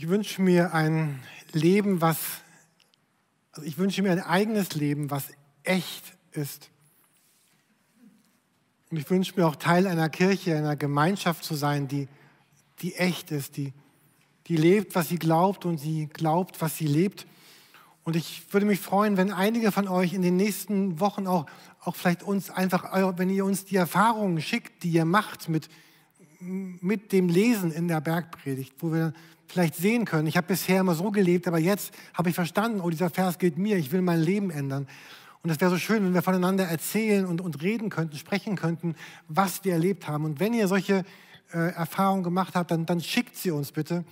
Ich 0.00 0.06
wünsche 0.06 0.40
mir 0.40 0.74
ein 0.74 1.18
Leben, 1.50 2.00
was 2.00 2.18
also 3.50 3.66
ich 3.66 3.78
wünsche 3.78 4.00
mir 4.00 4.12
ein 4.12 4.22
eigenes 4.22 4.74
Leben, 4.74 5.10
was 5.10 5.24
echt 5.64 6.14
ist. 6.30 6.70
Und 8.92 8.98
ich 8.98 9.10
wünsche 9.10 9.32
mir 9.34 9.44
auch 9.44 9.56
Teil 9.56 9.88
einer 9.88 10.08
Kirche, 10.08 10.56
einer 10.56 10.76
Gemeinschaft 10.76 11.42
zu 11.42 11.56
sein, 11.56 11.88
die, 11.88 12.06
die 12.80 12.94
echt 12.94 13.32
ist, 13.32 13.56
die, 13.56 13.72
die 14.46 14.56
lebt, 14.56 14.94
was 14.94 15.08
sie 15.08 15.18
glaubt 15.18 15.64
und 15.64 15.78
sie 15.78 16.06
glaubt, 16.06 16.60
was 16.60 16.76
sie 16.76 16.86
lebt. 16.86 17.26
Und 18.04 18.14
ich 18.14 18.44
würde 18.52 18.66
mich 18.66 18.78
freuen, 18.78 19.16
wenn 19.16 19.32
einige 19.32 19.72
von 19.72 19.88
euch 19.88 20.12
in 20.12 20.22
den 20.22 20.36
nächsten 20.36 21.00
Wochen 21.00 21.26
auch, 21.26 21.46
auch 21.82 21.96
vielleicht 21.96 22.22
uns 22.22 22.50
einfach, 22.50 22.84
wenn 23.18 23.30
ihr 23.30 23.44
uns 23.44 23.64
die 23.64 23.74
Erfahrungen 23.74 24.40
schickt, 24.42 24.84
die 24.84 24.90
ihr 24.90 25.04
macht 25.04 25.48
mit, 25.48 25.68
mit 26.38 27.10
dem 27.10 27.28
Lesen 27.28 27.72
in 27.72 27.88
der 27.88 28.00
Bergpredigt, 28.00 28.74
wo 28.78 28.92
wir 28.92 29.12
vielleicht 29.48 29.74
sehen 29.74 30.04
können, 30.04 30.26
ich 30.26 30.36
habe 30.36 30.46
bisher 30.46 30.80
immer 30.80 30.94
so 30.94 31.10
gelebt, 31.10 31.48
aber 31.48 31.58
jetzt 31.58 31.92
habe 32.14 32.28
ich 32.28 32.34
verstanden, 32.34 32.80
oh, 32.80 32.90
dieser 32.90 33.10
Vers 33.10 33.38
gilt 33.38 33.58
mir, 33.58 33.76
ich 33.76 33.92
will 33.92 34.02
mein 34.02 34.20
Leben 34.20 34.50
ändern. 34.50 34.86
Und 35.42 35.50
es 35.50 35.60
wäre 35.60 35.70
so 35.70 35.78
schön, 35.78 36.04
wenn 36.04 36.14
wir 36.14 36.22
voneinander 36.22 36.64
erzählen 36.64 37.24
und, 37.24 37.40
und 37.40 37.62
reden 37.62 37.90
könnten, 37.90 38.16
sprechen 38.16 38.56
könnten, 38.56 38.94
was 39.28 39.64
wir 39.64 39.72
erlebt 39.72 40.06
haben. 40.08 40.24
Und 40.24 40.40
wenn 40.40 40.52
ihr 40.52 40.68
solche 40.68 41.04
äh, 41.52 41.72
Erfahrungen 41.72 42.22
gemacht 42.22 42.54
habt, 42.54 42.70
dann, 42.70 42.86
dann 42.86 43.00
schickt 43.00 43.36
sie 43.36 43.50
uns 43.50 43.72
bitte. 43.72 44.04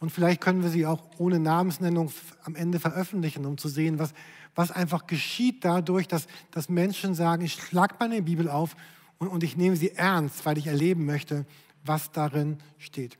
Und 0.00 0.10
vielleicht 0.10 0.40
können 0.40 0.62
wir 0.62 0.70
sie 0.70 0.86
auch 0.86 1.00
ohne 1.18 1.38
Namensnennung 1.38 2.10
am 2.42 2.56
Ende 2.56 2.80
veröffentlichen, 2.80 3.46
um 3.46 3.58
zu 3.58 3.68
sehen, 3.68 3.98
was, 3.98 4.14
was 4.54 4.72
einfach 4.72 5.06
geschieht 5.06 5.64
dadurch, 5.64 6.08
dass, 6.08 6.26
dass 6.50 6.68
Menschen 6.68 7.14
sagen, 7.14 7.44
ich 7.44 7.52
schlage 7.52 7.94
meine 8.00 8.22
Bibel 8.22 8.48
auf 8.48 8.74
und, 9.18 9.28
und 9.28 9.44
ich 9.44 9.56
nehme 9.56 9.76
sie 9.76 9.92
ernst, 9.92 10.44
weil 10.44 10.58
ich 10.58 10.66
erleben 10.66 11.06
möchte, 11.06 11.46
was 11.84 12.10
darin 12.10 12.58
steht. 12.78 13.16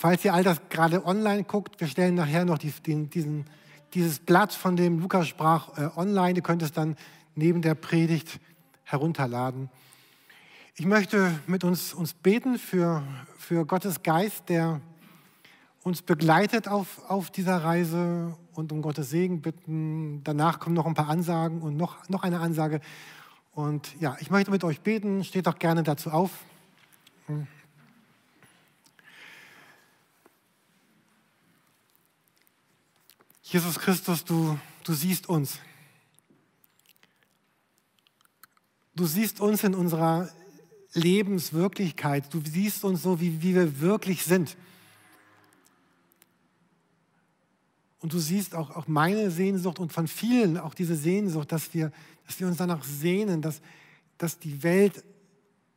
Falls 0.00 0.24
ihr 0.24 0.32
all 0.32 0.42
das 0.42 0.62
gerade 0.70 1.04
online 1.04 1.44
guckt, 1.44 1.78
wir 1.78 1.86
stellen 1.86 2.14
nachher 2.14 2.46
noch 2.46 2.56
die, 2.56 2.70
den, 2.70 3.10
diesen, 3.10 3.44
dieses 3.92 4.18
Blatt, 4.18 4.54
von 4.54 4.74
dem 4.74 4.98
Lukas 4.98 5.28
sprach, 5.28 5.76
äh, 5.76 5.90
online. 5.94 6.36
Ihr 6.36 6.42
könnt 6.42 6.62
es 6.62 6.72
dann 6.72 6.96
neben 7.34 7.60
der 7.60 7.74
Predigt 7.74 8.40
herunterladen. 8.84 9.68
Ich 10.74 10.86
möchte 10.86 11.38
mit 11.46 11.64
uns, 11.64 11.92
uns 11.92 12.14
beten 12.14 12.58
für, 12.58 13.02
für 13.36 13.66
Gottes 13.66 14.02
Geist, 14.02 14.48
der 14.48 14.80
uns 15.82 16.00
begleitet 16.00 16.66
auf, 16.66 17.02
auf 17.10 17.30
dieser 17.30 17.62
Reise 17.62 18.34
und 18.54 18.72
um 18.72 18.80
Gottes 18.80 19.10
Segen 19.10 19.42
bitten. 19.42 20.24
Danach 20.24 20.60
kommen 20.60 20.74
noch 20.74 20.86
ein 20.86 20.94
paar 20.94 21.10
Ansagen 21.10 21.60
und 21.60 21.76
noch, 21.76 22.08
noch 22.08 22.22
eine 22.22 22.40
Ansage. 22.40 22.80
Und 23.52 24.00
ja, 24.00 24.16
ich 24.20 24.30
möchte 24.30 24.50
mit 24.50 24.64
euch 24.64 24.80
beten. 24.80 25.24
Steht 25.24 25.46
doch 25.46 25.58
gerne 25.58 25.82
dazu 25.82 26.10
auf. 26.10 26.30
Jesus 33.50 33.80
Christus, 33.80 34.24
du, 34.24 34.56
du 34.84 34.92
siehst 34.92 35.28
uns. 35.28 35.58
Du 38.94 39.06
siehst 39.06 39.40
uns 39.40 39.64
in 39.64 39.74
unserer 39.74 40.30
Lebenswirklichkeit. 40.92 42.32
Du 42.32 42.40
siehst 42.44 42.84
uns 42.84 43.02
so, 43.02 43.20
wie, 43.20 43.42
wie 43.42 43.56
wir 43.56 43.80
wirklich 43.80 44.22
sind. 44.22 44.56
Und 47.98 48.12
du 48.12 48.20
siehst 48.20 48.54
auch, 48.54 48.70
auch 48.70 48.86
meine 48.86 49.32
Sehnsucht 49.32 49.80
und 49.80 49.92
von 49.92 50.06
vielen 50.06 50.56
auch 50.56 50.72
diese 50.72 50.94
Sehnsucht, 50.94 51.50
dass 51.50 51.74
wir, 51.74 51.90
dass 52.28 52.38
wir 52.38 52.46
uns 52.46 52.58
danach 52.58 52.84
sehnen, 52.84 53.42
dass, 53.42 53.60
dass 54.16 54.38
die 54.38 54.62
Welt, 54.62 55.02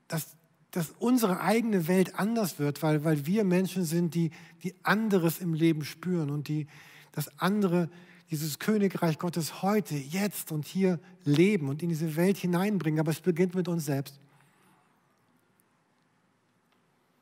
dass, 0.07 0.35
dass 0.69 0.93
unsere 0.99 1.39
eigene 1.39 1.87
Welt 1.87 2.19
anders 2.19 2.59
wird, 2.59 2.83
weil, 2.83 3.03
weil 3.03 3.25
wir 3.25 3.43
Menschen 3.43 3.83
sind, 3.83 4.13
die, 4.13 4.29
die 4.61 4.75
anderes 4.83 5.39
im 5.39 5.55
Leben 5.55 5.83
spüren 5.83 6.29
und 6.29 6.47
die 6.47 6.67
das 7.13 7.39
andere, 7.39 7.89
dieses 8.29 8.59
Königreich 8.59 9.19
Gottes 9.19 9.61
heute, 9.61 9.95
jetzt 9.95 10.51
und 10.51 10.65
hier 10.65 10.99
leben 11.23 11.69
und 11.69 11.81
in 11.81 11.89
diese 11.89 12.15
Welt 12.15 12.37
hineinbringen. 12.37 12.99
Aber 12.99 13.11
es 13.11 13.21
beginnt 13.21 13.55
mit 13.55 13.67
uns 13.67 13.85
selbst. 13.85 14.19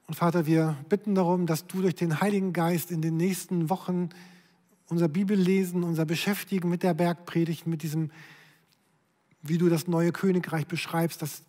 Und 0.07 0.15
Vater, 0.15 0.45
wir 0.45 0.75
bitten 0.89 1.15
darum, 1.15 1.45
dass 1.45 1.67
du 1.67 1.81
durch 1.81 1.95
den 1.95 2.19
Heiligen 2.19 2.53
Geist 2.53 2.91
in 2.91 3.01
den 3.01 3.17
nächsten 3.17 3.69
Wochen 3.69 4.09
unser 4.87 5.07
Bibellesen, 5.07 5.83
unser 5.83 6.05
Beschäftigen 6.05 6.69
mit 6.69 6.83
der 6.83 6.93
Bergpredigt, 6.93 7.65
mit 7.65 7.81
diesem, 7.81 8.11
wie 9.41 9.57
du 9.57 9.69
das 9.69 9.87
neue 9.87 10.11
Königreich 10.11 10.67
beschreibst, 10.67 11.21
dass 11.21 11.43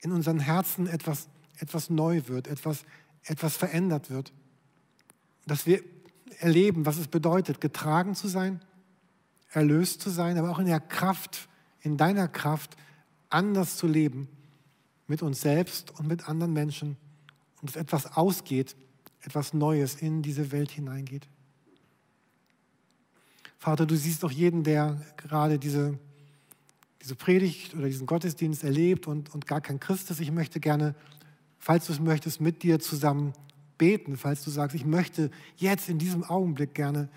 in 0.00 0.10
unseren 0.10 0.40
Herzen 0.40 0.86
etwas, 0.86 1.28
etwas 1.58 1.90
neu 1.90 2.22
wird, 2.26 2.48
etwas, 2.48 2.84
etwas 3.22 3.56
verändert 3.56 4.10
wird. 4.10 4.32
Dass 5.46 5.64
wir 5.66 5.82
erleben, 6.38 6.86
was 6.86 6.98
es 6.98 7.08
bedeutet, 7.08 7.60
getragen 7.60 8.14
zu 8.14 8.28
sein, 8.28 8.60
erlöst 9.50 10.00
zu 10.00 10.10
sein, 10.10 10.38
aber 10.38 10.50
auch 10.50 10.58
in 10.58 10.66
der 10.66 10.80
Kraft, 10.80 11.48
in 11.80 11.96
deiner 11.96 12.28
Kraft, 12.28 12.76
anders 13.28 13.76
zu 13.76 13.86
leben 13.86 14.28
mit 15.06 15.22
uns 15.22 15.40
selbst 15.40 15.98
und 15.98 16.06
mit 16.06 16.28
anderen 16.28 16.52
Menschen 16.52 16.96
und 17.60 17.70
dass 17.70 17.76
etwas 17.76 18.16
ausgeht, 18.16 18.76
etwas 19.22 19.54
Neues 19.54 19.96
in 19.96 20.22
diese 20.22 20.52
Welt 20.52 20.70
hineingeht. 20.70 21.26
Vater, 23.58 23.86
du 23.86 23.96
siehst 23.96 24.24
auch 24.24 24.30
jeden, 24.30 24.62
der 24.62 25.00
gerade 25.16 25.58
diese, 25.58 25.98
diese 27.02 27.14
Predigt 27.14 27.74
oder 27.74 27.86
diesen 27.86 28.06
Gottesdienst 28.06 28.62
erlebt 28.62 29.06
und, 29.06 29.34
und 29.34 29.46
gar 29.46 29.60
kein 29.60 29.80
Christ 29.80 30.10
ist. 30.10 30.20
Ich 30.20 30.30
möchte 30.30 30.60
gerne, 30.60 30.94
falls 31.58 31.86
du 31.86 31.94
es 31.94 32.00
möchtest, 32.00 32.40
mit 32.40 32.62
dir 32.62 32.78
zusammen 32.78 33.32
beten, 33.84 34.16
falls 34.16 34.42
du 34.42 34.50
sagst, 34.50 34.74
ich 34.74 34.86
möchte 34.86 35.30
jetzt 35.56 35.90
in 35.90 35.98
diesem 35.98 36.24
Augenblick 36.24 36.72
gerne 36.72 37.10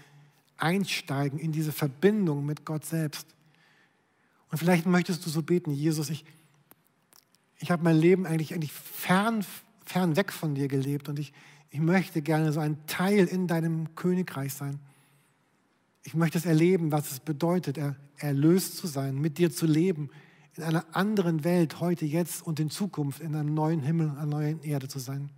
einsteigen 0.57 1.39
in 1.39 1.53
diese 1.53 1.71
Verbindung 1.71 2.45
mit 2.45 2.65
Gott 2.65 2.83
selbst. 2.83 3.25
Und 4.51 4.57
vielleicht 4.57 4.85
möchtest 4.85 5.25
du 5.25 5.29
so 5.29 5.43
beten, 5.43 5.71
Jesus, 5.71 6.09
ich, 6.09 6.25
ich 7.59 7.71
habe 7.71 7.85
mein 7.85 7.95
Leben 7.95 8.25
eigentlich, 8.25 8.53
eigentlich 8.53 8.73
fern, 8.73 9.45
fern 9.85 10.17
weg 10.17 10.33
von 10.33 10.55
dir 10.55 10.67
gelebt 10.67 11.07
und 11.07 11.19
ich, 11.19 11.31
ich 11.69 11.79
möchte 11.79 12.21
gerne 12.21 12.51
so 12.51 12.59
ein 12.59 12.77
Teil 12.85 13.27
in 13.27 13.47
deinem 13.47 13.95
Königreich 13.95 14.53
sein. 14.53 14.79
Ich 16.03 16.15
möchte 16.15 16.37
es 16.37 16.45
erleben, 16.45 16.91
was 16.91 17.11
es 17.11 17.21
bedeutet, 17.21 17.77
er, 17.77 17.95
erlöst 18.17 18.75
zu 18.75 18.87
sein, 18.87 19.15
mit 19.15 19.37
dir 19.37 19.51
zu 19.51 19.65
leben, 19.65 20.09
in 20.57 20.63
einer 20.63 20.85
anderen 20.91 21.45
Welt, 21.45 21.79
heute, 21.79 22.05
jetzt 22.05 22.45
und 22.45 22.59
in 22.59 22.69
Zukunft, 22.69 23.21
in 23.21 23.35
einem 23.35 23.53
neuen 23.53 23.83
Himmel, 23.83 24.09
einer 24.09 24.25
neuen 24.25 24.63
Erde 24.63 24.89
zu 24.89 24.99
sein. 24.99 25.29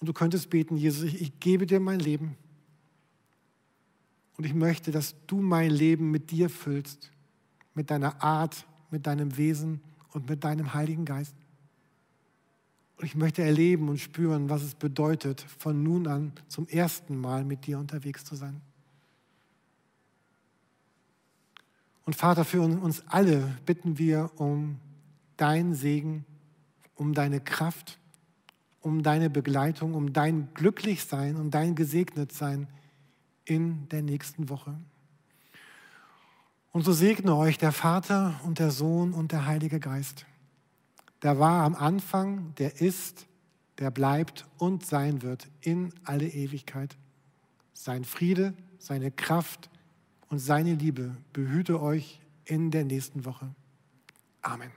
Und 0.00 0.08
du 0.08 0.12
könntest 0.12 0.50
beten, 0.50 0.76
Jesus, 0.76 1.04
ich, 1.04 1.40
gebe 1.40 1.66
dir 1.66 1.80
mein 1.80 1.98
Leben. 1.98 2.36
Und 4.36 4.44
ich 4.44 4.54
möchte, 4.54 4.92
dass 4.92 5.16
du 5.26 5.40
mein 5.40 5.70
Leben 5.70 6.10
mit 6.10 6.30
dir 6.30 6.48
füllst, 6.48 7.10
mit 7.74 7.90
deiner 7.90 8.22
Art, 8.22 8.66
mit 8.90 9.06
deinem 9.06 9.36
Wesen 9.36 9.80
und 10.12 10.28
mit 10.28 10.44
deinem 10.44 10.74
Heiligen 10.74 11.04
Geist. 11.04 11.34
Und 12.96 13.04
ich 13.04 13.14
möchte 13.14 13.42
erleben 13.42 13.88
und 13.88 13.98
spüren, 13.98 14.48
was 14.48 14.62
es 14.62 14.74
bedeutet, 14.74 15.40
von 15.40 15.82
nun 15.82 16.06
an 16.06 16.32
zum 16.48 16.66
ersten 16.68 17.16
Mal 17.16 17.44
mit 17.44 17.66
dir 17.66 17.78
unterwegs 17.78 18.24
zu 18.24 18.34
sein. 18.34 18.60
Und 22.04 22.14
Vater, 22.14 22.44
für 22.44 22.62
uns 22.62 23.02
alle 23.06 23.56
bitten 23.66 23.98
wir 23.98 24.30
um 24.36 24.78
deinen 25.36 25.74
Segen, 25.74 26.24
um 26.94 27.12
deine 27.12 27.40
Kraft 27.40 27.98
um 28.88 29.02
deine 29.02 29.30
Begleitung, 29.30 29.94
um 29.94 30.12
dein 30.12 30.48
Glücklichsein, 30.54 31.36
um 31.36 31.50
dein 31.50 31.74
Gesegnetsein 31.74 32.66
in 33.44 33.88
der 33.90 34.02
nächsten 34.02 34.48
Woche. 34.48 34.74
Und 36.72 36.84
so 36.84 36.92
segne 36.92 37.36
euch 37.36 37.58
der 37.58 37.72
Vater 37.72 38.40
und 38.44 38.58
der 38.58 38.70
Sohn 38.70 39.12
und 39.12 39.32
der 39.32 39.46
Heilige 39.46 39.80
Geist. 39.80 40.26
Der 41.22 41.38
war 41.38 41.64
am 41.64 41.74
Anfang, 41.74 42.54
der 42.56 42.80
ist, 42.80 43.26
der 43.78 43.90
bleibt 43.90 44.46
und 44.58 44.84
sein 44.84 45.22
wird 45.22 45.48
in 45.60 45.92
alle 46.04 46.28
Ewigkeit. 46.28 46.96
Sein 47.72 48.04
Friede, 48.04 48.54
seine 48.78 49.10
Kraft 49.10 49.70
und 50.28 50.38
seine 50.38 50.74
Liebe 50.74 51.16
behüte 51.32 51.80
euch 51.80 52.20
in 52.44 52.70
der 52.70 52.84
nächsten 52.84 53.24
Woche. 53.24 53.54
Amen. 54.42 54.70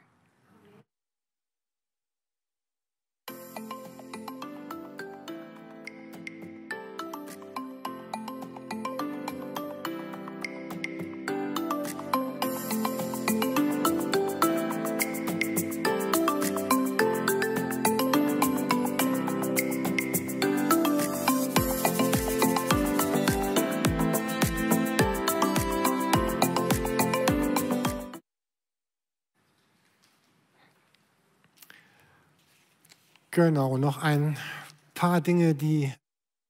Genau, 33.43 33.75
noch 33.75 33.97
ein 34.03 34.37
paar 34.93 35.19
Dinge, 35.19 35.55
die 35.55 35.91